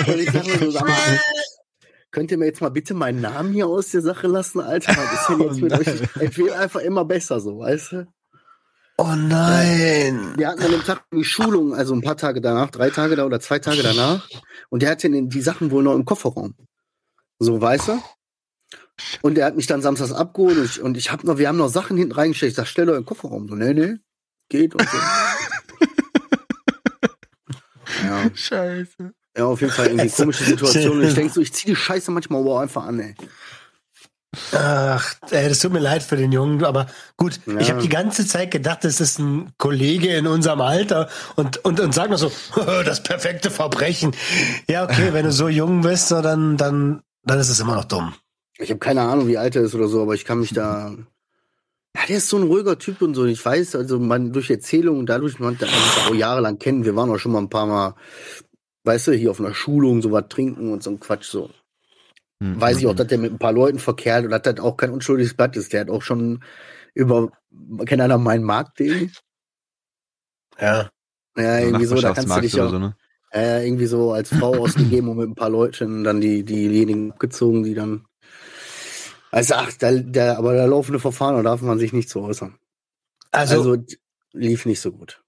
und 0.06 0.18
ich 0.18 0.30
sag 0.30 0.46
mir 0.46 0.58
so, 0.58 0.70
sag 0.70 0.86
mal, 0.86 1.20
könnt 2.10 2.30
ihr 2.30 2.38
mir 2.38 2.46
jetzt 2.46 2.60
mal 2.60 2.70
bitte 2.70 2.94
meinen 2.94 3.20
Namen 3.20 3.52
hier 3.52 3.66
aus 3.66 3.90
der 3.90 4.02
Sache 4.02 4.28
lassen, 4.28 4.60
Alter? 4.60 4.94
Was 4.96 5.12
ist 5.12 5.28
denn 5.28 5.40
jetzt 5.48 5.60
mit 5.60 5.72
Oh 5.72 5.76
euch? 5.76 6.30
Es 6.30 6.38
wird 6.38 6.52
einfach 6.52 6.80
immer 6.80 7.04
besser, 7.04 7.40
so, 7.40 7.58
weißt 7.58 7.92
du? 7.92 8.06
Oh 8.98 9.14
nein. 9.14 10.32
Wir 10.36 10.48
hatten 10.48 10.62
an 10.62 10.70
dem 10.70 10.82
Tag 10.82 11.04
die 11.12 11.24
Schulung, 11.24 11.74
also 11.74 11.94
ein 11.94 12.00
paar 12.00 12.16
Tage 12.16 12.40
danach, 12.40 12.70
drei 12.70 12.88
Tage 12.88 13.14
da 13.14 13.26
oder 13.26 13.40
zwei 13.40 13.58
Tage 13.58 13.82
danach. 13.82 14.26
Und 14.70 14.82
der 14.82 14.90
hatte 14.90 15.10
die 15.10 15.42
Sachen 15.42 15.70
wohl 15.70 15.82
noch 15.82 15.94
im 15.94 16.06
Kofferraum. 16.06 16.54
So, 17.38 17.60
weißt 17.60 17.88
du? 17.88 18.02
Und 19.20 19.34
der 19.34 19.44
hat 19.44 19.56
mich 19.56 19.66
dann 19.66 19.82
samstags 19.82 20.12
abgeholt 20.12 20.56
und 20.56 20.64
ich, 20.64 20.80
und 20.80 20.96
ich 20.96 21.12
hab 21.12 21.24
noch, 21.24 21.36
wir 21.36 21.48
haben 21.48 21.58
noch 21.58 21.68
Sachen 21.68 21.98
hinten 21.98 22.12
reingestellt. 22.12 22.50
Ich 22.50 22.56
sag, 22.56 22.66
stell 22.66 22.86
doch 22.86 22.96
im 22.96 23.04
Kofferraum. 23.04 23.48
So, 23.48 23.54
nee, 23.54 23.74
nee, 23.74 23.96
geht 24.48 24.74
und 24.74 24.88
so. 24.88 24.96
ja. 28.02 28.30
Scheiße. 28.34 29.12
ja, 29.36 29.44
auf 29.44 29.60
jeden 29.60 29.74
Fall 29.74 29.88
irgendwie 29.88 30.08
komische 30.08 30.44
Situation. 30.44 30.98
Und 30.98 31.04
ich 31.04 31.14
denk 31.14 31.30
so, 31.30 31.42
ich 31.42 31.52
zieh 31.52 31.66
die 31.66 31.76
Scheiße 31.76 32.10
manchmal 32.10 32.42
auch 32.46 32.60
einfach 32.60 32.86
an, 32.86 33.00
ey. 33.00 33.14
Ach, 34.52 35.14
ey, 35.30 35.48
das 35.48 35.58
tut 35.60 35.72
mir 35.72 35.78
leid 35.80 36.02
für 36.02 36.16
den 36.16 36.32
Jungen, 36.32 36.64
aber 36.64 36.86
gut, 37.16 37.40
Ja. 37.46 37.58
ich 37.58 37.70
habe 37.70 37.80
die 37.82 37.88
ganze 37.88 38.26
Zeit 38.26 38.50
gedacht, 38.50 38.84
das 38.84 39.00
ist 39.00 39.18
ein 39.18 39.52
Kollege 39.58 40.08
in 40.14 40.26
unserem 40.26 40.60
Alter 40.60 41.08
und, 41.36 41.58
und, 41.64 41.80
und 41.80 41.94
sag 41.94 42.10
noch 42.10 42.18
so, 42.18 42.30
das 42.84 43.02
perfekte 43.02 43.50
Verbrechen. 43.50 44.14
Ja, 44.68 44.84
okay, 44.84 45.12
wenn 45.12 45.24
du 45.24 45.32
so 45.32 45.48
jung 45.48 45.82
bist, 45.82 46.08
so, 46.08 46.20
dann, 46.22 46.56
dann, 46.56 47.02
dann 47.24 47.38
ist 47.38 47.48
es 47.48 47.60
immer 47.60 47.74
noch 47.76 47.84
dumm. 47.84 48.14
Ich 48.58 48.70
habe 48.70 48.78
keine 48.78 49.02
Ahnung, 49.02 49.28
wie 49.28 49.36
alt 49.38 49.56
er 49.56 49.62
ist 49.62 49.74
oder 49.74 49.88
so, 49.88 50.02
aber 50.02 50.14
ich 50.14 50.24
kann 50.24 50.40
mich 50.40 50.52
da. 50.52 50.94
Ja, 51.96 52.02
der 52.08 52.18
ist 52.18 52.28
so 52.28 52.36
ein 52.36 52.42
ruhiger 52.44 52.78
Typ 52.78 53.02
und 53.02 53.14
so. 53.14 53.24
Ich 53.24 53.44
weiß, 53.44 53.74
also 53.76 53.98
man 53.98 54.32
durch 54.32 54.50
Erzählungen 54.50 55.00
und 55.00 55.06
dadurch, 55.06 55.38
man 55.38 55.56
man 55.60 55.68
uns 55.68 56.08
auch 56.08 56.14
jahrelang 56.14 56.58
kennen. 56.58 56.84
Wir 56.84 56.94
waren 56.96 57.10
auch 57.10 57.18
schon 57.18 57.32
mal 57.32 57.38
ein 57.38 57.48
paar 57.50 57.66
Mal, 57.66 57.94
weißt 58.84 59.08
du, 59.08 59.12
hier 59.12 59.30
auf 59.30 59.40
einer 59.40 59.54
Schulung 59.54 60.02
so 60.02 60.12
was 60.12 60.24
trinken 60.28 60.72
und 60.72 60.82
so 60.82 60.90
ein 60.90 61.00
Quatsch 61.00 61.24
so. 61.30 61.50
Mhm. 62.40 62.60
Weiß 62.60 62.78
ich 62.78 62.86
auch, 62.86 62.94
dass 62.94 63.06
der 63.06 63.18
mit 63.18 63.32
ein 63.32 63.38
paar 63.38 63.52
Leuten 63.52 63.78
verkehrt 63.78 64.24
und 64.24 64.30
dass 64.30 64.42
das 64.42 64.60
auch 64.60 64.76
kein 64.76 64.90
unschuldiges 64.90 65.34
Blatt 65.34 65.56
ist. 65.56 65.72
Der 65.72 65.82
hat 65.82 65.90
auch 65.90 66.02
schon 66.02 66.42
über, 66.94 67.30
kennt 67.86 68.02
einer 68.02 68.18
meinen 68.18 68.44
Markt.de? 68.44 69.08
Ja. 70.60 70.90
Ja, 71.38 71.58
irgendwie 71.58 71.84
so, 71.84 72.00
da 72.00 72.14
kannst 72.14 72.34
du 72.34 72.40
dich 72.40 72.58
auch, 72.60 72.70
so, 72.70 72.78
ne? 72.78 72.96
äh, 73.32 73.66
irgendwie 73.66 73.86
so 73.86 74.12
als 74.12 74.30
Frau 74.30 74.56
ausgegeben 74.56 75.08
und 75.08 75.18
mit 75.18 75.28
ein 75.28 75.34
paar 75.34 75.50
Leuten 75.50 76.02
dann 76.02 76.20
die, 76.20 76.42
diejenigen 76.44 77.12
abgezogen, 77.12 77.62
die 77.62 77.74
dann. 77.74 78.06
Also, 79.30 79.54
ach, 79.54 79.70
da, 79.78 79.92
da, 79.92 80.38
aber 80.38 80.54
da 80.54 80.64
laufende 80.64 80.98
Verfahren, 80.98 81.36
da 81.36 81.42
darf 81.42 81.60
man 81.60 81.78
sich 81.78 81.92
nicht 81.92 82.08
so 82.08 82.22
äußern. 82.22 82.58
Also, 83.32 83.72
Also, 83.72 83.84
lief 84.32 84.64
nicht 84.64 84.80
so 84.80 84.92
gut. 84.92 85.22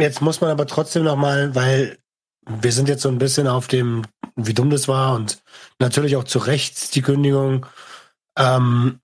jetzt 0.00 0.22
muss 0.22 0.40
man 0.40 0.50
aber 0.50 0.66
trotzdem 0.66 1.04
noch 1.04 1.16
mal, 1.16 1.54
weil 1.54 1.98
wir 2.46 2.72
sind 2.72 2.88
jetzt 2.88 3.02
so 3.02 3.08
ein 3.08 3.18
bisschen 3.18 3.46
auf 3.46 3.66
dem, 3.68 4.02
wie 4.36 4.54
dumm 4.54 4.70
das 4.70 4.88
war 4.88 5.14
und 5.14 5.42
natürlich 5.78 6.16
auch 6.16 6.24
zu 6.24 6.38
Recht 6.38 6.94
die 6.94 7.02
Kündigung. 7.02 7.66
Ähm, 8.36 9.00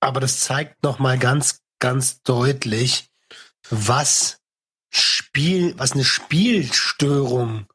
aber 0.00 0.20
das 0.20 0.40
zeigt 0.40 0.82
noch 0.82 0.98
mal 0.98 1.18
ganz, 1.18 1.62
ganz 1.78 2.22
deutlich, 2.22 3.10
was 3.70 4.40
Spiel, 4.90 5.74
was 5.78 5.92
eine 5.92 6.04
Spielstörung 6.04 7.66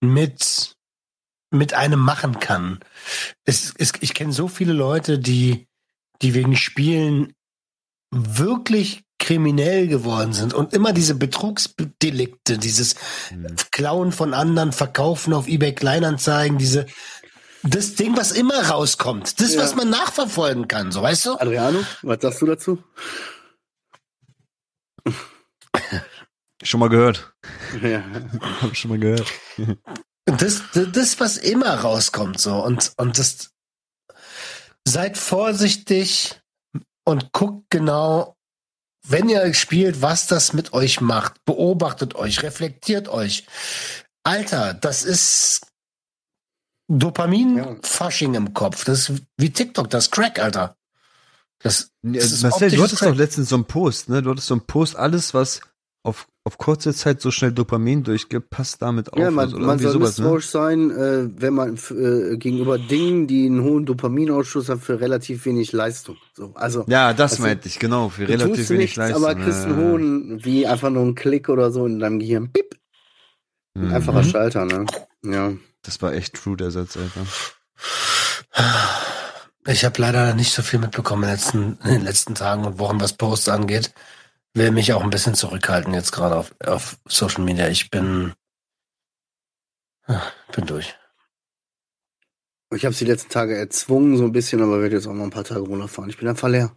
mit 0.00 0.76
mit 1.52 1.74
einem 1.74 1.98
machen 1.98 2.38
kann. 2.38 2.78
Es, 3.44 3.74
es, 3.76 3.92
ich 4.00 4.14
kenne 4.14 4.32
so 4.32 4.46
viele 4.46 4.72
Leute, 4.72 5.18
die 5.18 5.66
die 6.22 6.34
wegen 6.34 6.56
Spielen 6.56 7.34
wirklich 8.10 9.02
kriminell 9.20 9.86
geworden 9.86 10.32
sind 10.32 10.52
und 10.54 10.72
immer 10.74 10.92
diese 10.92 11.14
Betrugsdelikte, 11.14 12.58
dieses 12.58 12.96
Mhm. 13.30 13.54
Klauen 13.70 14.10
von 14.12 14.34
anderen, 14.34 14.72
Verkaufen 14.72 15.32
auf 15.32 15.46
eBay 15.46 15.72
Kleinanzeigen, 15.74 16.58
diese 16.58 16.86
das 17.62 17.94
Ding, 17.94 18.16
was 18.16 18.32
immer 18.32 18.68
rauskommt, 18.70 19.38
das, 19.40 19.54
Ja. 19.54 19.62
was 19.62 19.76
man 19.76 19.90
nachverfolgen 19.90 20.66
kann, 20.66 20.90
so 20.90 21.02
weißt 21.02 21.26
du? 21.26 21.34
Adriano, 21.38 21.80
was 22.02 22.18
sagst 22.20 22.40
du 22.42 22.46
dazu? 22.46 22.82
Schon 26.62 26.80
mal 26.80 26.88
gehört. 26.88 27.32
Ja. 27.82 28.02
Hab 28.62 28.76
schon 28.76 28.90
mal 28.90 28.98
gehört. 28.98 29.30
Das, 30.26 30.62
das, 30.74 30.88
das, 30.92 31.20
was 31.20 31.36
immer 31.36 31.74
rauskommt, 31.80 32.38
so 32.40 32.56
und 32.56 32.92
und 32.96 33.18
das 33.18 33.50
seid 34.86 35.16
vorsichtig 35.18 36.40
und 37.04 37.32
guckt 37.32 37.64
genau, 37.70 38.36
wenn 39.10 39.28
ihr 39.28 39.52
spielt, 39.54 40.02
was 40.02 40.26
das 40.26 40.52
mit 40.52 40.72
euch 40.72 41.00
macht. 41.00 41.44
Beobachtet 41.44 42.14
euch, 42.14 42.42
reflektiert 42.42 43.08
euch. 43.08 43.46
Alter, 44.22 44.74
das 44.74 45.02
ist 45.02 45.66
Dopamin-Fasching 46.88 48.34
im 48.34 48.54
Kopf. 48.54 48.84
Das 48.84 49.08
ist 49.08 49.22
wie 49.36 49.50
TikTok, 49.50 49.90
das 49.90 50.10
Crack, 50.10 50.38
Alter. 50.38 50.76
Das, 51.58 51.90
Ja, 52.02 52.14
das 52.14 52.32
ist 52.32 52.42
Marcel, 52.42 52.70
du 52.70 52.82
hattest 52.82 53.02
doch 53.02 53.14
letztens 53.14 53.50
so 53.50 53.56
einen 53.56 53.66
Post, 53.66 54.08
ne? 54.08 54.22
Du 54.22 54.30
hattest 54.30 54.46
so 54.46 54.54
einen 54.54 54.66
Post, 54.66 54.96
alles, 54.96 55.34
was 55.34 55.60
auf, 56.02 56.26
auf 56.50 56.58
kurze 56.58 56.92
Zeit 56.92 57.20
so 57.20 57.30
schnell 57.30 57.52
Dopamin 57.52 58.02
durchgibt, 58.02 58.50
passt 58.50 58.82
damit 58.82 59.12
auf. 59.12 59.20
Ja, 59.20 59.30
man, 59.30 59.54
oder 59.54 59.64
man 59.66 59.78
soll 59.78 59.92
sowas, 59.92 60.18
ne? 60.18 60.24
misstrauisch 60.24 60.46
sein, 60.48 60.90
äh, 60.90 61.28
wenn 61.40 61.54
man 61.54 61.76
äh, 61.76 62.36
gegenüber 62.38 62.76
Dingen, 62.76 63.28
die 63.28 63.46
einen 63.46 63.62
hohen 63.62 63.86
Dopaminausstoß 63.86 64.68
haben, 64.68 64.80
für 64.80 65.00
relativ 65.00 65.46
wenig 65.46 65.70
Leistung. 65.70 66.16
So, 66.34 66.50
also 66.56 66.84
Ja, 66.88 67.12
das 67.12 67.32
Also, 67.34 67.44
meinte 67.44 67.68
ich, 67.68 67.78
genau, 67.78 68.08
für 68.08 68.26
relativ 68.28 68.56
tust 68.56 68.70
wenig 68.70 68.80
nichts, 68.82 68.96
Leistung. 68.96 69.24
aber 69.24 69.40
kriegst 69.40 69.64
einen 69.64 69.76
hohen, 69.76 70.44
wie 70.44 70.66
einfach 70.66 70.90
nur 70.90 71.02
einen 71.02 71.14
Klick 71.14 71.48
oder 71.48 71.70
so 71.70 71.86
in 71.86 72.00
deinem 72.00 72.18
Gehirn. 72.18 72.50
Bip, 72.50 72.74
Mhm. 73.74 73.92
einfacher 73.92 74.24
Schalter, 74.24 74.64
ne? 74.64 74.86
Ja. 75.22 75.52
Das 75.82 76.02
war 76.02 76.12
echt 76.12 76.34
true, 76.34 76.56
der 76.56 76.72
Satz, 76.72 76.96
Alter. 76.96 77.24
Ich 79.66 79.84
habe 79.84 80.00
leider 80.02 80.34
nicht 80.34 80.52
so 80.52 80.62
viel 80.62 80.80
mitbekommen 80.80 81.22
in 81.22 81.28
den, 81.28 81.36
letzten, 81.36 81.78
in 81.84 81.90
den 81.92 82.02
letzten 82.02 82.34
Tagen 82.34 82.64
und 82.64 82.78
Wochen, 82.80 83.00
was 83.00 83.12
Posts 83.12 83.50
angeht. 83.50 83.92
Will 84.54 84.72
mich 84.72 84.92
auch 84.92 85.02
ein 85.02 85.10
bisschen 85.10 85.34
zurückhalten 85.34 85.94
jetzt 85.94 86.12
gerade 86.12 86.36
auf, 86.36 86.54
auf 86.64 86.98
Social 87.06 87.44
Media. 87.44 87.68
Ich 87.68 87.90
bin, 87.90 88.32
ah, 90.06 90.22
bin 90.52 90.66
durch. 90.66 90.96
Ich 92.74 92.84
habe 92.84 92.94
die 92.94 93.04
letzten 93.04 93.30
Tage 93.30 93.56
erzwungen, 93.56 94.16
so 94.16 94.24
ein 94.24 94.32
bisschen, 94.32 94.62
aber 94.62 94.80
werde 94.80 94.96
jetzt 94.96 95.06
auch 95.06 95.12
noch 95.12 95.24
ein 95.24 95.30
paar 95.30 95.44
Tage 95.44 95.60
runterfahren. 95.60 96.10
Ich 96.10 96.18
bin 96.18 96.28
einfach 96.28 96.48
leer. 96.48 96.76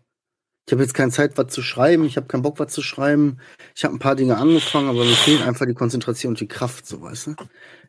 Ich 0.66 0.72
habe 0.72 0.82
jetzt 0.82 0.94
keine 0.94 1.12
Zeit, 1.12 1.38
was 1.38 1.54
zu 1.54 1.62
schreiben. 1.62 2.06
Ich 2.06 2.16
habe 2.16 2.28
keinen 2.28 2.42
Bock, 2.42 2.58
was 2.58 2.72
zu 2.72 2.82
schreiben. 2.82 3.40
Ich 3.76 3.84
habe 3.84 3.94
ein 3.96 4.00
paar 4.00 4.16
Dinge 4.16 4.38
angefangen, 4.38 4.90
aber 4.90 5.04
mir 5.04 5.16
fehlt 5.16 5.42
einfach 5.42 5.66
die 5.66 5.74
Konzentration 5.74 6.32
und 6.32 6.40
die 6.40 6.48
Kraft, 6.48 6.88
so 6.88 7.02
weißt 7.02 7.28
du. 7.28 7.36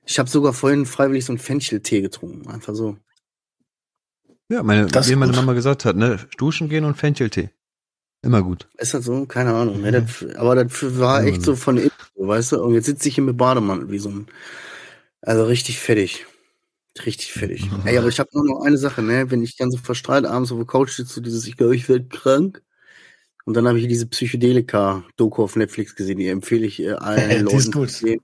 Ich 0.05 0.19
habe 0.19 0.29
sogar 0.29 0.53
vorhin 0.53 0.85
freiwillig 0.85 1.25
so 1.25 1.33
einen 1.33 1.39
Fencheltee 1.39 2.01
getrunken, 2.01 2.49
einfach 2.51 2.75
so. 2.75 2.99
Ja, 4.51 4.63
meine, 4.63 4.87
Das 4.87 5.09
wie 5.09 5.15
meine 5.15 5.33
gut. 5.33 5.41
Mama 5.41 5.53
gesagt 5.53 5.85
hat, 5.85 5.97
ne? 5.97 6.19
Duschen 6.37 6.69
gehen 6.69 6.85
und 6.85 6.97
Fencheltee. 6.97 7.51
Immer 8.25 8.43
gut. 8.43 8.69
Ist 8.79 8.95
das 8.95 9.05
so? 9.05 9.27
Keine 9.27 9.55
Ahnung. 9.55 9.81
Ne? 9.83 9.93
Das, 9.93 10.25
aber 10.37 10.55
das 10.65 10.99
war 10.99 11.23
Ja, 11.23 11.29
echt 11.29 11.43
so 11.43 11.57
von 11.57 11.77
innen, 11.77 11.91
weißt 12.17 12.53
du. 12.53 12.63
Und 12.63 12.75
jetzt 12.75 12.87
sitze 12.87 13.09
ich 13.09 13.17
hier 13.17 13.25
mit 13.25 13.37
Bademantel 13.37 13.91
wie 13.91 13.99
so 13.99 14.09
ein, 14.09 14.27
also 15.21 15.45
richtig 15.45 15.79
fertig. 15.79 16.27
Richtig 17.05 17.33
fertig. 17.33 17.69
Ey, 17.85 17.99
aber 17.99 18.09
ich 18.09 18.21
habe 18.21 18.31
nur 18.33 18.45
noch 18.45 18.65
eine 18.65 18.79
Sache, 18.79 19.03
ne? 19.03 19.31
Wenn 19.31 19.43
ich 19.43 19.57
dann 19.57 19.71
so 19.71 19.79
verstrahlt 19.79 20.27
abends 20.27 20.53
auf 20.53 20.59
der 20.59 20.67
Couch 20.67 20.93
sitze, 20.93 21.15
so 21.15 21.21
dieses, 21.21 21.47
ich 21.47 21.57
glaube, 21.57 21.75
ich 21.75 21.89
werde 21.89 22.07
krank. 22.07 22.63
Und 23.45 23.55
dann 23.55 23.69
habe 23.69 23.79
ich 23.79 23.89
diese 23.89 24.07
Psychedelika-Doku 24.07 25.43
auf 25.43 25.57
Netflix 25.57 25.97
gesehen, 25.97 26.19
die 26.19 26.29
empfehle 26.29 26.65
ich 26.67 26.81
äh, 26.81 26.93
allen 26.93 27.29
Die 27.47 27.55
ist 27.57 27.67
Leuten 27.67 27.73
gut. 27.73 27.91
zu 27.91 28.07
sehen. 28.07 28.21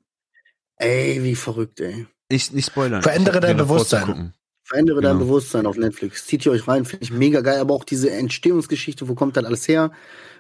Ey, 0.77 1.23
wie 1.23 1.35
verrückt, 1.35 1.81
ey. 1.81 2.07
Ich 2.29 2.53
nicht 2.53 2.67
spoilern. 2.67 3.03
Verändere 3.03 3.41
dein 3.41 3.57
Bewusstsein. 3.57 4.33
Verändere 4.71 5.01
dein 5.01 5.15
Genau. 5.19 5.25
Bewusstsein 5.27 5.67
auf 5.67 5.77
Netflix. 5.77 6.27
Zieht 6.27 6.47
ihr 6.47 6.53
euch 6.53 6.69
rein, 6.69 6.85
finde 6.85 7.03
ich 7.05 7.11
mega 7.11 7.41
geil. 7.41 7.59
Aber 7.61 7.75
auch 7.75 7.85
diese 7.85 8.11
Entstehungsgeschichte, 8.11 9.09
wo 9.09 9.15
kommt 9.15 9.37
das 9.37 9.45
alles 9.45 9.67
her? 9.69 9.93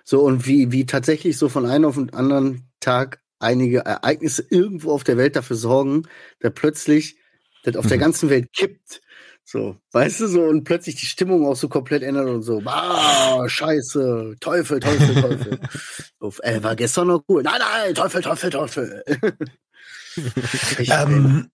So, 0.04 0.22
und 0.22 0.46
wie, 0.46 0.72
wie 0.72 0.86
tatsächlich 0.86 1.36
so 1.36 1.48
von 1.48 1.66
einem 1.66 1.84
auf 1.86 1.96
den 1.96 2.14
anderen 2.14 2.68
Tag 2.80 3.20
einige 3.40 3.80
Ereignisse 3.80 4.44
irgendwo 4.48 4.92
auf 4.92 5.04
der 5.04 5.16
Welt 5.16 5.36
dafür 5.36 5.56
sorgen, 5.56 6.04
dass 6.40 6.52
plötzlich 6.54 7.16
das 7.64 7.76
auf 7.76 7.86
der 7.86 7.96
Mhm. 7.96 8.00
ganzen 8.02 8.30
Welt 8.30 8.52
kippt. 8.56 9.00
So, 9.44 9.76
weißt 9.92 10.20
du, 10.20 10.28
so, 10.28 10.42
und 10.44 10.62
plötzlich 10.64 10.94
die 10.96 11.06
Stimmung 11.06 11.44
auch 11.46 11.56
so 11.56 11.68
komplett 11.68 12.04
ändert 12.04 12.28
und 12.28 12.42
so, 12.42 12.62
ah, 12.66 13.48
scheiße, 13.48 14.36
Teufel, 14.40 14.78
Teufel, 14.78 15.14
Teufel. 15.20 15.58
so, 16.20 16.32
ey, 16.42 16.62
war 16.62 16.76
gestern 16.76 17.08
noch 17.08 17.24
cool. 17.28 17.42
Nein, 17.42 17.58
nein, 17.58 17.94
Teufel, 17.94 18.22
Teufel, 18.22 18.50
Teufel. 18.50 19.02
Geil. 20.76 20.86
Ähm, 20.88 21.50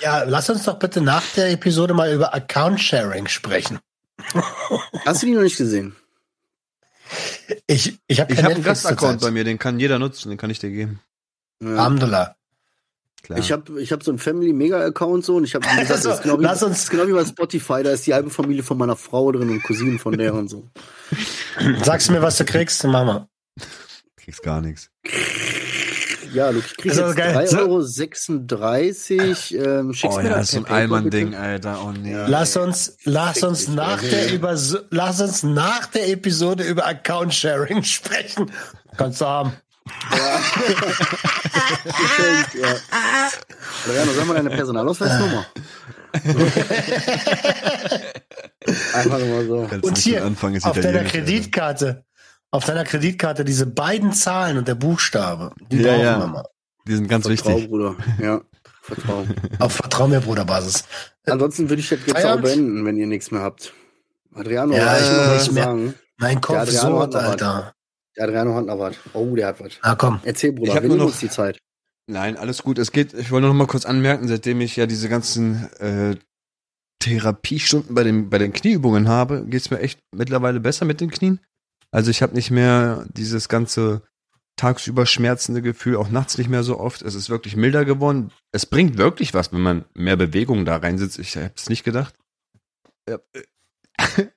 ja, 0.00 0.22
lass 0.24 0.48
uns 0.50 0.64
doch 0.64 0.78
bitte 0.78 1.00
nach 1.00 1.24
der 1.36 1.50
Episode 1.50 1.94
mal 1.94 2.12
über 2.12 2.34
Account 2.34 2.80
Sharing 2.80 3.26
sprechen. 3.28 3.78
Hast 5.04 5.22
du 5.22 5.26
die 5.26 5.32
noch 5.34 5.42
nicht 5.42 5.56
gesehen? 5.56 5.96
Ich, 7.66 7.98
ich 8.06 8.20
habe 8.20 8.32
Ich 8.32 8.42
habe 8.42 8.54
einen 8.54 8.62
Gastaccount 8.62 9.20
bei 9.20 9.30
mir, 9.30 9.44
den 9.44 9.58
kann 9.58 9.80
jeder 9.80 9.98
nutzen, 9.98 10.28
den 10.28 10.38
kann 10.38 10.50
ich 10.50 10.58
dir 10.58 10.70
geben. 10.70 11.00
Ja. 11.62 11.70
Alhamdulillah. 11.70 12.36
Klar. 13.22 13.38
Ich 13.38 13.50
habe 13.50 13.80
ich 13.80 13.90
hab 13.90 14.02
so 14.04 14.10
einen 14.10 14.18
Family 14.18 14.52
Mega 14.52 14.80
Account 14.84 15.24
so 15.24 15.36
und 15.36 15.44
ich 15.44 15.54
habe 15.54 15.66
Also, 15.66 15.92
das 15.92 16.04
ist 16.04 16.22
genau 16.22 16.38
wie, 16.38 16.44
lass 16.44 16.62
uns- 16.62 16.88
genau 16.88 17.06
wie 17.08 17.12
bei 17.12 17.24
Spotify, 17.24 17.82
da 17.82 17.90
ist 17.90 18.06
die 18.06 18.14
halbe 18.14 18.30
Familie 18.30 18.62
von 18.62 18.78
meiner 18.78 18.96
Frau 18.96 19.32
drin 19.32 19.50
und 19.50 19.62
Cousinen 19.62 19.98
von 19.98 20.16
der 20.16 20.34
und 20.34 20.48
so. 20.48 20.68
Sagst 21.82 22.08
du 22.08 22.12
mir, 22.12 22.22
was 22.22 22.36
du 22.36 22.44
kriegst? 22.44 22.84
Mach 22.84 23.04
mal. 23.04 23.28
kriegst 24.16 24.42
gar 24.42 24.60
nichts. 24.60 24.90
Ja, 26.32 26.50
Luke, 26.50 26.66
ich 26.66 26.76
krieg 26.76 26.90
Das 26.92 26.98
ist 26.98 27.06
jetzt 27.06 27.16
geil. 27.16 27.36
3,36 27.36 29.58
Euro. 29.58 29.80
Ähm, 29.80 29.92
schickst 29.94 30.18
Oh 30.18 30.20
mir 30.20 30.28
ja, 30.28 30.36
das 30.36 30.44
ist 30.46 30.52
so 30.52 30.58
ein 30.58 30.66
Allmann-Ding? 30.66 31.34
Alter. 31.34 31.80
Oh 31.84 31.92
nee. 31.92 32.12
Ja. 32.12 32.26
Lass 32.26 32.56
uns, 32.56 32.96
lass 33.04 33.42
uns 33.42 33.68
nach 33.68 34.00
der 34.00 34.32
über, 34.32 34.56
lass 34.90 35.20
uns 35.20 35.42
nach 35.42 35.86
der 35.86 36.08
Episode 36.08 36.64
über 36.64 36.86
Account 36.86 37.34
Sharing 37.34 37.82
sprechen. 37.84 38.50
Kannst 38.96 39.20
du 39.20 39.26
haben. 39.26 39.52
Geschenkt, 41.84 42.54
ja. 42.54 42.68
Adriano, 43.86 44.12
sag 44.12 44.26
mal 44.26 44.34
deine 44.34 44.50
Personalausweisnummer. 44.50 45.46
Einfach 48.94 49.18
mal 49.18 49.46
so. 49.46 49.68
Und 49.82 49.98
hier, 49.98 50.24
auf 50.62 50.80
deiner 50.80 51.04
Kreditkarte, 51.04 52.04
auf 52.50 52.64
deiner 52.64 52.84
Kreditkarte 52.84 53.44
diese 53.44 53.66
beiden 53.66 54.12
Zahlen 54.12 54.56
und 54.58 54.68
der 54.68 54.74
Buchstabe, 54.74 55.52
die 55.70 55.78
Ja, 55.78 55.92
brauchen 55.92 56.04
ja. 56.04 56.18
wir 56.20 56.26
mal. 56.28 56.44
Die 56.86 56.94
sind 56.94 57.08
ganz 57.08 57.26
Vertrau, 57.26 57.50
wichtig. 57.54 57.68
Bruder. 57.68 57.96
Ja, 58.20 58.40
vertrau. 58.82 59.26
Auf 59.58 59.72
Vertrau 59.72 60.08
mir, 60.08 60.20
Bruderbasis. 60.20 60.84
Ansonsten 61.26 61.68
würde 61.68 61.80
ich 61.80 61.88
das 61.90 61.98
jetzt 62.06 62.24
auch 62.24 62.40
beenden, 62.40 62.84
wenn 62.86 62.96
ihr 62.96 63.06
nichts 63.06 63.30
mehr 63.30 63.42
habt. 63.42 63.74
Adriano, 64.34 64.74
Ja, 64.74 64.96
ich 64.96 65.02
muss 65.02 65.10
ich 65.10 65.28
was 65.48 65.50
mer- 65.52 65.64
sagen. 65.64 65.94
Mein 66.16 66.40
Kopf 66.40 66.72
noch 66.82 66.98
was. 67.08 67.14
Alter. 67.14 67.72
Der 68.16 68.24
Adriano 68.24 68.54
hat 68.54 68.64
noch 68.66 68.78
was. 68.78 68.96
Oh, 69.12 69.34
der 69.36 69.48
hat 69.48 69.60
was. 69.60 69.72
Na 69.82 69.94
komm. 69.94 70.20
Erzähl, 70.24 70.50
Ich 70.50 70.56
Bruder, 70.56 70.74
hab 70.74 70.82
wir 70.82 70.88
nur 70.88 70.96
nehmen 70.96 71.06
noch- 71.06 71.12
uns 71.12 71.20
die 71.20 71.28
Zeit. 71.28 71.58
Nein, 72.06 72.36
alles 72.38 72.62
gut. 72.62 72.78
Es 72.78 72.90
geht, 72.90 73.12
ich 73.12 73.30
wollte 73.30 73.46
noch 73.48 73.54
mal 73.54 73.66
kurz 73.66 73.84
anmerken, 73.84 74.26
seitdem 74.28 74.62
ich 74.62 74.74
ja 74.76 74.86
diese 74.86 75.10
ganzen 75.10 75.68
äh, 75.78 76.16
Therapiestunden 77.00 77.94
bei 77.94 78.02
den, 78.02 78.30
bei 78.30 78.38
den 78.38 78.52
Knieübungen 78.52 79.08
habe, 79.08 79.44
geht's 79.46 79.70
mir 79.70 79.78
echt 79.80 80.00
mittlerweile 80.14 80.58
besser 80.60 80.84
mit 80.86 81.00
den 81.00 81.10
Knien. 81.10 81.40
Also 81.90 82.10
ich 82.10 82.22
habe 82.22 82.34
nicht 82.34 82.50
mehr 82.50 83.06
dieses 83.10 83.48
ganze 83.48 84.02
tagsüber 84.56 85.06
schmerzende 85.06 85.62
Gefühl, 85.62 85.96
auch 85.96 86.08
nachts 86.10 86.36
nicht 86.36 86.50
mehr 86.50 86.62
so 86.64 86.78
oft. 86.80 87.02
Es 87.02 87.14
ist 87.14 87.30
wirklich 87.30 87.54
milder 87.56 87.84
geworden. 87.84 88.32
Es 88.52 88.66
bringt 88.66 88.98
wirklich 88.98 89.32
was, 89.32 89.52
wenn 89.52 89.60
man 89.60 89.84
mehr 89.94 90.16
Bewegung 90.16 90.64
da 90.64 90.76
reinsitzt. 90.76 91.18
Ich 91.18 91.36
habe 91.36 91.52
es 91.56 91.68
nicht 91.68 91.84
gedacht. 91.84 92.14
Ja, 93.08 93.18
äh, 93.32 93.42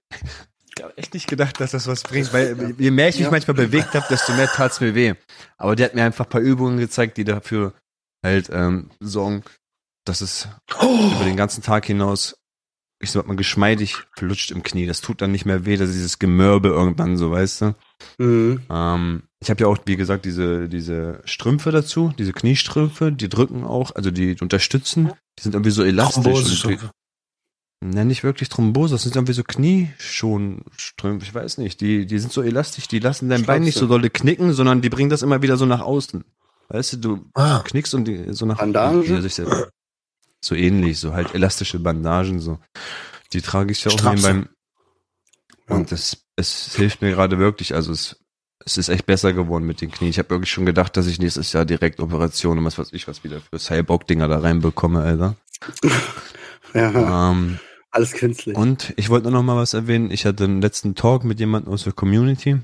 Ich 0.78 0.82
habe 0.84 0.98
echt 0.98 1.14
nicht 1.14 1.28
gedacht, 1.28 1.60
dass 1.60 1.72
das 1.72 1.86
was 1.86 2.02
bringt, 2.04 2.32
weil 2.34 2.76
je 2.80 2.92
mehr 2.92 3.10
ich 3.10 3.16
mich 3.16 3.26
Ja. 3.26 3.32
manchmal 3.32 3.56
bewegt 3.56 3.94
habe, 3.94 4.06
desto 4.10 4.32
mehr 4.34 4.48
tat's 4.48 4.80
mir 4.80 4.96
weh. 4.96 5.14
Aber 5.58 5.76
der 5.76 5.88
hat 5.88 5.96
mir 5.96 6.04
einfach 6.06 6.26
ein 6.26 6.30
paar 6.30 6.42
Übungen 6.42 6.78
gezeigt, 6.78 7.18
die 7.18 7.26
dafür 7.26 7.74
halt 8.26 8.50
ähm, 8.52 8.90
sorgen, 9.02 9.44
dass 10.06 10.22
es 10.22 10.48
über 10.70 11.26
den 11.26 11.36
ganzen 11.36 11.62
Tag 11.62 11.86
hinaus, 11.86 12.36
ich 13.02 13.12
sag 13.12 13.28
mal, 13.28 13.36
geschmeidig 13.36 13.96
flutscht 14.18 14.52
im 14.52 14.64
Knie. 14.64 14.86
Das 14.86 15.02
tut 15.02 15.22
dann 15.22 15.32
nicht 15.32 15.46
mehr 15.46 15.66
weh, 15.66 15.78
das 15.78 15.90
ist 15.90 15.96
dieses 15.96 16.20
Gemörbe 16.20 16.70
irgendwann, 16.70 17.18
so 17.18 17.32
weißt 17.32 17.62
du. 17.62 17.76
Mhm. 18.18 18.62
Ähm, 18.70 19.24
ich 19.40 19.50
habe 19.50 19.62
ja 19.62 19.68
auch, 19.68 19.78
wie 19.86 19.96
gesagt, 19.98 20.26
diese, 20.26 20.70
diese 20.70 21.22
Strümpfe 21.26 21.72
dazu, 21.72 22.14
diese 22.18 22.34
Kniestrümpfe, 22.34 23.12
die 23.12 23.30
drücken 23.30 23.64
auch, 23.64 23.96
also 23.96 24.12
die 24.12 24.36
unterstützen, 24.40 25.12
die 25.40 25.44
sind 25.44 25.56
irgendwie 25.56 25.72
so 25.72 25.84
elastisch. 25.84 26.66
Nenn 27.84 28.08
nicht 28.08 28.24
wirklich 28.24 28.50
Thrombose, 28.50 28.94
das 28.94 29.02
sind 29.04 29.16
irgendwie 29.16 29.34
so 29.34 29.44
Knieschonstrümpfe, 29.44 31.26
ich 31.26 31.34
weiß 31.34 31.58
nicht. 31.58 31.82
Die, 31.82 32.06
die 32.06 32.20
sind 32.20 32.32
so 32.32 32.44
elastisch, 32.44 32.88
die 32.88 33.00
lassen 33.00 33.30
dein 33.30 33.44
Bein 33.46 33.64
nicht 33.64 33.78
so 33.78 33.88
dolle 33.88 34.10
knicken, 34.12 34.54
sondern 34.54 34.82
die 34.82 34.90
bringen 34.90 35.10
das 35.10 35.24
immer 35.24 35.42
wieder 35.42 35.58
so 35.58 35.66
nach 35.66 35.82
außen. 35.82 36.24
Weißt 36.70 36.94
du, 36.94 36.98
du 36.98 37.26
Ah, 37.34 37.62
knickst 37.66 37.94
und 37.96 38.06
die 38.06 38.34
so 38.34 38.46
nach 38.46 38.60
ich 38.64 39.36
das- 39.36 39.72
so 40.44 40.56
ähnlich, 40.56 41.00
so 41.00 41.14
halt 41.14 41.34
elastische 41.36 41.80
Bandagen, 41.80 42.40
so. 42.40 42.60
Die 43.34 43.42
trage 43.42 43.72
ich 43.72 43.84
ja 43.84 43.92
auch 43.92 44.04
nebenbei. 44.04 44.50
Und 45.68 45.92
das, 45.92 46.26
es 46.36 46.76
hilft 46.76 47.02
mir 47.02 47.12
gerade 47.12 47.38
wirklich, 47.40 47.74
also 47.74 47.94
es, 47.94 48.20
es 48.66 48.78
ist 48.78 48.90
echt 48.90 49.06
besser 49.06 49.32
geworden 49.34 49.66
mit 49.66 49.80
den 49.80 49.90
Knien. 49.92 50.10
Ich 50.10 50.20
habe 50.20 50.32
wirklich 50.32 50.52
schon 50.52 50.66
gedacht, 50.66 50.98
dass 50.98 51.08
ich 51.08 51.20
nächstes 51.20 51.54
Jahr 51.54 51.64
direkt 51.66 52.00
Operationen 52.00 52.60
und 52.60 52.66
was 52.66 52.78
weiß 52.78 52.92
ich 52.92 53.08
was 53.08 53.24
wieder 53.24 53.40
für 53.40 53.58
Cyborg-Dinger 53.58 54.28
da 54.28 54.40
reinbekomme, 54.40 55.02
Alter. 55.02 55.36
Ja, 56.74 57.32
Ähm, 57.32 57.60
alles 57.92 58.14
künstlich. 58.14 58.56
und 58.56 58.94
ich 58.96 59.10
wollte 59.10 59.30
noch 59.30 59.44
mal 59.44 59.58
was 59.58 59.74
erwähnen. 59.74 60.10
Ich 60.10 60.26
hatte 60.26 60.46
einen 60.46 60.62
letzten 60.62 60.96
Talk 60.96 61.26
mit 61.26 61.40
jemandem 61.40 61.74
aus 61.74 61.84
der 61.84 61.92
Community. 61.92 62.62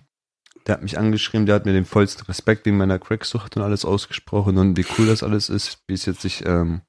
Der 0.65 0.75
hat 0.75 0.81
mich 0.81 0.97
angeschrieben, 0.97 1.45
der 1.45 1.55
hat 1.55 1.65
mir 1.65 1.73
den 1.73 1.83
vollsten 1.85 2.25
Respekt 2.25 2.65
wegen 2.65 2.77
meiner 2.77 2.99
Cracksucht 2.99 3.57
und 3.57 3.63
alles 3.63 3.83
ausgesprochen 3.83 4.57
und 4.57 4.77
wie 4.77 4.85
cool 4.97 5.07
das 5.07 5.23
alles 5.23 5.49
ist, 5.49 5.79
wie 5.87 5.93
es 5.93 6.05
jetzt 6.05 6.21
sich 6.21 6.45
ähm, 6.45 6.81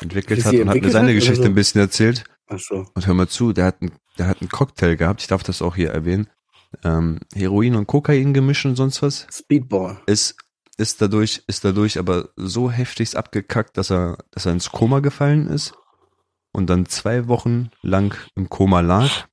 entwickelt 0.00 0.44
hat 0.44 0.54
und 0.54 0.68
hat 0.68 0.80
mir 0.80 0.90
seine 0.90 1.08
hat, 1.08 1.14
Geschichte 1.14 1.42
so? 1.42 1.48
ein 1.48 1.54
bisschen 1.54 1.80
erzählt. 1.80 2.24
Ach 2.48 2.58
so. 2.58 2.86
Und 2.94 3.06
hör 3.06 3.14
mal 3.14 3.28
zu, 3.28 3.52
der 3.52 3.66
hat, 3.66 3.82
einen, 3.82 3.92
der 4.18 4.26
hat 4.26 4.40
einen 4.40 4.50
Cocktail 4.50 4.96
gehabt, 4.96 5.20
ich 5.20 5.26
darf 5.28 5.42
das 5.42 5.62
auch 5.62 5.76
hier 5.76 5.90
erwähnen. 5.90 6.28
Ähm, 6.84 7.20
Heroin 7.34 7.76
und 7.76 7.86
Kokain 7.86 8.34
gemischt 8.34 8.66
und 8.66 8.76
sonst 8.76 9.02
was. 9.02 9.26
Speedball. 9.30 10.00
Ist, 10.06 10.36
ist 10.76 11.00
dadurch, 11.00 11.42
ist 11.46 11.64
dadurch 11.64 11.98
aber 11.98 12.28
so 12.36 12.70
heftigst 12.70 13.16
abgekackt, 13.16 13.76
dass 13.76 13.90
er, 13.90 14.18
dass 14.30 14.46
er 14.46 14.52
ins 14.52 14.70
Koma 14.70 15.00
gefallen 15.00 15.46
ist 15.46 15.74
und 16.52 16.68
dann 16.68 16.86
zwei 16.86 17.28
Wochen 17.28 17.70
lang 17.82 18.14
im 18.34 18.48
Koma 18.48 18.80
lag 18.80 19.26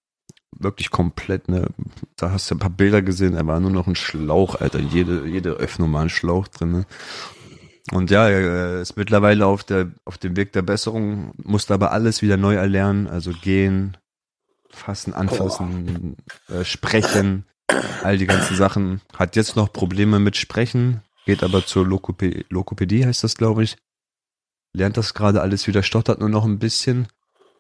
wirklich 0.60 0.90
komplett, 0.90 1.50
ne? 1.50 1.68
Da 2.16 2.32
hast 2.32 2.50
du 2.50 2.56
ein 2.56 2.60
paar 2.60 2.70
Bilder 2.70 3.02
gesehen, 3.02 3.36
er 3.36 3.48
war 3.48 3.60
nur 3.60 3.72
noch 3.72 3.88
ein 3.88 3.96
Schlauch, 3.96 4.56
Alter. 4.56 4.80
Jede, 4.80 5.28
jede 5.28 5.52
Öffnung 5.52 5.92
war 5.94 6.02
ein 6.02 6.10
Schlauch 6.10 6.48
drin, 6.48 6.72
ne? 6.72 6.86
Und 7.92 8.10
ja, 8.10 8.28
er 8.28 8.82
ist 8.82 8.98
mittlerweile 8.98 9.46
auf 9.46 9.64
der, 9.64 9.92
auf 10.06 10.18
dem 10.18 10.36
Weg 10.36 10.54
der 10.54 10.64
Besserung, 10.64 11.34
musste 11.38 11.74
aber 11.74 11.92
alles 11.92 12.22
wieder 12.22 12.36
neu 12.36 12.56
erlernen, 12.56 13.08
also 13.08 13.32
gehen, 13.32 13.96
fassen, 14.70 15.14
anfassen, 15.14 16.18
äh, 16.50 16.64
sprechen, 16.64 17.46
all 18.04 18.18
die 18.18 18.26
ganzen 18.26 18.56
Sachen. 18.56 19.02
Hat 19.16 19.36
jetzt 19.36 19.56
noch 19.56 19.72
Probleme 19.72 20.20
mit 20.20 20.36
Sprechen, 20.36 21.02
geht 21.26 21.44
aber 21.44 21.66
zur 21.66 21.86
Lokopädie, 21.86 22.46
Lokopädie 22.50 23.06
heißt 23.06 23.24
das, 23.24 23.36
glaube 23.36 23.64
ich. 23.64 23.78
Lernt 24.74 24.98
das 24.98 25.14
gerade 25.14 25.42
alles 25.42 25.68
wieder, 25.68 25.84
stottert 25.84 26.20
nur 26.20 26.30
noch 26.30 26.44
ein 26.44 26.60
bisschen, 26.60 27.08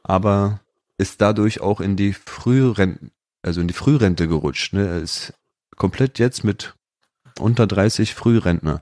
aber 0.03 0.59
ist 0.97 1.21
dadurch 1.21 1.61
auch 1.61 1.81
in 1.81 1.95
die 1.95 2.13
Frührente, 2.13 3.11
also 3.41 3.61
in 3.61 3.67
die 3.67 3.73
Frührente 3.73 4.27
gerutscht. 4.27 4.73
Ne? 4.73 4.87
Er 4.87 4.99
ist 4.99 5.33
komplett 5.75 6.19
jetzt 6.19 6.43
mit 6.43 6.73
unter 7.39 7.67
30 7.67 8.15
Frührentner, 8.15 8.81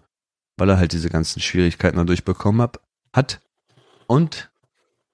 weil 0.57 0.69
er 0.69 0.77
halt 0.77 0.91
diese 0.93 1.09
ganzen 1.09 1.41
Schwierigkeiten 1.41 1.97
dadurch 1.97 2.23
bekommen 2.23 2.61
hab, 2.61 2.81
hat 3.13 3.41
und 4.07 4.51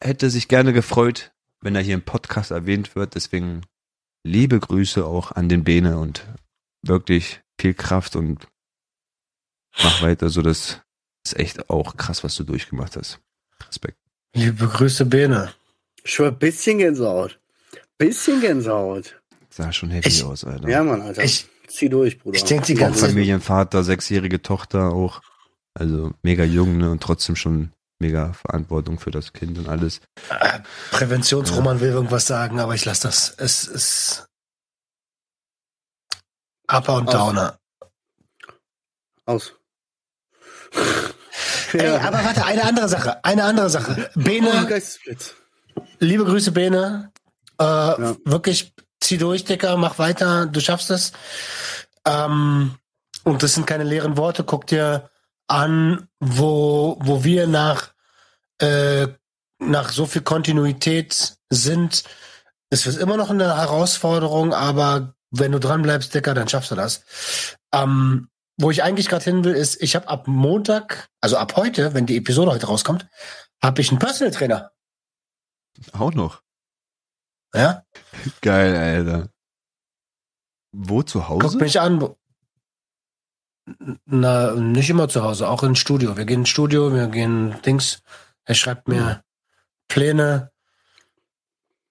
hätte 0.02 0.30
sich 0.30 0.48
gerne 0.48 0.74
gefreut, 0.74 1.32
wenn 1.62 1.76
er 1.76 1.82
hier 1.82 1.96
im 1.96 2.02
Podcast 2.04 2.52
erwähnt 2.52 2.96
wird. 2.96 3.16
Deswegen 3.16 3.62
liebe 4.24 4.60
Grüße 4.60 5.06
auch 5.06 5.32
an 5.32 5.50
den 5.50 5.64
Bene 5.64 5.98
und 6.00 6.26
wirklich 6.82 7.42
viel 7.60 7.74
Kraft 7.74 8.16
und 8.16 8.48
mach 9.84 10.02
weiter. 10.02 10.30
So, 10.30 10.42
das 10.42 10.82
ist 11.26 11.38
echt 11.38 11.70
auch 11.70 11.98
krass, 11.98 12.24
was 12.24 12.36
du 12.36 12.44
durchgemacht 12.44 12.96
hast. 12.98 13.20
Respekt. 13.68 13.98
Liebe 14.34 14.68
Grüße, 14.68 15.06
Bene. 15.06 15.54
Schon 16.06 16.28
ein 16.28 16.40
bisschen 16.40 16.78
Gänsehaut. 16.78 17.40
Bisschen 17.98 18.40
Gänsehaut. 18.40 19.20
Sah 19.50 19.72
schon 19.74 19.90
heavy 19.90 20.08
Ich- 20.08 20.24
aus, 20.24 20.44
Alter. 20.46 20.70
Ja, 20.70 20.84
Mann, 20.84 21.02
Alter. 21.02 21.24
Ich- 21.24 21.48
Zieh 21.68 21.90
durch, 21.90 22.18
Bruder. 22.18 22.36
ich 22.36 22.44
denk 22.46 22.64
die 22.64 22.74
ganze-. 22.74 23.06
Familienvater, 23.08 23.84
sechsjährige 23.84 24.42
Tochter 24.42 24.92
auch. 24.92 25.22
Also 25.80 26.12
mega 26.24 26.44
jung, 26.44 26.78
ne? 26.78 26.92
Und 26.92 27.02
trotzdem 27.02 27.38
schon 27.38 27.72
mega 28.00 28.34
Verantwortung 28.34 29.00
für 29.00 29.12
das 29.12 29.32
Kind 29.32 29.58
und 29.58 29.70
alles. 29.70 30.02
Äh, 30.30 30.60
Präventionsroman 30.92 31.80
will 31.80 31.90
irgendwas 31.90 32.28
sagen, 32.28 32.60
aber 32.60 32.76
ich 32.76 32.84
lasse 32.84 33.04
das. 33.08 33.34
Es 33.38 33.66
ist 33.66 34.28
Upper 36.68 36.96
und. 36.96 37.14
Downer. 37.14 37.58
Aus. 39.26 39.54
Ey, 41.74 41.88
aber 41.88 42.24
warte, 42.26 42.46
eine 42.46 42.64
andere 42.64 42.90
Sache. 42.90 43.24
Eine 43.24 43.44
andere 43.44 43.70
Sache. 43.70 44.10
Oh, 44.16 44.20
Bene, 44.20 44.66
Geistesblitz. 44.68 45.36
liebe 46.00 46.26
Grüße, 46.26 46.52
Bene. 46.52 47.12
Äh, 47.58 47.64
Wirklich, 47.64 48.74
zieh 49.00 49.18
durch, 49.18 49.46
Dicker, 49.46 49.78
mach 49.78 49.98
weiter, 50.00 50.46
du 50.48 50.60
schaffst 50.60 50.90
es. 50.90 51.14
Ähm, 52.06 52.76
und 53.24 53.44
das 53.44 53.54
sind 53.54 53.68
keine 53.68 53.84
leeren 53.84 54.18
Worte. 54.18 54.44
Guck 54.44 54.68
dir 54.68 55.10
an, 55.50 56.08
wo, 56.20 56.98
wo 57.02 57.24
wir 57.24 57.48
nach, 57.48 57.94
äh, 58.60 59.08
nach 59.60 59.90
so 59.90 60.06
viel 60.06 60.22
Kontinuität 60.22 61.38
sind. 61.50 62.04
Es 62.70 62.86
ist 62.86 62.98
immer 62.98 63.18
noch 63.18 63.30
eine 63.30 63.58
Herausforderung, 63.58 64.54
aber 64.54 65.16
wenn 65.32 65.52
du 65.52 65.60
dran 65.60 65.82
bleibst, 65.82 66.14
Dicker, 66.14 66.34
dann 66.34 66.48
schaffst 66.48 66.72
du 66.72 66.76
das. 66.76 67.04
Ähm, 67.74 68.30
wo 68.58 68.72
ich 68.72 68.84
eigentlich 68.84 69.08
gerade 69.08 69.24
hin 69.24 69.44
will, 69.44 69.56
ist, 69.56 69.82
ich 69.82 69.96
habe 69.96 70.08
ab 70.08 70.28
Montag, 70.28 71.10
also 71.22 71.38
ab 71.38 71.56
heute, 71.56 71.94
wenn 71.94 72.06
die 72.06 72.18
Episode 72.18 72.52
heute 72.52 72.68
rauskommt, 72.68 73.08
habe 73.64 73.82
ich 73.82 73.90
einen 73.90 74.00
Personal 74.00 74.34
Trainer. 74.34 74.72
Auch 75.94 76.14
noch. 76.14 76.42
Ja, 77.56 77.84
Geil, 78.42 78.76
Alter. 78.76 79.30
Wo 80.72 81.02
zu 81.02 81.20
guck 81.20 81.44
Hause? 81.44 81.58
mich 81.58 81.80
an. 81.80 82.16
Na, 84.06 84.54
nicht 84.56 84.90
immer 84.90 85.10
zu 85.10 85.24
Hause, 85.24 85.48
auch 85.48 85.64
ins 85.64 85.80
Studio. 85.80 86.18
Wir 86.18 86.26
gehen 86.26 86.42
ins 86.42 86.50
Studio, 86.50 86.94
wir 86.94 87.08
gehen 87.08 87.56
Dings. 87.66 88.02
Er 88.46 88.56
schreibt 88.56 88.88
mir 88.88 89.24
Pläne. 89.88 90.52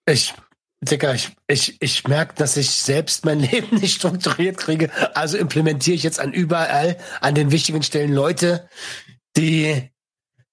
Ich, 0.06 0.34
Dicker, 0.80 1.14
ich, 1.14 1.36
ich, 1.46 1.76
ich 1.80 2.06
merke, 2.06 2.34
dass 2.34 2.56
ich 2.56 2.70
selbst 2.70 3.24
mein 3.24 3.40
Leben 3.50 3.76
nicht 3.78 3.96
strukturiert 3.96 4.56
kriege. 4.56 4.90
Also 5.14 5.36
implementiere 5.36 5.96
ich 5.96 6.02
jetzt 6.02 6.20
an 6.20 6.32
überall, 6.32 6.96
an 7.20 7.34
den 7.34 7.50
wichtigen 7.50 7.82
Stellen 7.82 8.12
Leute, 8.12 8.68
die 9.36 9.90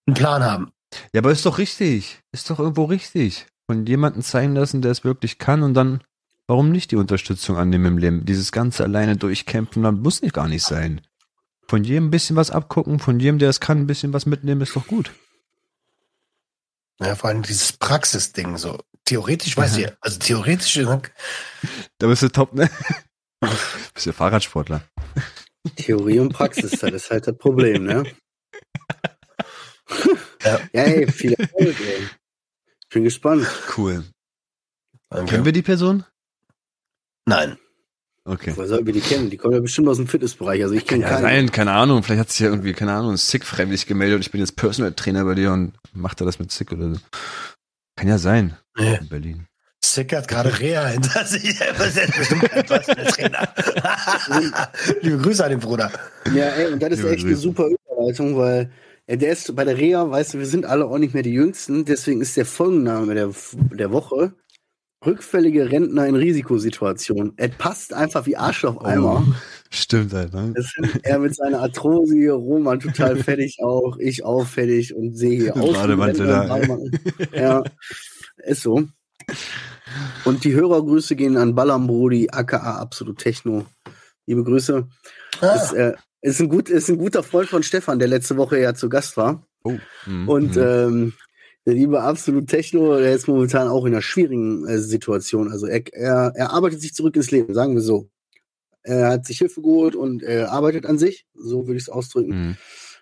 einen 0.07 0.15
Plan 0.15 0.43
haben. 0.43 0.71
Ja, 1.13 1.21
aber 1.21 1.31
ist 1.31 1.45
doch 1.45 1.57
richtig. 1.57 2.21
Ist 2.31 2.49
doch 2.49 2.59
irgendwo 2.59 2.85
richtig. 2.85 3.47
Von 3.67 3.85
jemandem 3.85 4.21
zeigen 4.21 4.55
lassen, 4.55 4.81
der 4.81 4.91
es 4.91 5.03
wirklich 5.03 5.39
kann 5.39 5.63
und 5.63 5.73
dann, 5.73 6.01
warum 6.47 6.71
nicht 6.71 6.91
die 6.91 6.97
Unterstützung 6.97 7.57
annehmen 7.57 7.85
im 7.85 7.97
Leben? 7.97 8.25
Dieses 8.25 8.51
ganze 8.51 8.83
alleine 8.83 9.17
durchkämpfen, 9.17 9.83
dann 9.83 10.01
muss 10.01 10.21
nicht 10.21 10.33
gar 10.33 10.47
nicht 10.47 10.63
sein. 10.63 11.01
Von 11.67 11.83
jedem 11.83 12.07
ein 12.07 12.11
bisschen 12.11 12.35
was 12.35 12.51
abgucken, 12.51 12.99
von 12.99 13.19
jedem, 13.19 13.39
der 13.39 13.49
es 13.49 13.59
kann, 13.59 13.79
ein 13.79 13.87
bisschen 13.87 14.13
was 14.13 14.25
mitnehmen, 14.25 14.61
ist 14.61 14.75
doch 14.75 14.87
gut. 14.87 15.11
Ja, 16.99 17.15
vor 17.15 17.29
allem 17.29 17.41
dieses 17.41 17.73
Praxisding 17.73 18.57
so. 18.57 18.79
Theoretisch 19.03 19.57
weiß 19.57 19.77
ich, 19.77 19.91
also 20.01 20.19
theoretisch, 20.19 20.79
Da 21.99 22.07
bist 22.07 22.23
du 22.23 22.29
top, 22.29 22.53
ne? 22.53 22.69
bist 23.93 24.05
ja 24.05 24.13
Fahrradsportler. 24.13 24.83
Theorie 25.75 26.19
und 26.19 26.33
Praxis, 26.33 26.71
das 26.71 26.91
ist 26.91 27.11
halt 27.11 27.27
das 27.27 27.37
Problem, 27.37 27.83
ne? 27.85 28.03
Ja. 30.43 30.59
ja, 30.73 30.83
ey, 30.83 31.11
viel 31.11 31.33
Erfolg, 31.33 31.79
ey. 31.79 32.07
Ich 32.81 32.89
bin 32.89 33.03
gespannt. 33.03 33.47
Cool. 33.75 34.05
Danke. 35.09 35.31
Kennen 35.31 35.45
wir 35.45 35.51
die 35.51 35.61
Person? 35.61 36.05
Nein. 37.25 37.57
Okay. 38.27 38.53
Woher 38.55 38.67
sollten 38.67 38.87
wir 38.87 38.93
die 38.93 39.01
kennen? 39.01 39.29
Die 39.29 39.37
kommen 39.37 39.53
ja 39.53 39.59
bestimmt 39.59 39.87
aus 39.87 39.97
dem 39.97 40.07
Fitnessbereich. 40.07 40.63
Also 40.63 40.73
ich 40.73 40.85
kenne 40.87 41.03
Ja, 41.03 41.09
keinen. 41.09 41.23
nein, 41.23 41.51
keine 41.51 41.71
Ahnung. 41.73 42.01
Vielleicht 42.01 42.21
hat 42.21 42.31
sich 42.31 42.39
ja 42.39 42.47
irgendwie, 42.47 42.73
keine 42.73 42.93
Ahnung, 42.93 43.15
Sick 43.17 43.45
fremdlich 43.45 43.85
gemeldet 43.85 44.15
und 44.15 44.21
ich 44.21 44.31
bin 44.31 44.41
jetzt 44.41 44.55
Personal 44.55 44.93
Trainer 44.93 45.23
bei 45.25 45.35
dir 45.35 45.51
und 45.51 45.73
macht 45.93 46.21
er 46.21 46.25
das 46.25 46.39
mit 46.39 46.51
Sick 46.51 46.71
oder 46.71 46.95
so. 46.95 46.99
Kann 47.95 48.07
ja 48.07 48.17
sein. 48.17 48.57
Nee. 48.77 48.95
In 48.99 49.07
Berlin. 49.09 49.47
Sick 49.83 50.11
hat 50.15 50.27
gerade 50.27 50.59
Reha 50.59 50.87
hinter 50.87 51.23
sich. 51.25 51.61
Er 51.61 51.79
ist 51.85 51.95
jetzt 51.97 52.17
bestimmt 52.17 52.49
kein 52.49 52.65
Personal 52.65 53.05
Trainer. 53.05 53.47
Liebe 55.01 55.17
Grüße 55.19 55.43
an 55.43 55.51
den 55.51 55.59
Bruder. 55.59 55.91
Ja, 56.33 56.45
ey, 56.47 56.73
und 56.73 56.81
das 56.81 56.89
ist 56.93 56.97
Liebe 56.97 57.09
echt 57.11 57.23
eine 57.25 57.33
Grüße. 57.33 57.41
super 57.41 57.67
Überleitung, 57.67 58.37
weil 58.37 58.71
äh, 59.05 59.17
der 59.17 59.31
ist 59.33 59.55
bei 59.55 59.63
der 59.63 59.77
Reha, 59.77 60.09
weißt 60.09 60.33
du, 60.33 60.39
wir 60.39 60.47
sind 60.47 60.65
alle 60.65 60.85
auch 60.85 60.97
nicht 60.97 61.13
mehr 61.13 61.21
die 61.23 61.33
Jüngsten, 61.33 61.85
deswegen 61.85 62.21
ist 62.21 62.35
der 62.37 62.47
Folgenname 62.47 63.13
der, 63.13 63.29
der 63.53 63.91
Woche 63.91 64.33
Rückfällige 65.05 65.71
Rentner 65.71 66.07
in 66.07 66.15
Risikosituation. 66.15 67.33
Er 67.37 67.49
passt 67.49 67.93
einfach 67.93 68.25
wie 68.25 68.37
Arsch 68.37 68.65
auf 68.65 68.83
Eimer. 68.83 69.23
Oh, 69.27 69.33
stimmt, 69.69 70.13
Alter. 70.13 70.51
Das 70.53 70.71
sind 70.71 71.03
er 71.03 71.19
mit 71.19 71.35
seiner 71.35 71.59
Arthrose 71.59 72.15
hier, 72.15 72.33
Roman 72.33 72.79
total 72.79 73.15
fertig 73.23 73.59
auch, 73.61 73.97
ich 73.97 74.23
auch 74.25 74.45
fertig 74.45 74.95
und 74.95 75.15
sehe 75.15 75.37
hier 75.37 75.57
aus. 75.57 75.73
Bademantel 75.73 76.29
Rentner 76.29 76.79
da. 77.31 77.37
Ja, 77.39 77.63
ist 78.37 78.61
so. 78.61 78.83
Und 80.25 80.43
die 80.43 80.53
Hörergrüße 80.53 81.15
gehen 81.15 81.37
an 81.37 81.55
Ballam 81.55 81.87
Brody, 81.87 82.29
aka 82.31 82.77
Absolut 82.77 83.17
Techno. 83.19 83.65
Liebe 84.25 84.43
Grüße. 84.43 84.87
Ah, 85.41 85.53
Ist, 85.53 85.73
äh, 85.73 85.93
ist, 86.21 86.41
ein 86.41 86.49
gut, 86.49 86.69
ist 86.69 86.89
ein 86.89 86.97
guter 86.97 87.23
Freund 87.23 87.49
von 87.49 87.63
Stefan, 87.63 87.99
der 87.99 88.07
letzte 88.07 88.37
Woche 88.37 88.59
ja 88.59 88.73
zu 88.73 88.89
Gast 88.89 89.17
war. 89.17 89.45
Oh. 89.63 89.77
mhm, 90.05 90.27
Und 90.27 90.55
mhm. 90.55 90.61
ähm, 90.61 91.13
der 91.65 91.73
liebe 91.73 92.01
Absolut 92.01 92.47
Techno, 92.47 92.97
der 92.97 93.13
ist 93.13 93.27
momentan 93.27 93.67
auch 93.67 93.85
in 93.85 93.93
einer 93.93 94.01
schwierigen 94.01 94.67
äh, 94.67 94.77
Situation. 94.77 95.51
Also 95.51 95.65
er, 95.65 95.81
er, 95.93 96.31
er 96.35 96.51
arbeitet 96.51 96.81
sich 96.81 96.93
zurück 96.93 97.15
ins 97.15 97.31
Leben, 97.31 97.53
sagen 97.53 97.73
wir 97.73 97.81
so. 97.81 98.09
Er 98.83 99.09
hat 99.09 99.25
sich 99.25 99.39
Hilfe 99.39 99.61
geholt 99.61 99.95
und 99.95 100.21
er 100.21 100.51
arbeitet 100.51 100.85
an 100.85 100.99
sich, 100.99 101.25
so 101.33 101.65
würde 101.65 101.77
ich 101.77 101.83
es 101.83 101.89
ausdrücken. 101.89 102.49
Mhm. 102.49 102.57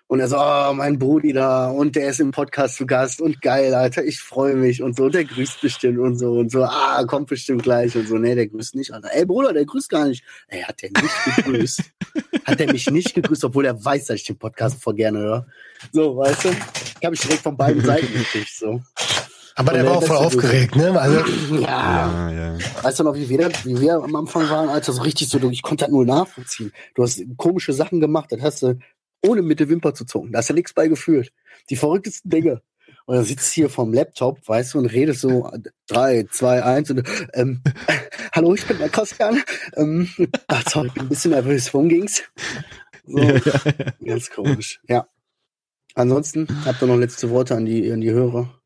Und 0.06 0.20
er 0.20 0.28
so, 0.28 0.36
oh, 0.38 0.72
mein 0.74 0.98
Brudi 0.98 1.32
da 1.32 1.68
und 1.70 1.96
der 1.96 2.10
ist 2.10 2.20
im 2.20 2.30
Podcast 2.30 2.76
zu 2.76 2.86
Gast 2.86 3.22
und 3.22 3.40
geil, 3.40 3.74
Alter, 3.74 4.04
ich 4.04 4.20
freue 4.20 4.54
mich 4.54 4.82
und 4.82 4.96
so, 4.96 5.08
der 5.08 5.24
grüßt 5.24 5.62
bestimmt 5.62 5.98
und 5.98 6.18
so 6.18 6.32
und 6.32 6.52
so, 6.52 6.62
ah, 6.62 7.02
kommt 7.06 7.28
bestimmt 7.28 7.62
gleich 7.62 7.96
und 7.96 8.06
so, 8.06 8.18
nee, 8.18 8.34
der 8.34 8.46
grüßt 8.46 8.74
nicht, 8.74 8.92
Alter. 8.92 9.08
Ey, 9.14 9.24
Bruder, 9.24 9.54
der 9.54 9.64
grüßt 9.64 9.88
gar 9.88 10.06
nicht. 10.06 10.22
Ey, 10.48 10.60
hat 10.60 10.82
der 10.82 10.90
nicht 10.90 11.36
gegrüßt? 11.36 11.82
hat 12.44 12.60
der 12.60 12.70
mich 12.70 12.88
nicht 12.90 13.14
gegrüßt, 13.14 13.44
obwohl 13.44 13.64
er 13.64 13.82
weiß, 13.82 14.04
dass 14.06 14.16
ich 14.16 14.24
den 14.24 14.38
Podcast 14.38 14.80
voll 14.82 14.94
gerne 14.94 15.18
höre. 15.20 15.46
So, 15.90 16.16
weißt 16.18 16.44
du? 16.44 16.48
Ich 17.00 17.04
habe 17.06 17.14
ich 17.14 17.20
direkt 17.22 17.42
von 17.42 17.56
beiden 17.56 17.82
Seiten 17.84 18.12
gekriegt, 18.12 18.52
so. 18.54 18.82
aber 19.56 19.72
der 19.72 19.84
und 19.84 19.88
war 19.88 19.96
auch 19.96 20.00
der 20.00 20.08
voll 20.08 20.16
aufgeregt, 20.18 20.76
ne? 20.76 21.00
Also, 21.00 21.24
Ja. 21.54 22.30
Ja, 22.30 22.30
ja. 22.30 22.58
Weißt 22.82 23.00
du 23.00 23.04
noch, 23.04 23.14
wie 23.14 23.28
wir, 23.28 23.50
wie 23.64 23.80
wir 23.80 23.94
am 23.94 24.14
Anfang 24.16 24.48
waren, 24.50 24.68
Alter, 24.68 24.92
so 24.92 25.00
richtig 25.02 25.28
so, 25.30 25.38
du- 25.38 25.50
ich 25.50 25.62
konnte 25.62 25.86
das 25.86 25.92
null 25.92 26.04
nachvollziehen. 26.04 26.72
Du 26.94 27.02
hast 27.02 27.22
komische 27.38 27.72
Sachen 27.72 28.00
gemacht, 28.00 28.30
das 28.32 28.42
hast 28.42 28.62
du 28.62 28.78
ohne 29.26 29.42
mit 29.42 29.60
der 29.60 29.68
Wimper 29.68 29.94
zu 29.94 30.04
zucken. 30.04 30.32
Da 30.32 30.38
hast 30.38 30.50
du 30.50 30.54
nichts 30.54 30.72
bei 30.72 30.88
gefühlt. 30.88 31.32
Die 31.70 31.76
verrücktesten 31.76 32.30
Dinge. 32.30 32.62
Und 33.06 33.16
dann 33.16 33.24
sitzt 33.24 33.50
du 33.50 33.54
hier 33.54 33.70
vom 33.70 33.92
Laptop, 33.92 34.46
weißt 34.48 34.74
du, 34.74 34.78
und 34.78 34.86
redest 34.86 35.20
so 35.20 35.50
drei, 35.86 36.26
zwei, 36.30 36.62
eins 36.62 36.90
und 36.90 37.02
ähm, 37.34 37.62
hallo, 38.32 38.54
ich 38.54 38.66
bin 38.66 38.78
der 38.78 38.88
Christian. 38.88 39.42
Ähm, 39.74 40.08
ach, 40.48 40.62
sorry, 40.68 40.88
ich 40.88 40.94
bin 40.94 41.02
ein 41.04 41.08
bisschen 41.08 41.32
nervös. 41.32 41.72
Worum 41.74 41.88
ging's? 41.88 42.22
So, 43.06 43.16
ganz 44.04 44.30
komisch. 44.30 44.80
Ja. 44.88 45.06
Ansonsten 45.94 46.48
habt 46.64 46.82
ihr 46.82 46.86
noch 46.86 46.96
letzte 46.96 47.30
Worte 47.30 47.54
an 47.54 47.66
die, 47.66 47.90
an 47.92 48.00
die 48.00 48.10
Hörer. 48.10 48.58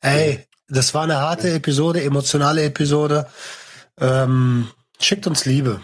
ey, 0.00 0.46
Das 0.68 0.94
war 0.94 1.04
eine 1.04 1.18
harte 1.18 1.50
Episode, 1.52 2.02
emotionale 2.02 2.64
Episode. 2.64 3.26
Ähm, 3.98 4.68
schickt 5.00 5.26
uns 5.26 5.44
Liebe. 5.44 5.80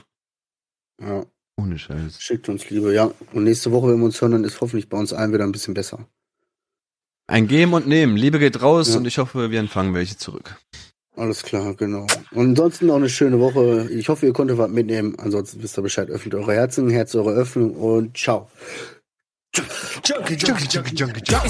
Ja, 1.01 1.25
Ohne 1.57 1.79
Scheiß. 1.79 2.21
schickt 2.21 2.49
uns 2.49 2.69
Liebe, 2.69 2.93
ja. 2.93 3.11
Und 3.33 3.45
nächste 3.45 3.73
Woche, 3.73 3.89
wenn 3.89 3.99
wir 3.99 4.05
uns 4.07 4.21
hören, 4.21 4.33
dann 4.33 4.45
ist 4.45 4.61
hoffentlich 4.61 4.89
bei 4.89 4.99
uns 4.99 5.13
allen 5.13 5.33
wieder 5.33 5.45
ein 5.45 5.53
bisschen 5.53 5.75
besser. 5.75 6.07
Ein 7.29 7.49
Geben 7.49 7.73
und 7.73 7.87
Nehmen. 7.89 8.17
Liebe 8.17 8.39
geht 8.39 8.61
raus 8.63 8.91
Ja. 8.91 8.99
und 8.99 9.07
ich 9.07 9.19
hoffe, 9.19 9.51
wir 9.51 9.59
empfangen 9.59 9.95
welche 9.95 10.17
zurück. 10.17 10.57
Alles 11.17 11.43
klar, 11.43 11.75
genau. 11.75 12.07
Und 12.33 12.51
ansonsten 12.51 12.87
noch 12.87 12.97
eine 12.97 13.09
schöne 13.09 13.41
Woche. 13.41 13.89
Ich 13.91 14.11
hoffe, 14.11 14.27
ihr 14.27 14.35
konntet 14.35 14.59
was 14.59 14.71
mitnehmen. 14.71 15.17
Ansonsten 15.19 15.63
wisst 15.63 15.79
ihr 15.79 15.83
Bescheid. 15.83 16.11
Öffnet 16.11 16.35
eure 16.35 16.53
Herzen, 16.53 16.91
Herz 16.91 17.15
eure 17.15 17.33
Öffnung 17.33 17.75
und 17.75 18.17
ciao. 18.19 18.51
Junkie, 20.05 20.35
Junkie, 20.35 20.67
Junkie, 20.69 20.95
Junkie, 20.95 21.23
Junkie. 21.27 21.47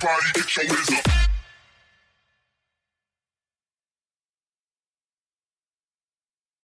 body, 0.00 0.30
get 0.34 0.56
your 0.56 0.66
hands 0.66 0.90
up. 1.06 1.17